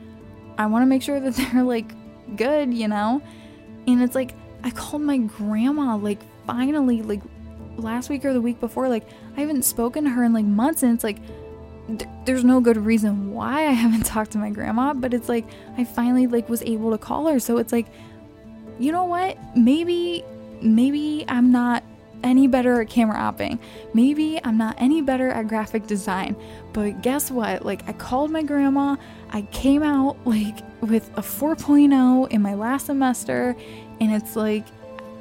I 0.59 0.67
want 0.67 0.83
to 0.83 0.87
make 0.87 1.03
sure 1.03 1.21
that 1.21 1.35
they're 1.53 1.63
like 1.63 1.93
good, 2.37 2.73
you 2.73 2.89
know? 2.89 3.23
And 3.87 4.03
it's 4.03 4.15
like, 4.15 4.35
I 4.65 4.71
called 4.71 5.03
my 5.03 5.19
grandma 5.19 5.97
like 5.97 6.21
finally, 6.47 7.03
like 7.03 7.21
last 7.77 8.09
week 8.09 8.25
or 8.25 8.33
the 8.33 8.41
week 8.41 8.59
before. 8.61 8.89
Like, 8.89 9.09
I 9.37 9.41
haven't 9.41 9.65
spoken 9.65 10.05
to 10.05 10.11
her 10.11 10.25
in 10.25 10.33
like 10.33 10.45
months, 10.45 10.83
and 10.83 10.93
it's 10.93 11.05
like, 11.05 11.19
there's 12.25 12.43
no 12.43 12.61
good 12.61 12.77
reason 12.77 13.33
why 13.33 13.67
I 13.67 13.73
haven't 13.73 14.05
talked 14.07 14.33
to 14.33 14.39
my 14.39 14.51
grandma, 14.51 14.93
but 14.95 15.15
it's 15.15 15.29
like 15.29 15.47
I 15.79 15.85
finally 15.85 16.27
like 16.27 16.49
was 16.49 16.63
able 16.63 16.91
to 16.91 16.99
call 16.99 17.27
her. 17.29 17.39
So 17.39 17.59
it's 17.59 17.73
like 17.73 17.87
you 18.79 18.93
know 18.93 19.05
what? 19.05 19.39
Maybe 19.57 20.25
maybe 20.61 21.25
I'm 21.29 21.53
not 21.53 21.83
any 22.23 22.47
better 22.47 22.81
at 22.81 22.89
camera 22.89 23.17
opping. 23.17 23.59
Maybe 23.95 24.41
I'm 24.45 24.59
not 24.59 24.77
any 24.79 25.03
better 25.03 25.31
at 25.31 25.49
graphic 25.49 25.87
design. 25.87 26.37
But 26.73 27.03
guess 27.03 27.31
what? 27.31 27.65
Like, 27.65 27.89
I 27.89 27.93
called 27.93 28.31
my 28.31 28.43
grandma. 28.43 28.97
I 29.31 29.43
came 29.43 29.83
out 29.83 30.17
like 30.27 30.59
with 30.81 31.09
a 31.17 31.23
4.0 31.23 32.31
in 32.31 32.43
my 32.43 32.55
last 32.55 32.87
semester. 32.87 33.57
And 34.01 34.13
it's 34.13 34.37
like, 34.37 34.67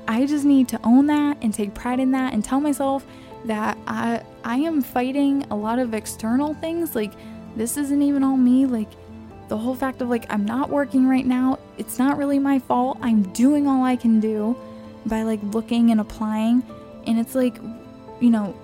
I 0.07 0.25
just 0.25 0.45
need 0.45 0.67
to 0.69 0.79
own 0.83 1.07
that 1.07 1.37
and 1.41 1.53
take 1.53 1.73
pride 1.73 1.99
in 1.99 2.11
that 2.11 2.33
and 2.33 2.43
tell 2.43 2.59
myself 2.59 3.05
that 3.45 3.77
I 3.87 4.23
I 4.43 4.57
am 4.57 4.81
fighting 4.81 5.45
a 5.49 5.55
lot 5.55 5.79
of 5.79 5.93
external 5.93 6.53
things 6.55 6.95
like 6.95 7.13
this 7.55 7.77
isn't 7.77 8.01
even 8.01 8.23
all 8.23 8.37
me 8.37 8.65
like 8.65 8.89
the 9.47 9.57
whole 9.57 9.75
fact 9.75 10.01
of 10.01 10.09
like 10.09 10.25
I'm 10.31 10.45
not 10.45 10.69
working 10.69 11.07
right 11.07 11.25
now 11.25 11.59
it's 11.77 11.99
not 11.99 12.17
really 12.17 12.39
my 12.39 12.59
fault 12.59 12.97
I'm 13.01 13.23
doing 13.33 13.67
all 13.67 13.83
I 13.83 13.95
can 13.95 14.19
do 14.19 14.55
by 15.05 15.23
like 15.23 15.39
looking 15.43 15.91
and 15.91 16.01
applying 16.01 16.63
and 17.07 17.19
it's 17.19 17.35
like 17.35 17.57
you 18.19 18.29
know 18.29 18.57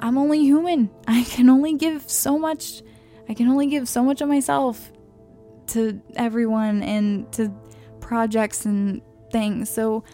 I'm 0.00 0.18
only 0.18 0.40
human 0.40 0.90
I 1.08 1.24
can 1.24 1.48
only 1.48 1.74
give 1.76 2.08
so 2.10 2.38
much 2.38 2.82
I 3.28 3.34
can 3.34 3.48
only 3.48 3.66
give 3.66 3.88
so 3.88 4.02
much 4.02 4.20
of 4.20 4.28
myself 4.28 4.92
to 5.68 6.00
everyone 6.16 6.82
and 6.82 7.32
to 7.32 7.52
projects 8.00 8.66
and 8.66 9.00
things 9.30 9.70
so 9.70 10.04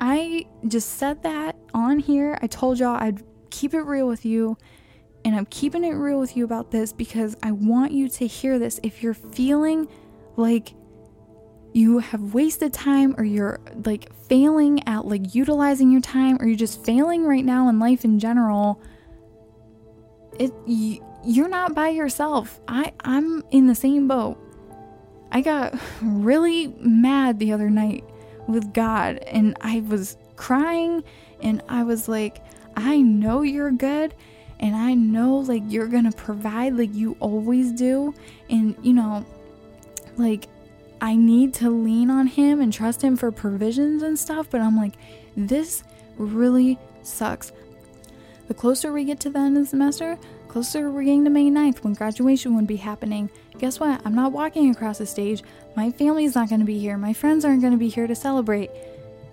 I 0.00 0.46
just 0.66 0.98
said 0.98 1.22
that 1.22 1.56
on 1.72 1.98
here. 1.98 2.38
I 2.42 2.46
told 2.46 2.78
y'all 2.78 2.96
I'd 2.96 3.22
keep 3.50 3.74
it 3.74 3.82
real 3.82 4.06
with 4.06 4.24
you. 4.24 4.56
And 5.24 5.34
I'm 5.34 5.46
keeping 5.46 5.82
it 5.82 5.92
real 5.92 6.20
with 6.20 6.36
you 6.36 6.44
about 6.44 6.70
this 6.70 6.92
because 6.92 7.36
I 7.42 7.50
want 7.50 7.92
you 7.92 8.08
to 8.10 8.26
hear 8.26 8.58
this. 8.58 8.78
If 8.82 9.02
you're 9.02 9.14
feeling 9.14 9.88
like 10.36 10.74
you 11.76 11.98
have 11.98 12.32
wasted 12.32 12.72
time 12.72 13.14
or 13.18 13.24
you're 13.24 13.60
like 13.84 14.10
failing 14.28 14.82
at 14.88 15.04
like 15.04 15.34
utilizing 15.34 15.90
your 15.92 16.00
time 16.00 16.38
or 16.40 16.46
you're 16.46 16.56
just 16.56 16.82
failing 16.86 17.26
right 17.26 17.44
now 17.44 17.68
in 17.68 17.78
life 17.78 18.02
in 18.02 18.18
general, 18.18 18.80
it 20.38 20.50
you're 20.66 21.48
not 21.48 21.74
by 21.74 21.90
yourself. 21.90 22.60
I 22.66 22.94
I'm 23.00 23.44
in 23.50 23.66
the 23.66 23.74
same 23.74 24.08
boat. 24.08 24.38
I 25.30 25.42
got 25.42 25.78
really 26.02 26.68
mad 26.80 27.38
the 27.38 27.52
other 27.52 27.68
night 27.68 28.04
with 28.48 28.72
God 28.72 29.18
and 29.18 29.54
I 29.60 29.80
was 29.80 30.16
crying 30.34 31.04
and 31.42 31.62
I 31.68 31.82
was 31.82 32.08
like, 32.08 32.42
I 32.74 33.02
know 33.02 33.42
you're 33.42 33.70
good 33.70 34.14
and 34.60 34.74
I 34.74 34.94
know 34.94 35.40
like 35.40 35.62
you're 35.68 35.88
gonna 35.88 36.12
provide 36.12 36.72
like 36.78 36.94
you 36.94 37.18
always 37.20 37.70
do. 37.72 38.14
And 38.48 38.74
you 38.80 38.94
know, 38.94 39.26
like 40.16 40.48
I 41.00 41.16
need 41.16 41.54
to 41.54 41.70
lean 41.70 42.10
on 42.10 42.26
Him 42.26 42.60
and 42.60 42.72
trust 42.72 43.02
Him 43.02 43.16
for 43.16 43.30
provisions 43.30 44.02
and 44.02 44.18
stuff, 44.18 44.48
but 44.50 44.60
I'm 44.60 44.76
like, 44.76 44.94
this 45.36 45.82
really 46.16 46.78
sucks. 47.02 47.52
The 48.48 48.54
closer 48.54 48.92
we 48.92 49.04
get 49.04 49.20
to 49.20 49.30
the 49.30 49.38
end 49.38 49.56
of 49.56 49.64
the 49.64 49.68
semester, 49.68 50.18
closer 50.48 50.90
we're 50.90 51.02
getting 51.02 51.24
to 51.24 51.30
May 51.30 51.50
9th 51.50 51.82
when 51.82 51.94
graduation 51.94 52.54
would 52.56 52.66
be 52.66 52.76
happening. 52.76 53.28
Guess 53.58 53.80
what? 53.80 54.00
I'm 54.04 54.14
not 54.14 54.32
walking 54.32 54.70
across 54.70 54.98
the 54.98 55.06
stage. 55.06 55.42
My 55.74 55.90
family's 55.90 56.34
not 56.34 56.48
going 56.48 56.60
to 56.60 56.66
be 56.66 56.78
here. 56.78 56.96
My 56.96 57.12
friends 57.12 57.44
aren't 57.44 57.60
going 57.60 57.72
to 57.72 57.78
be 57.78 57.88
here 57.88 58.06
to 58.06 58.14
celebrate. 58.14 58.70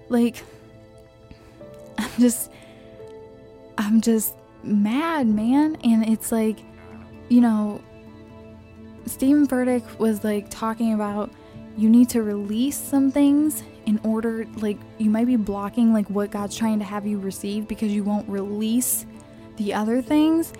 Like, 0.10 0.44
I'm 1.98 2.10
just, 2.20 2.52
I'm 3.78 4.02
just 4.02 4.36
mad, 4.64 5.28
man. 5.28 5.78
And 5.84 6.08
it's 6.10 6.32
like, 6.32 6.60
you 7.30 7.42
know, 7.42 7.82
Steven 9.06 9.48
Furtick 9.48 10.00
was 10.00 10.24
like 10.24 10.50
talking 10.50 10.94
about 10.94 11.32
you 11.78 11.90
need 11.90 12.10
to 12.10 12.22
release 12.22 12.78
some 12.78 13.12
things 13.12 13.64
in 13.86 14.00
order, 14.04 14.46
like, 14.58 14.78
you 14.98 15.10
might 15.10 15.28
be 15.28 15.36
blocking 15.36 15.94
like 15.94 16.10
what 16.10 16.32
God's 16.32 16.56
trying 16.56 16.80
to 16.80 16.86
have 16.86 17.06
you 17.06 17.20
receive 17.20 17.68
because 17.68 17.92
you 17.92 18.04
won't 18.04 18.28
release 18.30 19.06
the 19.58 19.74
other 19.74 20.02
things. 20.02 20.54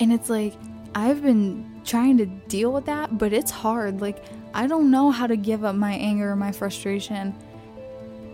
And 0.00 0.12
it's 0.12 0.28
like, 0.28 0.54
I've 0.94 1.22
been 1.22 1.82
trying 1.84 2.18
to 2.18 2.26
deal 2.26 2.72
with 2.72 2.86
that, 2.86 3.16
but 3.16 3.32
it's 3.32 3.50
hard. 3.50 4.00
Like, 4.00 4.24
I 4.54 4.66
don't 4.66 4.90
know 4.90 5.10
how 5.10 5.26
to 5.26 5.36
give 5.36 5.64
up 5.64 5.74
my 5.74 5.92
anger 5.92 6.30
or 6.30 6.36
my 6.36 6.52
frustration, 6.52 7.34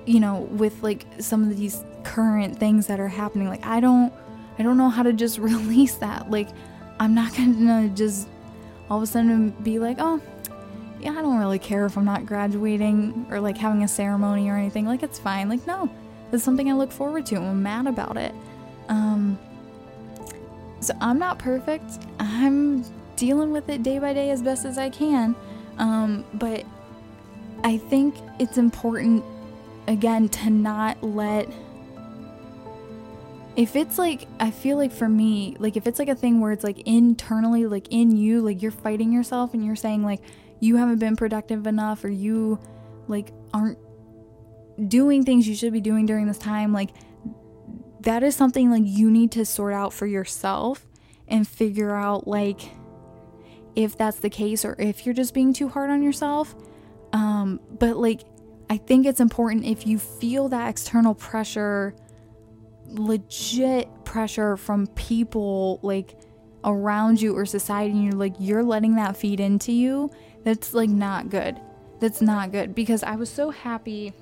you 0.07 0.21
know, 0.21 0.41
with 0.53 0.83
like 0.83 1.07
some 1.19 1.43
of 1.43 1.57
these 1.57 1.85
current 2.03 2.59
things 2.59 2.87
that 2.87 2.99
are 2.99 3.09
happening. 3.09 3.49
Like, 3.49 3.65
I 3.67 3.81
don't, 3.81 4.13
I 4.59 4.63
don't 4.63 4.77
know 4.77 4.89
how 4.89 5.03
to 5.03 5.13
just 5.13 5.39
release 5.41 5.97
that. 5.97 6.31
Like, 6.31 6.49
I'm 6.99 7.15
not 7.15 7.35
gonna 7.37 7.89
just 7.89 8.29
all 8.89 8.99
of 8.99 9.03
a 9.03 9.07
sudden 9.07 9.51
be 9.63 9.79
like, 9.79 9.97
oh, 10.01 10.21
yeah, 11.03 11.11
I 11.13 11.23
don't 11.23 11.39
really 11.39 11.59
care 11.59 11.85
if 11.85 11.99
I'm 11.99 12.05
not 12.05 12.27
graduating 12.27 13.27
or 13.31 13.41
like 13.41 13.59
having 13.59 13.83
a 13.83 13.89
ceremony 13.89 14.49
or 14.49 14.57
anything. 14.57 14.87
Like, 14.87 15.03
it's 15.03 15.19
fine. 15.19 15.49
Like, 15.49 15.67
no, 15.67 15.91
it's 16.31 16.45
something 16.45 16.71
I 16.71 16.75
look 16.75 16.93
forward 16.93 17.27
to. 17.27 17.37
I'm 17.37 17.63
mad 17.63 17.87
about 17.87 18.17
it. 18.17 18.35
Um, 18.89 19.39
so 20.81 20.95
I'm 21.01 21.19
not 21.19 21.39
perfect. 21.39 21.99
I'm 22.19 22.85
dealing 23.17 23.53
with 23.53 23.69
it 23.69 23.83
day 23.83 23.99
by 23.99 24.13
day 24.13 24.31
as 24.31 24.43
best 24.43 24.65
as 24.65 24.79
I 24.79 24.91
can. 24.91 25.35
Um, 25.79 26.25
but 26.35 26.65
I 27.65 27.79
think 27.79 28.15
it's 28.39 28.59
important, 28.59 29.25
again, 29.89 30.29
to 30.29 30.51
not 30.51 31.03
let. 31.03 31.49
If 33.55 33.77
it's 33.77 33.99
like, 33.99 34.27
I 34.41 34.51
feel 34.51 34.77
like 34.77 34.93
for 34.93 35.09
me, 35.09 35.57
like 35.59 35.77
if 35.77 35.87
it's 35.87 35.99
like 35.99 36.09
a 36.09 36.15
thing 36.15 36.41
where 36.41 36.53
it's 36.53 36.65
like 36.65 36.81
internally, 36.87 37.67
like 37.67 37.89
in 37.91 38.17
you, 38.17 38.41
like 38.41 38.63
you're 38.63 38.71
fighting 38.71 39.13
yourself 39.13 39.53
and 39.53 39.65
you're 39.65 39.77
saying 39.77 40.03
like 40.03 40.23
you 40.63 40.77
haven't 40.77 41.01
been 41.01 41.17
productive 41.17 41.67
enough 41.67 42.05
or 42.05 42.09
you 42.09 42.61
like 43.09 43.33
aren't 43.53 43.79
doing 44.89 45.25
things 45.25 45.49
you 45.49 45.57
should 45.57 45.73
be 45.73 45.81
doing 45.81 46.07
during 46.07 46.29
this 46.29 46.39
time, 46.39 46.73
like 46.73 46.91
that 48.01 48.23
is 48.23 48.37
something 48.37 48.71
like 48.71 48.85
you 48.87 49.11
need 49.11 49.33
to 49.33 49.45
sort 49.45 49.73
out 49.73 49.93
for 49.93 50.07
yourself 50.07 50.87
and 51.27 51.49
figure 51.49 51.95
out 51.95 52.29
like 52.29 52.61
if 53.75 53.99
that's 53.99 54.21
the 54.21 54.31
case 54.31 54.65
or 54.65 54.77
if 54.79 55.05
you're 55.05 55.15
just 55.15 55.35
being 55.35 55.53
too 55.53 55.69
hard 55.69 55.91
on 55.91 56.01
yourself. 56.01 56.55
Um, 57.13 57.59
but 57.79 57.97
like, 57.97 58.21
I 58.71 58.77
think 58.77 59.05
it's 59.05 59.21
important 59.21 59.65
if 59.65 59.85
you 59.85 59.99
feel 59.99 60.49
that 60.51 60.69
external 60.69 61.15
pressure, 61.15 61.95
legit 62.87 63.89
pressure 64.05 64.57
from 64.57 64.87
people 64.89 65.81
like 65.83 66.17
around 66.65 67.21
you 67.21 67.37
or 67.37 67.47
society, 67.47 67.91
and 67.91 68.05
you're 68.05 68.13
like, 68.13 68.35
you're 68.39 68.63
letting 68.63 68.95
that 68.95 69.17
feed 69.17 69.41
into 69.41 69.73
you, 69.73 70.09
that's 70.45 70.75
like 70.75 70.91
not 70.91 71.31
good. 71.31 71.61
That's 72.01 72.21
not 72.21 72.51
good 72.51 72.75
because 72.75 73.03
I 73.03 73.17
was 73.17 73.31
so 73.31 73.51
happy. 73.51 74.13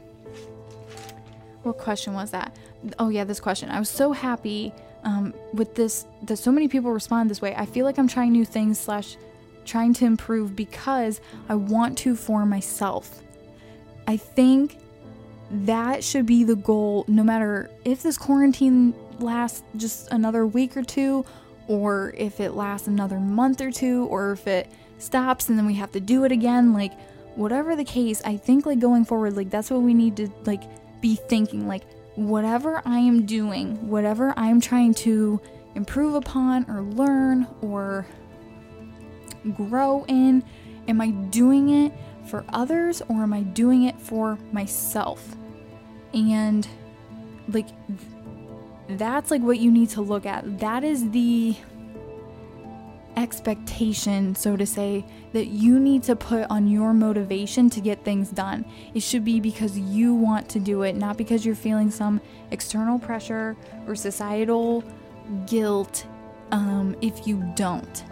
What 1.63 1.79
question 1.79 2.15
was 2.15 2.31
that? 2.31 2.57
Oh, 2.99 3.09
yeah, 3.09 3.25
this 3.25 3.41
question. 3.41 3.71
I 3.71 3.79
was 3.79 3.91
so 3.91 4.13
happy 4.13 4.73
um, 5.05 5.35
with 5.53 5.75
this 5.75 6.07
that 6.23 6.37
so 6.37 6.53
many 6.53 6.69
people 6.69 6.91
respond 6.91 7.31
this 7.31 7.41
way. 7.41 7.55
I 7.55 7.67
feel 7.67 7.85
like 7.85 7.99
I'm 7.99 8.09
trying 8.09 8.33
new 8.33 8.45
things, 8.45 8.79
slash, 8.79 9.17
trying 9.65 9.95
to 9.95 10.05
improve 10.05 10.57
because 10.57 11.21
I 11.49 11.55
want 11.55 11.99
to 11.99 12.17
for 12.17 12.47
myself. 12.47 13.23
I 14.07 14.17
think 14.17 14.79
that 15.51 16.05
should 16.05 16.27
be 16.27 16.45
the 16.45 16.57
goal 16.57 17.05
no 17.09 17.23
matter 17.23 17.71
if 17.85 18.03
this 18.03 18.17
quarantine 18.17 18.95
lasts 19.19 19.63
just 19.77 20.11
another 20.13 20.47
week 20.47 20.77
or 20.77 20.83
two, 20.83 21.25
or 21.69 22.15
if 22.17 22.41
it 22.41 22.53
lasts 22.53 22.89
another 22.89 23.19
month 23.19 23.61
or 23.61 23.71
two, 23.71 24.07
or 24.07 24.33
if 24.33 24.47
it 24.47 24.71
stops 25.03 25.49
and 25.49 25.59
then 25.59 25.67
we 25.67 25.75
have 25.75 25.93
to 25.93 26.01
do 26.01 26.25
it 26.25 26.33
again. 26.33 26.73
Like, 26.73 26.93
whatever 27.37 27.77
the 27.77 27.85
case, 27.85 28.23
I 28.25 28.37
think 28.37 28.67
like 28.67 28.79
going 28.79 29.05
forward, 29.05 29.37
like 29.37 29.51
that's 29.51 29.71
what 29.71 29.83
we 29.83 29.95
need 29.95 30.17
to 30.17 30.29
like 30.45 30.63
be 31.01 31.15
thinking. 31.15 31.67
Like, 31.67 31.85
whatever 32.17 32.83
I 32.85 32.99
am 32.99 33.27
doing, 33.27 33.89
whatever 33.89 34.35
I'm 34.37 34.61
trying 34.61 34.95
to 34.95 35.41
improve 35.75 36.15
upon 36.15 36.69
or 36.69 36.83
learn 36.83 37.47
or 37.63 38.07
grow 39.55 40.05
in? 40.07 40.45
Am 40.89 41.01
I 41.01 41.11
doing 41.11 41.71
it 41.71 41.93
for 42.27 42.45
others 42.51 43.03
or 43.09 43.23
am 43.23 43.33
I 43.33 43.43
doing 43.43 43.85
it 43.85 43.99
for 44.01 44.39
myself? 44.53 45.37
And 46.13 46.67
like 47.49 47.69
that's 48.91 49.31
like 49.31 49.43
what 49.43 49.59
you 49.59 49.71
need 49.71 49.91
to 49.91 50.03
look 50.03 50.27
at. 50.27 50.59
That 50.59 50.85
is 50.85 51.11
the 51.11 51.57
expectation, 53.17 54.35
so 54.35 54.57
to 54.57 54.67
say, 54.67 55.05
that 55.33 55.47
you 55.47 55.79
need 55.79 56.03
to 56.05 56.17
put 56.17 56.51
on 56.51 56.69
your 56.69 56.93
motivation 56.93 57.71
to 57.71 57.81
get 57.81 58.05
things 58.05 58.31
done. 58.31 58.65
It 58.95 59.03
should 59.03 59.25
be 59.25 59.41
because 59.41 59.79
you 59.79 60.15
want 60.15 60.49
to 60.51 60.59
do 60.59 60.83
it, 60.83 60.97
not 60.97 61.17
because 61.17 61.45
you're 61.47 61.55
feeling 61.55 61.91
some 61.91 62.21
external 62.51 62.99
pressure 62.99 63.57
or 63.87 63.95
societal 63.95 64.85
guilt 65.47 66.07
um, 66.51 66.97
if 67.01 67.27
you 67.27 67.43
don't. 67.55 68.05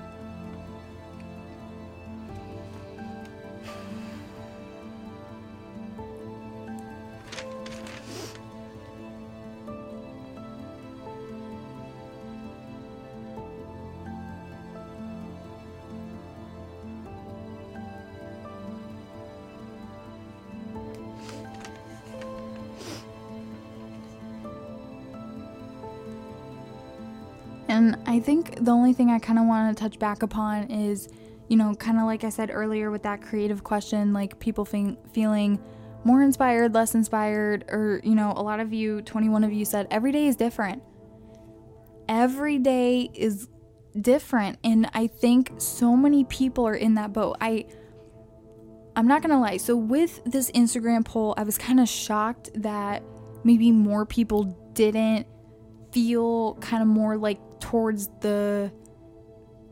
I 28.18 28.20
think 28.20 28.64
the 28.64 28.72
only 28.72 28.92
thing 28.94 29.10
I 29.10 29.20
kind 29.20 29.38
of 29.38 29.46
want 29.46 29.76
to 29.76 29.80
touch 29.80 29.96
back 30.00 30.24
upon 30.24 30.64
is, 30.72 31.08
you 31.46 31.56
know, 31.56 31.72
kind 31.76 31.98
of 31.98 32.04
like 32.06 32.24
I 32.24 32.30
said 32.30 32.50
earlier 32.52 32.90
with 32.90 33.04
that 33.04 33.22
creative 33.22 33.62
question, 33.62 34.12
like 34.12 34.40
people 34.40 34.64
think, 34.64 34.98
feeling 35.12 35.62
more 36.02 36.24
inspired, 36.24 36.74
less 36.74 36.96
inspired, 36.96 37.66
or, 37.68 38.00
you 38.02 38.16
know, 38.16 38.32
a 38.34 38.42
lot 38.42 38.58
of 38.58 38.72
you, 38.72 39.02
21 39.02 39.44
of 39.44 39.52
you 39.52 39.64
said 39.64 39.86
every 39.92 40.10
day 40.10 40.26
is 40.26 40.34
different. 40.34 40.82
Every 42.08 42.58
day 42.58 43.08
is 43.14 43.46
different. 44.00 44.58
And 44.64 44.90
I 44.94 45.06
think 45.06 45.52
so 45.58 45.96
many 45.96 46.24
people 46.24 46.66
are 46.66 46.74
in 46.74 46.94
that 46.96 47.12
boat. 47.12 47.36
I, 47.40 47.66
I'm 48.96 49.06
not 49.06 49.22
gonna 49.22 49.40
lie. 49.40 49.58
So, 49.58 49.76
with 49.76 50.24
this 50.24 50.50
Instagram 50.50 51.04
poll, 51.04 51.34
I 51.36 51.44
was 51.44 51.56
kind 51.56 51.78
of 51.78 51.88
shocked 51.88 52.50
that 52.54 53.04
maybe 53.44 53.70
more 53.70 54.04
people 54.04 54.42
didn't 54.72 55.28
feel 55.92 56.54
kind 56.56 56.82
of 56.82 56.88
more 56.88 57.16
like 57.16 57.38
towards 57.60 58.08
the 58.20 58.72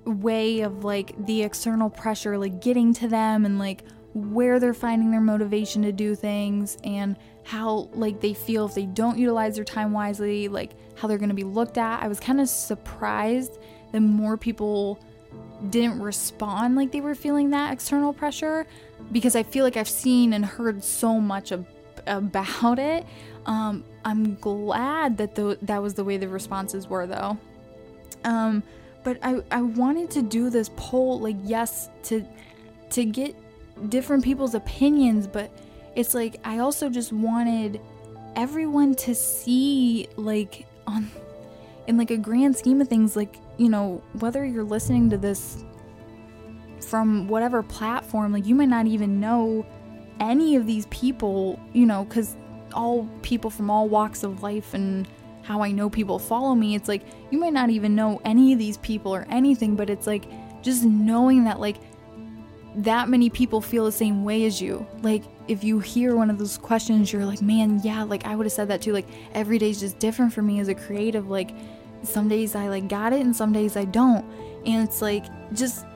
way 0.05 0.61
of 0.61 0.85
like 0.85 1.15
the 1.27 1.43
external 1.43 1.91
pressure, 1.91 2.39
like 2.39 2.61
getting 2.61 2.95
to 2.95 3.09
them 3.09 3.45
and 3.45 3.59
like 3.59 3.85
where 4.15 4.59
they're 4.59 4.73
finding 4.73 5.11
their 5.11 5.21
motivation 5.21 5.83
to 5.83 5.93
do 5.93 6.15
things 6.15 6.79
and 6.85 7.17
how 7.45 7.89
like 7.93 8.21
they 8.21 8.33
feel 8.33 8.67
if 8.67 8.75
they 8.75 8.87
don't 8.87 9.19
utilize 9.19 9.57
their 9.57 9.65
time 9.65 9.93
wisely, 9.93 10.49
like 10.49 10.73
how 10.97 11.07
they're 11.07 11.19
going 11.19 11.29
to 11.29 11.35
be 11.35 11.45
looked 11.45 11.77
at. 11.77 12.03
I 12.03 12.09
was 12.09 12.19
kind 12.19 12.41
of 12.41 12.49
surprised 12.49 13.59
that 13.93 14.01
more 14.01 14.37
people 14.37 14.99
didn't 15.71 16.01
respond 16.01 16.77
like 16.77 16.93
they 16.93 17.01
were 17.01 17.15
feeling 17.15 17.51
that 17.51 17.73
external 17.73 18.13
pressure 18.13 18.67
because 19.13 19.35
I 19.35 19.43
feel 19.43 19.65
like 19.65 19.77
I've 19.77 19.89
seen 19.89 20.33
and 20.33 20.45
heard 20.45 20.83
so 20.85 21.21
much 21.21 21.53
ab- 21.53 21.67
about 22.07 22.79
it. 22.79 23.07
Um, 23.47 23.85
I'm 24.05 24.35
glad 24.37 25.17
that 25.19 25.35
the, 25.35 25.59
that 25.63 25.83
was 25.83 25.95
the 25.95 26.05
way 26.05 26.17
the 26.17 26.29
responses 26.29 26.89
were 26.89 27.07
though. 27.07 27.39
Um, 28.27 28.63
but 29.05 29.19
I, 29.23 29.41
I 29.51 29.63
wanted 29.63 30.11
to 30.11 30.23
do 30.23 30.51
this 30.51 30.69
poll 30.77 31.21
like 31.21 31.37
yes 31.45 31.89
to 32.05 32.27
to 32.91 33.05
get 33.05 33.35
different 33.89 34.25
people's 34.25 34.55
opinions, 34.55 35.27
but 35.27 35.51
it's 35.95 36.13
like 36.13 36.37
I 36.45 36.59
also 36.59 36.91
just 36.91 37.13
wanted 37.13 37.81
everyone 38.35 38.95
to 38.95 39.15
see 39.15 40.09
like 40.17 40.67
on 40.87 41.11
in 41.87 41.97
like 41.97 42.11
a 42.11 42.17
grand 42.17 42.57
scheme 42.57 42.81
of 42.81 42.89
things 42.89 43.17
like 43.17 43.37
you 43.57 43.69
know 43.69 44.03
whether 44.19 44.45
you're 44.45 44.65
listening 44.65 45.09
to 45.11 45.17
this 45.17 45.65
from 46.81 47.29
whatever 47.29 47.63
platform 47.63 48.33
like 48.33 48.45
you 48.45 48.55
might 48.55 48.69
not 48.69 48.87
even 48.87 49.19
know 49.21 49.65
any 50.21 50.57
of 50.57 50.67
these 50.67 50.87
people 50.87 51.59
you 51.73 51.87
know 51.87 52.05
because 52.05 52.37
all 52.75 53.09
people 53.23 53.51
from 53.51 53.71
all 53.71 53.89
walks 53.89 54.23
of 54.23 54.43
life 54.43 54.75
and 54.75 55.09
how 55.47 55.63
I 55.63 55.71
know 55.71 55.89
people 55.89 56.19
follow 56.19 56.55
me 56.55 56.75
it's 56.75 56.89
like 56.89 57.03
you 57.31 57.39
might 57.39 57.53
not 57.53 57.71
even 57.71 57.95
know 57.95 58.21
any 58.25 58.53
of 58.53 58.59
these 58.59 58.79
people 58.79 59.15
or 59.15 59.27
anything 59.31 59.77
but 59.77 59.89
it's 59.89 60.07
like 60.07 60.25
just 60.63 60.85
knowing 60.85 61.45
that 61.45 61.61
like 61.61 61.77
that 62.77 63.09
many 63.09 63.31
people 63.31 63.61
feel 63.61 63.87
the 63.87 63.93
same 63.93 64.23
way 64.23 64.45
as 64.45 64.61
you. 64.61 64.87
Like, 65.03 65.25
if 65.49 65.65
you 65.65 65.81
hear 65.81 66.15
one 66.15 66.29
of 66.29 66.39
those 66.39 66.59
questions, 66.59 67.13
you're 67.13 67.25
like, 67.25 67.41
man, 67.41 67.81
yeah, 67.83 68.03
like 68.03 68.27
I 68.27 68.37
would 68.37 68.45
have 68.45 68.53
said 68.53 68.69
that 68.69 68.83
too. 68.83 68.93
Like, 68.93 69.07
every 69.33 69.59
day's 69.59 69.81
just 69.81 69.99
different 69.99 70.33
for 70.33 70.43
me 70.43 70.61
as 70.61 70.69
a 70.69 70.75
creative. 70.75 71.29
Like, 71.29 71.53
some 72.03 72.29
days 72.29 72.55
I 72.55 72.69
like 72.69 72.89
got 72.89 73.13
it 73.15 73.21
and 73.21 73.35
some 73.35 73.53
days 73.53 73.77
I 73.77 73.87
don't. 73.87 74.25
And 74.67 74.87
it's 74.87 75.01
like, 75.01 75.25
just, 75.55 75.87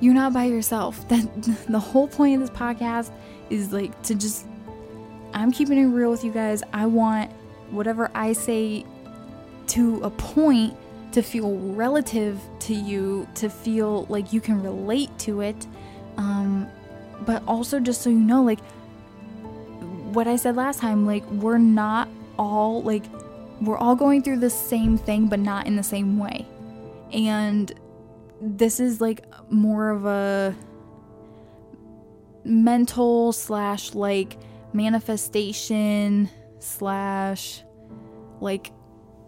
you're 0.00 0.14
not 0.14 0.32
by 0.32 0.44
yourself. 0.44 1.06
That 1.08 1.26
the 1.68 1.80
whole 1.80 2.06
point 2.06 2.40
of 2.40 2.48
this 2.48 2.56
podcast 2.56 3.10
is 3.50 3.72
like 3.72 4.00
to 4.04 4.14
just, 4.14 4.46
I'm 5.34 5.50
keeping 5.50 5.78
it 5.78 5.86
real 5.86 6.12
with 6.12 6.22
you 6.22 6.30
guys. 6.30 6.62
I 6.72 6.86
want 6.86 7.32
whatever 7.70 8.10
I 8.14 8.32
say 8.32 8.84
to 9.68 10.00
a 10.02 10.10
point 10.10 10.76
to 11.12 11.22
feel 11.22 11.56
relative 11.56 12.40
to 12.60 12.74
you, 12.74 13.26
to 13.36 13.48
feel 13.48 14.04
like 14.10 14.32
you 14.32 14.40
can 14.40 14.62
relate 14.62 15.16
to 15.20 15.40
it. 15.40 15.66
Um, 16.16 16.68
but 17.24 17.42
also, 17.46 17.80
just 17.80 18.02
so 18.02 18.10
you 18.10 18.18
know, 18.18 18.42
like 18.42 18.60
what 20.12 20.26
I 20.26 20.36
said 20.36 20.56
last 20.56 20.80
time, 20.80 21.06
like 21.06 21.24
we're 21.30 21.58
not 21.58 22.08
all 22.38 22.82
like 22.82 23.04
we're 23.60 23.78
all 23.78 23.96
going 23.96 24.22
through 24.22 24.40
the 24.40 24.50
same 24.50 24.98
thing, 24.98 25.28
but 25.28 25.40
not 25.40 25.66
in 25.66 25.76
the 25.76 25.82
same 25.82 26.18
way. 26.18 26.46
And 27.12 27.72
this 28.40 28.80
is 28.80 29.00
like 29.00 29.24
more 29.50 29.90
of 29.90 30.04
a 30.04 30.54
mental 32.44 33.32
slash 33.32 33.94
like 33.94 34.36
manifestation 34.72 36.28
slash 36.66 37.62
like 38.40 38.72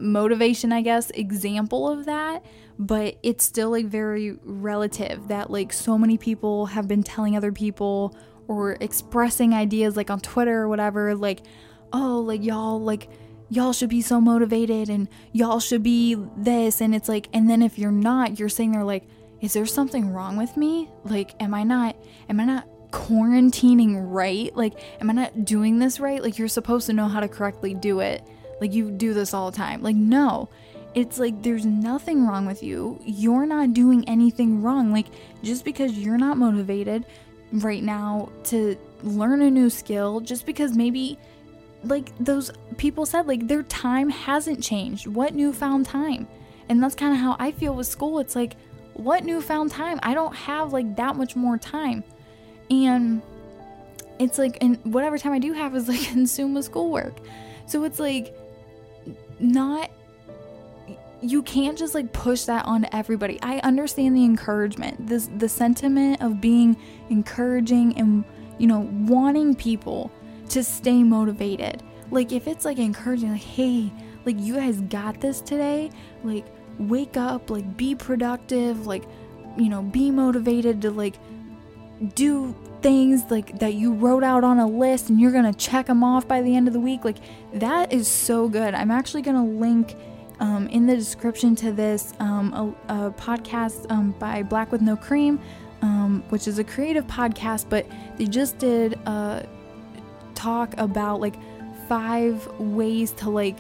motivation, 0.01 0.73
I 0.73 0.83
guess, 0.83 1.11
example 1.11 1.89
of 1.89 2.07
that, 2.07 2.45
but 2.79 3.17
it's 3.23 3.45
still 3.45 3.71
like 3.71 3.87
very 3.87 4.37
relative 4.43 5.29
that 5.29 5.51
like 5.51 5.73
so 5.73 5.99
many 5.99 6.19
people 6.19 6.67
have 6.67 6.87
been 6.87 7.03
telling 7.03 7.37
other 7.37 7.53
people 7.53 8.17
or 8.47 8.77
expressing 8.81 9.53
ideas 9.53 9.97
like 9.97 10.11
on 10.11 10.21
Twitter 10.21 10.63
or 10.63 10.69
whatever, 10.69 11.15
like, 11.15 11.43
oh, 11.93 12.21
like 12.21 12.43
y'all, 12.45 12.81
like, 12.81 13.09
y'all 13.51 13.73
should 13.73 13.89
be 13.89 14.03
so 14.03 14.21
motivated 14.21 14.89
and 14.89 15.09
y'all 15.33 15.61
should 15.61 15.83
be 15.83 16.15
this. 16.37 16.81
And 16.81 16.95
it's 16.95 17.09
like, 17.09 17.29
and 17.33 17.49
then 17.49 17.63
if 17.63 17.79
you're 17.79 17.91
not, 17.91 18.39
you're 18.39 18.49
saying 18.49 18.73
they're 18.73 18.85
like, 18.85 19.09
is 19.41 19.53
there 19.53 19.67
something 19.67 20.13
wrong 20.13 20.37
with 20.37 20.57
me? 20.57 20.91
Like, 21.05 21.41
am 21.41 21.55
I 21.55 21.63
not, 21.63 21.97
am 22.29 22.41
I 22.41 22.45
not 22.45 22.67
quarantining 22.91 23.97
right? 24.11 24.55
Like, 24.57 24.75
am 25.01 25.11
I 25.11 25.13
not 25.13 25.45
doing 25.45 25.79
this 25.79 26.01
right? 26.01 26.23
Like, 26.23 26.39
you're 26.39 26.49
supposed 26.49 26.87
to 26.87 26.93
know 26.93 27.09
how 27.09 27.21
to 27.21 27.29
correctly 27.29 27.75
do 27.75 28.01
it. 28.01 28.23
Like 28.61 28.73
you 28.73 28.91
do 28.91 29.15
this 29.15 29.35
all 29.35 29.51
the 29.51 29.57
time. 29.57 29.83
Like, 29.83 29.97
no. 29.97 30.49
It's 30.95 31.19
like 31.19 31.43
there's 31.43 31.67
nothing 31.67 32.27
wrong 32.27 32.47
with 32.47 32.63
you. 32.63 32.99
You're 33.05 33.47
not 33.47 33.75
doing 33.75 34.09
anything 34.09 34.63
wrong. 34.63 34.93
Like, 34.93 35.07
just 35.43 35.65
because 35.65 35.93
you're 35.93 36.19
not 36.19 36.39
motivated 36.39 37.05
right 37.53 37.83
now 37.83 38.31
to 38.45 38.77
learn 39.03 39.43
a 39.43 39.51
new 39.51 39.71
skill, 39.71 40.21
just 40.21 40.45
because 40.45 40.75
maybe, 40.75 41.19
like, 41.85 42.11
those 42.19 42.51
people 42.79 43.07
said, 43.07 43.29
like, 43.29 43.47
their 43.47 43.63
time 43.65 44.11
hasn't 44.11 44.63
changed. 44.63 45.07
What 45.07 45.35
newfound 45.35 45.87
time? 45.87 46.27
And 46.69 46.83
that's 46.83 46.95
kind 46.95 47.13
of 47.13 47.21
how 47.21 47.37
I 47.39 47.53
feel 47.53 47.75
with 47.75 47.87
school. 47.87 48.19
It's 48.19 48.35
like, 48.35 48.57
what 48.95 49.25
newfound 49.25 49.71
time? 49.71 50.01
I 50.03 50.15
don't 50.15 50.35
have, 50.35 50.73
like, 50.73 50.97
that 50.97 51.17
much 51.17 51.37
more 51.37 51.59
time. 51.59 52.03
And 52.71 53.23
it's 54.19 54.39
like, 54.39 54.59
and 54.61 54.79
whatever 54.85 55.19
time 55.19 55.33
I 55.33 55.39
do 55.39 55.53
have 55.53 55.75
is, 55.75 55.89
like, 55.89 56.01
consumed 56.01 56.55
with 56.55 56.65
schoolwork. 56.65 57.17
So 57.67 57.85
it's 57.85 57.99
like, 57.99 58.35
not 59.41 59.91
you 61.21 61.43
can't 61.43 61.77
just 61.77 61.95
like 61.95 62.13
push 62.13 62.45
that 62.45 62.65
on 62.67 62.87
everybody. 62.93 63.39
I 63.43 63.59
understand 63.59 64.17
the 64.17 64.25
encouragement, 64.25 65.07
this 65.07 65.29
the 65.39 65.49
sentiment 65.49 66.23
of 66.23 66.41
being 66.41 66.77
encouraging 67.11 67.99
and 67.99 68.25
you 68.59 68.67
know 68.67 68.89
wanting 69.07 69.55
people 69.55 70.11
to 70.51 70.63
stay 70.63 71.03
motivated. 71.03 71.83
Like 72.11 72.33
if 72.33 72.47
it's 72.47 72.65
like 72.65 72.79
encouraging, 72.79 73.33
like 73.33 73.41
hey, 73.41 73.93
like 74.25 74.37
you 74.39 74.55
guys 74.55 74.81
got 74.83 75.21
this 75.21 75.41
today. 75.41 75.91
Like 76.23 76.47
wake 76.79 77.17
up, 77.17 77.51
like 77.51 77.77
be 77.77 77.95
productive, 77.95 78.87
like 78.87 79.05
you 79.57 79.69
know 79.69 79.83
be 79.83 80.11
motivated 80.11 80.81
to 80.83 80.91
like 80.91 81.15
do 82.15 82.55
things 82.81 83.25
like 83.31 83.59
that 83.59 83.75
you 83.75 83.93
wrote 83.93 84.23
out 84.23 84.45
on 84.45 84.59
a 84.59 84.67
list 84.67 85.11
and 85.11 85.21
you're 85.21 85.33
gonna 85.33 85.53
check 85.53 85.87
them 85.87 86.05
off 86.05 86.29
by 86.29 86.41
the 86.43 86.55
end 86.55 86.69
of 86.69 86.73
the 86.73 86.81
week 86.81 87.05
like 87.05 87.17
that 87.55 87.93
is 87.93 88.07
so 88.07 88.49
good. 88.49 88.75
I'm 88.75 88.91
actually 88.91 89.23
gonna 89.23 89.45
link 89.45 89.97
um, 90.41 90.69
in 90.69 90.87
the 90.87 90.95
description 90.95 91.57
to 91.57 91.73
this 91.73 92.13
um, 92.21 92.77
a, 92.89 92.95
a, 93.07 93.11
podcast 93.13 93.91
um, 93.91 94.13
by 94.19 94.43
black 94.43 94.71
with 94.71 94.81
no 94.81 94.97
cream 94.97 95.41
um, 95.83 96.23
which 96.29 96.47
is 96.47 96.59
a 96.59 96.65
creative 96.65 97.07
podcast 97.07 97.67
but 97.69 97.87
they 98.17 98.27
just 98.27 98.59
did 98.59 98.95
a 99.07 99.47
talk 100.35 100.75
about 100.79 101.21
like 101.21 101.35
five 101.89 102.47
ways 102.61 103.11
to 103.13 103.31
like 103.31 103.57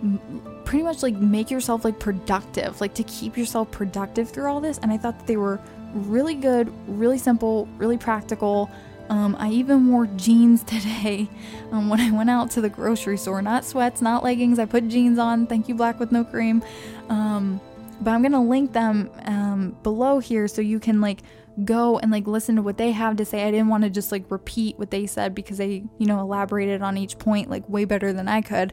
m- 0.00 0.18
pretty 0.64 0.82
much 0.82 1.02
like 1.02 1.14
make 1.14 1.50
yourself 1.50 1.84
like 1.84 1.98
productive 1.98 2.80
like 2.80 2.94
to 2.94 3.02
keep 3.04 3.36
yourself 3.36 3.70
productive 3.70 4.30
through 4.30 4.46
all 4.50 4.60
this 4.60 4.78
and 4.78 4.90
i 4.90 4.96
thought 4.96 5.18
that 5.18 5.26
they 5.26 5.36
were 5.36 5.60
really 5.94 6.34
good, 6.34 6.72
really 6.86 7.18
simple, 7.18 7.66
really 7.78 7.98
practical. 7.98 8.70
Um, 9.08 9.36
I 9.38 9.50
even 9.50 9.90
wore 9.90 10.06
jeans 10.06 10.62
today 10.64 11.28
um, 11.72 11.88
when 11.88 12.00
I 12.00 12.10
went 12.10 12.30
out 12.30 12.50
to 12.52 12.60
the 12.60 12.68
grocery 12.68 13.18
store. 13.18 13.42
Not 13.42 13.64
sweats, 13.64 14.02
not 14.02 14.24
leggings. 14.24 14.58
I 14.58 14.64
put 14.64 14.88
jeans 14.88 15.18
on. 15.18 15.46
Thank 15.46 15.68
you, 15.68 15.74
Black 15.74 16.00
with 16.00 16.12
No 16.12 16.24
Cream. 16.24 16.62
Um, 17.08 17.60
but 18.00 18.10
I'm 18.10 18.22
gonna 18.22 18.42
link 18.42 18.72
them 18.72 19.10
um, 19.24 19.76
below 19.82 20.18
here 20.18 20.48
so 20.48 20.60
you 20.60 20.80
can 20.80 21.00
like 21.00 21.20
go 21.64 21.98
and 21.98 22.10
like 22.10 22.26
listen 22.26 22.56
to 22.56 22.62
what 22.62 22.76
they 22.76 22.90
have 22.90 23.16
to 23.16 23.24
say. 23.24 23.44
I 23.44 23.50
didn't 23.50 23.68
want 23.68 23.84
to 23.84 23.90
just 23.90 24.10
like 24.10 24.30
repeat 24.30 24.78
what 24.78 24.90
they 24.90 25.06
said 25.06 25.34
because 25.34 25.58
they, 25.58 25.84
you 25.98 26.06
know, 26.06 26.20
elaborated 26.20 26.82
on 26.82 26.96
each 26.96 27.18
point 27.18 27.48
like 27.48 27.68
way 27.68 27.84
better 27.84 28.12
than 28.12 28.26
I 28.26 28.40
could. 28.40 28.72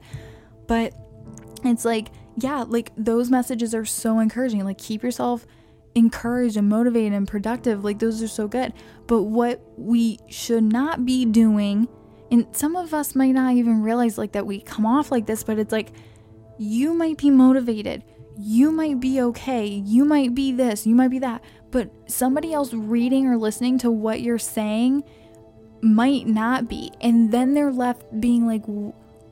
But 0.67 0.93
it's 1.63 1.85
like, 1.85 2.07
yeah, 2.37 2.63
like 2.67 2.91
those 2.97 3.29
messages 3.29 3.75
are 3.75 3.85
so 3.85 4.19
encouraging. 4.19 4.63
Like 4.65 4.79
keep 4.79 5.03
yourself 5.03 5.45
encouraged 5.95 6.57
and 6.57 6.69
motivated 6.69 7.13
and 7.13 7.27
productive. 7.27 7.83
Like 7.83 7.99
those 7.99 8.23
are 8.23 8.27
so 8.27 8.47
good. 8.47 8.73
But 9.07 9.23
what 9.23 9.61
we 9.77 10.19
should 10.29 10.63
not 10.63 11.05
be 11.05 11.25
doing, 11.25 11.87
and 12.31 12.47
some 12.53 12.75
of 12.75 12.93
us 12.93 13.15
might 13.15 13.31
not 13.31 13.53
even 13.55 13.81
realize 13.81 14.17
like 14.17 14.31
that 14.31 14.45
we 14.45 14.61
come 14.61 14.85
off 14.85 15.11
like 15.11 15.25
this, 15.25 15.43
but 15.43 15.59
it's 15.59 15.71
like 15.71 15.91
you 16.57 16.93
might 16.93 17.17
be 17.17 17.29
motivated. 17.29 18.03
you 18.37 18.71
might 18.71 18.99
be 18.99 19.21
okay. 19.21 19.65
You 19.67 20.05
might 20.05 20.33
be 20.33 20.51
this, 20.51 20.87
you 20.87 20.95
might 20.95 21.09
be 21.09 21.19
that. 21.19 21.43
But 21.69 21.91
somebody 22.07 22.53
else 22.53 22.73
reading 22.73 23.27
or 23.27 23.37
listening 23.37 23.77
to 23.79 23.91
what 23.91 24.21
you're 24.21 24.39
saying 24.39 25.03
might 25.81 26.27
not 26.27 26.67
be. 26.67 26.91
And 27.01 27.31
then 27.31 27.53
they're 27.53 27.71
left 27.71 28.19
being 28.19 28.45
like, 28.45 28.63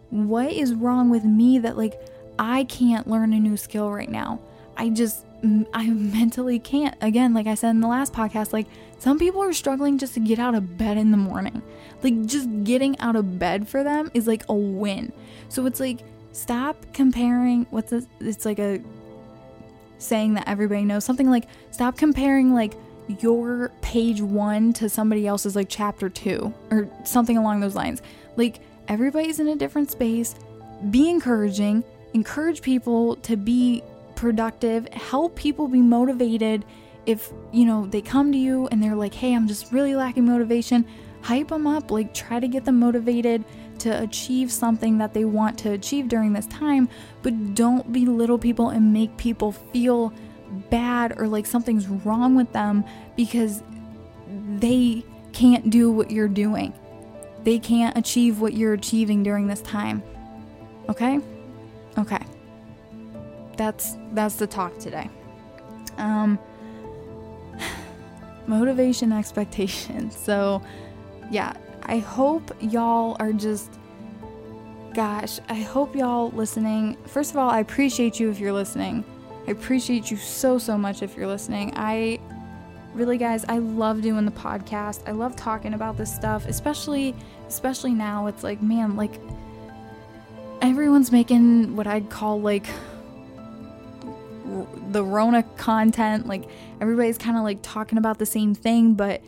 what 0.10 0.51
is 0.51 0.74
wrong 0.74 1.10
with 1.10 1.24
me 1.24 1.60
that, 1.60 1.78
like, 1.78 1.99
I 2.38 2.64
can't 2.66 3.07
learn 3.07 3.34
a 3.34 3.39
new 3.39 3.57
skill 3.57 3.91
right 3.91 4.10
now? 4.10 4.41
I 4.78 4.89
just, 4.89 5.26
I 5.73 5.87
mentally 5.89 6.59
can't. 6.59 6.95
Again, 7.01 7.33
like 7.33 7.47
I 7.47 7.55
said 7.55 7.71
in 7.71 7.79
the 7.79 7.87
last 7.87 8.13
podcast, 8.13 8.51
like, 8.51 8.67
some 8.97 9.17
people 9.17 9.41
are 9.41 9.53
struggling 9.53 9.97
just 9.97 10.13
to 10.15 10.19
get 10.19 10.39
out 10.39 10.55
of 10.55 10.77
bed 10.77 10.97
in 10.97 11.11
the 11.11 11.17
morning. 11.17 11.61
Like, 12.03 12.25
just 12.25 12.47
getting 12.63 12.99
out 12.99 13.15
of 13.15 13.39
bed 13.39 13.67
for 13.67 13.83
them 13.83 14.11
is 14.13 14.27
like 14.27 14.43
a 14.49 14.53
win. 14.53 15.13
So 15.47 15.65
it's 15.65 15.79
like, 15.79 15.99
stop 16.33 16.85
comparing 16.93 17.65
what's 17.69 17.89
this? 17.91 18.05
It's 18.19 18.45
like 18.45 18.59
a 18.59 18.81
saying 19.97 20.33
that 20.33 20.47
everybody 20.47 20.83
knows. 20.83 21.05
Something 21.05 21.29
like, 21.29 21.45
stop 21.71 21.97
comparing, 21.97 22.53
like, 22.53 22.75
your 23.19 23.71
page 23.81 24.21
one 24.21 24.71
to 24.73 24.87
somebody 24.89 25.25
else's, 25.25 25.55
like, 25.55 25.67
chapter 25.69 26.09
two, 26.09 26.53
or 26.69 26.89
something 27.05 27.37
along 27.37 27.59
those 27.59 27.75
lines. 27.75 28.01
Like, 28.35 28.59
everybody's 28.87 29.39
in 29.39 29.47
a 29.47 29.55
different 29.55 29.91
space. 29.91 30.35
Be 30.89 31.09
encouraging, 31.09 31.83
encourage 32.13 32.61
people 32.61 33.15
to 33.17 33.35
be 33.35 33.83
productive, 34.20 34.86
help 34.89 35.36
people 35.36 35.70
be 35.70 35.82
motivated. 35.82 36.65
If 37.05 37.32
you 37.53 37.65
know 37.65 37.86
they 37.86 38.01
come 38.01 38.32
to 38.34 38.38
you 38.38 38.67
and 38.67 38.84
they're 38.84 38.95
like 38.95 39.13
hey 39.13 39.34
i'm 39.34 39.47
just 39.47 39.72
really 39.72 39.95
lacking 39.95 40.26
motivation 40.26 40.86
hype 41.22 41.47
them 41.47 41.65
up 41.65 41.89
like 41.89 42.13
try 42.13 42.39
to 42.39 42.47
get 42.47 42.65
them 42.65 42.80
motivated 42.80 43.43
to 43.80 44.03
achieve 44.03 44.51
something 44.51 44.99
that 44.99 45.13
they 45.13 45.26
want 45.26 45.57
to 45.59 45.72
achieve 45.72 46.07
during 46.07 46.34
this 46.34 46.45
time 46.47 46.88
but 47.24 47.55
don't 47.55 47.91
belittle 47.91 48.38
people 48.38 48.70
and 48.70 48.93
make 48.93 49.15
people 49.17 49.51
feel 49.51 50.13
bad 50.70 51.17
or 51.17 51.28
like 51.28 51.47
something's 51.47 51.88
wrong 51.88 52.36
with 52.36 52.51
them 52.53 52.84
because 53.15 53.63
they 54.57 55.03
can't 55.32 55.70
do 55.70 55.91
what 55.91 56.11
you're 56.11 56.28
doing. 56.28 56.74
They 57.43 57.59
can't 57.59 57.97
achieve 57.97 58.41
what 58.41 58.53
you're 58.53 58.74
achieving 58.74 59.24
during 59.24 59.47
this 59.47 59.61
time. 59.61 60.03
Okay? 60.89 61.20
Okay 61.97 62.20
that's 63.60 63.97
that's 64.14 64.36
the 64.36 64.47
talk 64.47 64.78
today 64.80 65.10
um 65.97 66.39
motivation 68.47 69.12
expectations. 69.12 70.18
So, 70.30 70.62
yeah, 71.32 71.53
I 71.84 71.99
hope 71.99 72.51
y'all 72.62 73.18
are 73.20 73.34
just 73.34 73.72
gosh, 74.93 75.39
I 75.49 75.55
hope 75.55 75.95
y'all 75.95 76.32
listening. 76.32 76.97
First 77.05 77.32
of 77.32 77.38
all, 77.38 77.49
I 77.49 77.60
appreciate 77.60 78.20
you 78.20 78.32
if 78.32 78.39
you're 78.39 78.53
listening. 78.53 79.03
I 79.47 79.51
appreciate 79.51 80.10
you 80.10 80.18
so 80.18 80.57
so 80.57 80.78
much 80.78 81.03
if 81.03 81.16
you're 81.16 81.28
listening. 81.28 81.74
I 81.76 82.20
really 82.93 83.18
guys, 83.18 83.45
I 83.47 83.60
love 83.60 84.01
doing 84.01 84.26
the 84.26 84.32
podcast. 84.32 85.01
I 85.07 85.12
love 85.12 85.36
talking 85.36 85.74
about 85.74 85.97
this 85.97 86.14
stuff, 86.14 86.47
especially 86.47 87.16
especially 87.47 87.93
now 87.93 88.28
it's 88.28 88.43
like, 88.43 88.62
man, 88.62 88.95
like 88.95 89.20
everyone's 90.62 91.12
making 91.12 91.76
what 91.76 91.88
I'd 91.88 92.10
call 92.10 92.41
like 92.41 92.68
the 94.89 95.04
Rona 95.04 95.43
content. 95.58 96.28
Like 96.28 96.50
everybody's 96.82 97.18
kind 97.18 97.38
of 97.38 97.43
like 97.43 97.60
talking 97.62 97.97
about 97.97 98.20
the 98.20 98.26
same 98.26 98.54
thing, 98.56 98.93
but 98.93 99.22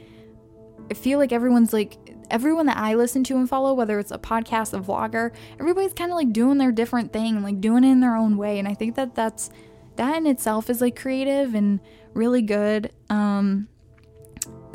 I 0.89 0.93
feel 0.93 1.19
like 1.19 1.31
everyone's 1.31 1.73
like 1.73 1.97
everyone 2.29 2.65
that 2.65 2.77
I 2.77 2.95
listen 2.95 3.23
to 3.25 3.35
and 3.37 3.47
follow, 3.47 3.73
whether 3.73 3.99
it's 3.99 4.11
a 4.11 4.17
podcast, 4.17 4.73
a 4.73 4.81
vlogger, 4.81 5.31
everybody's 5.59 5.93
kind 5.93 6.11
of 6.11 6.15
like 6.15 6.33
doing 6.33 6.57
their 6.57 6.71
different 6.71 7.13
thing, 7.13 7.43
like 7.43 7.61
doing 7.61 7.83
it 7.83 7.89
in 7.89 7.99
their 7.99 8.15
own 8.15 8.37
way. 8.37 8.57
And 8.57 8.67
I 8.67 8.73
think 8.73 8.95
that 8.95 9.15
that's 9.15 9.49
that 9.97 10.15
in 10.17 10.25
itself 10.25 10.69
is 10.69 10.81
like 10.81 10.95
creative 10.95 11.53
and 11.53 11.79
really 12.13 12.41
good. 12.41 12.91
Um, 13.09 13.67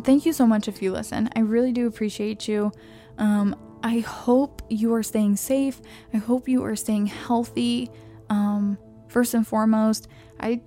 thank 0.02 0.26
you 0.26 0.32
so 0.32 0.46
much 0.46 0.68
if 0.68 0.82
you 0.82 0.92
listen. 0.92 1.30
I 1.34 1.40
really 1.40 1.72
do 1.72 1.86
appreciate 1.86 2.46
you. 2.46 2.72
Um, 3.18 3.56
I 3.82 4.00
hope 4.00 4.62
you 4.68 4.92
are 4.94 5.02
staying 5.02 5.36
safe. 5.36 5.80
I 6.12 6.18
hope 6.18 6.48
you 6.48 6.64
are 6.64 6.76
staying 6.76 7.06
healthy. 7.06 7.90
Um, 8.28 8.78
first 9.08 9.34
and 9.34 9.46
foremost, 9.46 10.08
I 10.40 10.60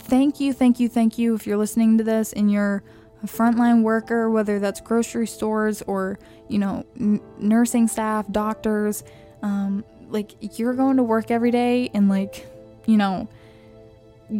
thank 0.00 0.40
you, 0.40 0.52
thank 0.52 0.80
you, 0.80 0.88
thank 0.88 1.18
you 1.18 1.34
if 1.34 1.46
you're 1.46 1.56
listening 1.56 1.98
to 1.98 2.04
this 2.04 2.32
and 2.32 2.50
you're 2.50 2.82
a 3.22 3.26
frontline 3.26 3.82
worker, 3.82 4.28
whether 4.30 4.58
that's 4.58 4.80
grocery 4.80 5.26
stores 5.26 5.82
or, 5.82 6.18
you 6.48 6.58
know, 6.58 6.84
n- 6.98 7.20
nursing 7.38 7.86
staff, 7.86 8.26
doctors. 8.30 9.04
Um, 9.42 9.84
like, 10.08 10.58
you're 10.58 10.74
going 10.74 10.96
to 10.96 11.02
work 11.02 11.30
every 11.30 11.50
day 11.50 11.90
and, 11.94 12.08
like, 12.08 12.46
you 12.86 12.96
know, 12.96 13.28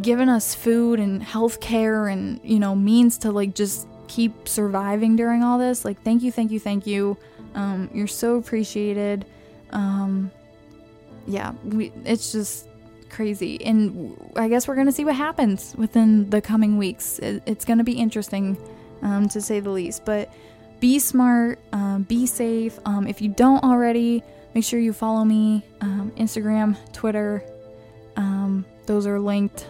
giving 0.01 0.29
us 0.29 0.55
food 0.55 0.99
and 0.99 1.23
health 1.23 1.61
care 1.61 2.09
and, 2.09 2.41
you 2.43 2.59
know, 2.59 2.75
means 2.75 3.19
to, 3.19 3.31
like, 3.31 3.55
just 3.55 3.87
keep 4.09 4.49
surviving 4.49 5.17
during 5.17 5.43
all 5.43 5.59
this. 5.59 5.85
Like, 5.85 6.03
thank 6.03 6.23
you, 6.23 6.33
thank 6.33 6.51
you, 6.51 6.61
thank 6.61 6.87
you. 6.87 7.17
Um, 7.55 7.89
you're 7.95 8.07
so 8.07 8.37
appreciated. 8.37 9.25
Um, 9.71 10.31
yeah, 11.27 11.53
we, 11.65 11.93
it's 12.05 12.33
just, 12.33 12.67
crazy. 13.13 13.65
And 13.65 14.17
I 14.37 14.49
guess 14.49 14.67
we're 14.67 14.75
going 14.75 14.87
to 14.87 14.93
see 14.93 15.05
what 15.05 15.15
happens 15.15 15.75
within 15.77 16.29
the 16.31 16.41
coming 16.41 16.79
weeks. 16.79 17.21
It's 17.23 17.65
going 17.65 17.79
to 17.79 17.85
be 17.85 17.93
interesting, 17.93 18.59
um, 19.03 19.29
to 19.29 19.41
say 19.41 19.61
the 19.61 19.71
least. 19.71 20.05
But 20.05 20.33
be 20.81 20.99
smart, 20.99 21.61
um, 21.73 22.03
be 22.03 22.27
safe. 22.27 22.79
Um, 22.85 23.07
if 23.07 23.23
you 23.23 23.29
don't 23.29 23.63
already, 23.63 24.25
make 24.55 24.65
sure 24.65 24.81
you 24.81 24.93
follow 24.93 25.25
me 25.25 25.65
um, 25.81 26.13
Instagram, 26.17 26.77
Twitter. 26.93 27.45
Um, 28.17 28.65
those 28.87 29.07
are 29.07 29.21
linked 29.21 29.69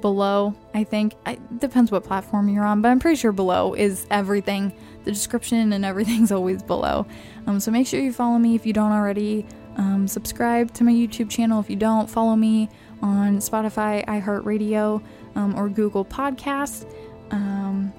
below, 0.00 0.54
I 0.74 0.84
think. 0.84 1.14
It 1.26 1.60
depends 1.60 1.90
what 1.92 2.04
platform 2.04 2.48
you're 2.48 2.64
on, 2.64 2.82
but 2.82 2.88
I'm 2.88 2.98
pretty 2.98 3.16
sure 3.16 3.32
below 3.32 3.74
is 3.74 4.06
everything. 4.10 4.74
The 5.04 5.12
description 5.12 5.72
and 5.72 5.84
everything's 5.84 6.32
always 6.32 6.62
below. 6.62 7.06
Um, 7.46 7.60
so 7.60 7.70
make 7.70 7.86
sure 7.86 8.00
you 8.00 8.12
follow 8.12 8.38
me 8.38 8.54
if 8.54 8.66
you 8.66 8.72
don't 8.72 8.92
already. 8.92 9.46
Um, 9.76 10.06
subscribe 10.06 10.72
to 10.74 10.84
my 10.84 10.92
YouTube 10.92 11.30
channel 11.30 11.60
if 11.60 11.70
you 11.70 11.76
don't. 11.76 12.08
Follow 12.08 12.36
me 12.36 12.68
on 13.00 13.38
Spotify, 13.38 14.04
iHeartRadio, 14.06 15.02
um, 15.34 15.58
or 15.58 15.68
Google 15.68 16.04
Podcasts. 16.04 16.90
Um, 17.30 17.92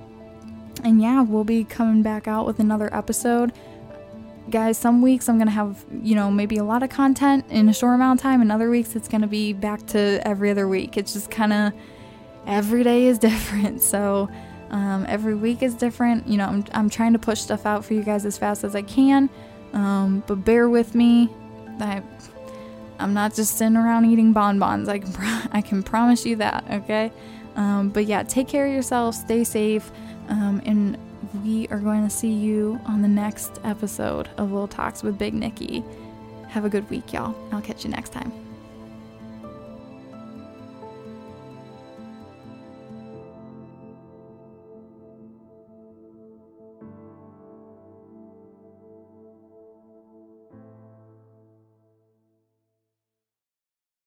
and 0.84 1.02
yeah, 1.02 1.22
we'll 1.22 1.44
be 1.44 1.64
coming 1.64 2.02
back 2.02 2.28
out 2.28 2.46
with 2.46 2.60
another 2.60 2.94
episode. 2.94 3.54
Guys, 4.50 4.78
some 4.78 5.02
weeks 5.02 5.30
I'm 5.30 5.38
going 5.38 5.48
to 5.48 5.54
have, 5.54 5.84
you 6.02 6.16
know, 6.16 6.30
maybe 6.30 6.58
a 6.58 6.64
lot 6.64 6.84
of 6.84 6.90
content 6.90 7.46
in 7.50 7.70
a 7.70 7.74
short 7.74 7.96
amount 7.96 8.20
of 8.20 8.24
time, 8.24 8.42
and 8.42 8.52
other 8.52 8.70
weeks 8.70 8.96
it's 8.96 9.08
going 9.08 9.22
to 9.22 9.28
be 9.28 9.54
back 9.54 9.86
to 9.88 10.22
every 10.28 10.52
other 10.52 10.68
week. 10.68 10.98
It's 10.98 11.14
just 11.14 11.32
kind 11.32 11.54
of 11.54 11.74
every 12.46 12.84
day 12.84 13.08
is 13.08 13.18
different. 13.20 13.82
So, 13.82 14.30
um, 14.70 15.06
every 15.08 15.36
week 15.36 15.62
is 15.62 15.76
different. 15.76 16.28
You 16.28 16.38
know, 16.38 16.48
I'm, 16.48 16.66
I'm 16.74 16.90
trying 16.90 17.14
to 17.14 17.20
push 17.20 17.40
stuff 17.40 17.66
out 17.66 17.86
for 17.86 17.94
you 17.94 18.04
guys 18.04 18.26
as 18.26 18.38
fast 18.38 18.64
as 18.64 18.76
I 18.76 18.82
can. 18.82 19.30
Um, 19.72 20.24
but 20.28 20.44
bear 20.44 20.68
with 20.68 20.96
me. 20.96 21.30
I, 21.82 22.02
I'm 23.00 23.14
not 23.14 23.34
just 23.36 23.58
sitting 23.58 23.78
around 23.78 24.06
eating 24.06 24.34
bonbons. 24.34 24.88
I 24.90 25.00
can, 25.00 25.14
pro- 25.14 25.42
I 25.52 25.62
can 25.62 25.84
promise 25.84 26.26
you 26.26 26.36
that. 26.38 26.64
Okay. 26.70 27.12
Um, 27.56 27.90
but 27.90 28.06
yeah, 28.06 28.24
take 28.24 28.48
care 28.48 28.66
of 28.68 28.74
yourself. 28.74 29.16
Stay 29.16 29.44
safe. 29.44 29.92
Um, 30.30 30.62
and 30.66 30.98
we 31.44 31.68
are 31.70 31.80
going 31.80 32.04
to 32.04 32.10
see 32.10 32.32
you 32.32 32.80
on 32.86 33.02
the 33.02 33.08
next 33.08 33.60
episode 33.64 34.30
of 34.38 34.52
Little 34.52 34.68
Talks 34.68 35.04
with 35.04 35.18
Big 35.18 35.34
Nikki. 35.34 35.84
Have 36.48 36.66
a 36.66 36.70
good 36.70 36.90
week, 36.90 37.14
y'all. 37.14 37.36
I'll 37.52 37.62
catch 37.62 37.84
you 37.84 37.90
next 37.90 38.14
time. 38.14 38.43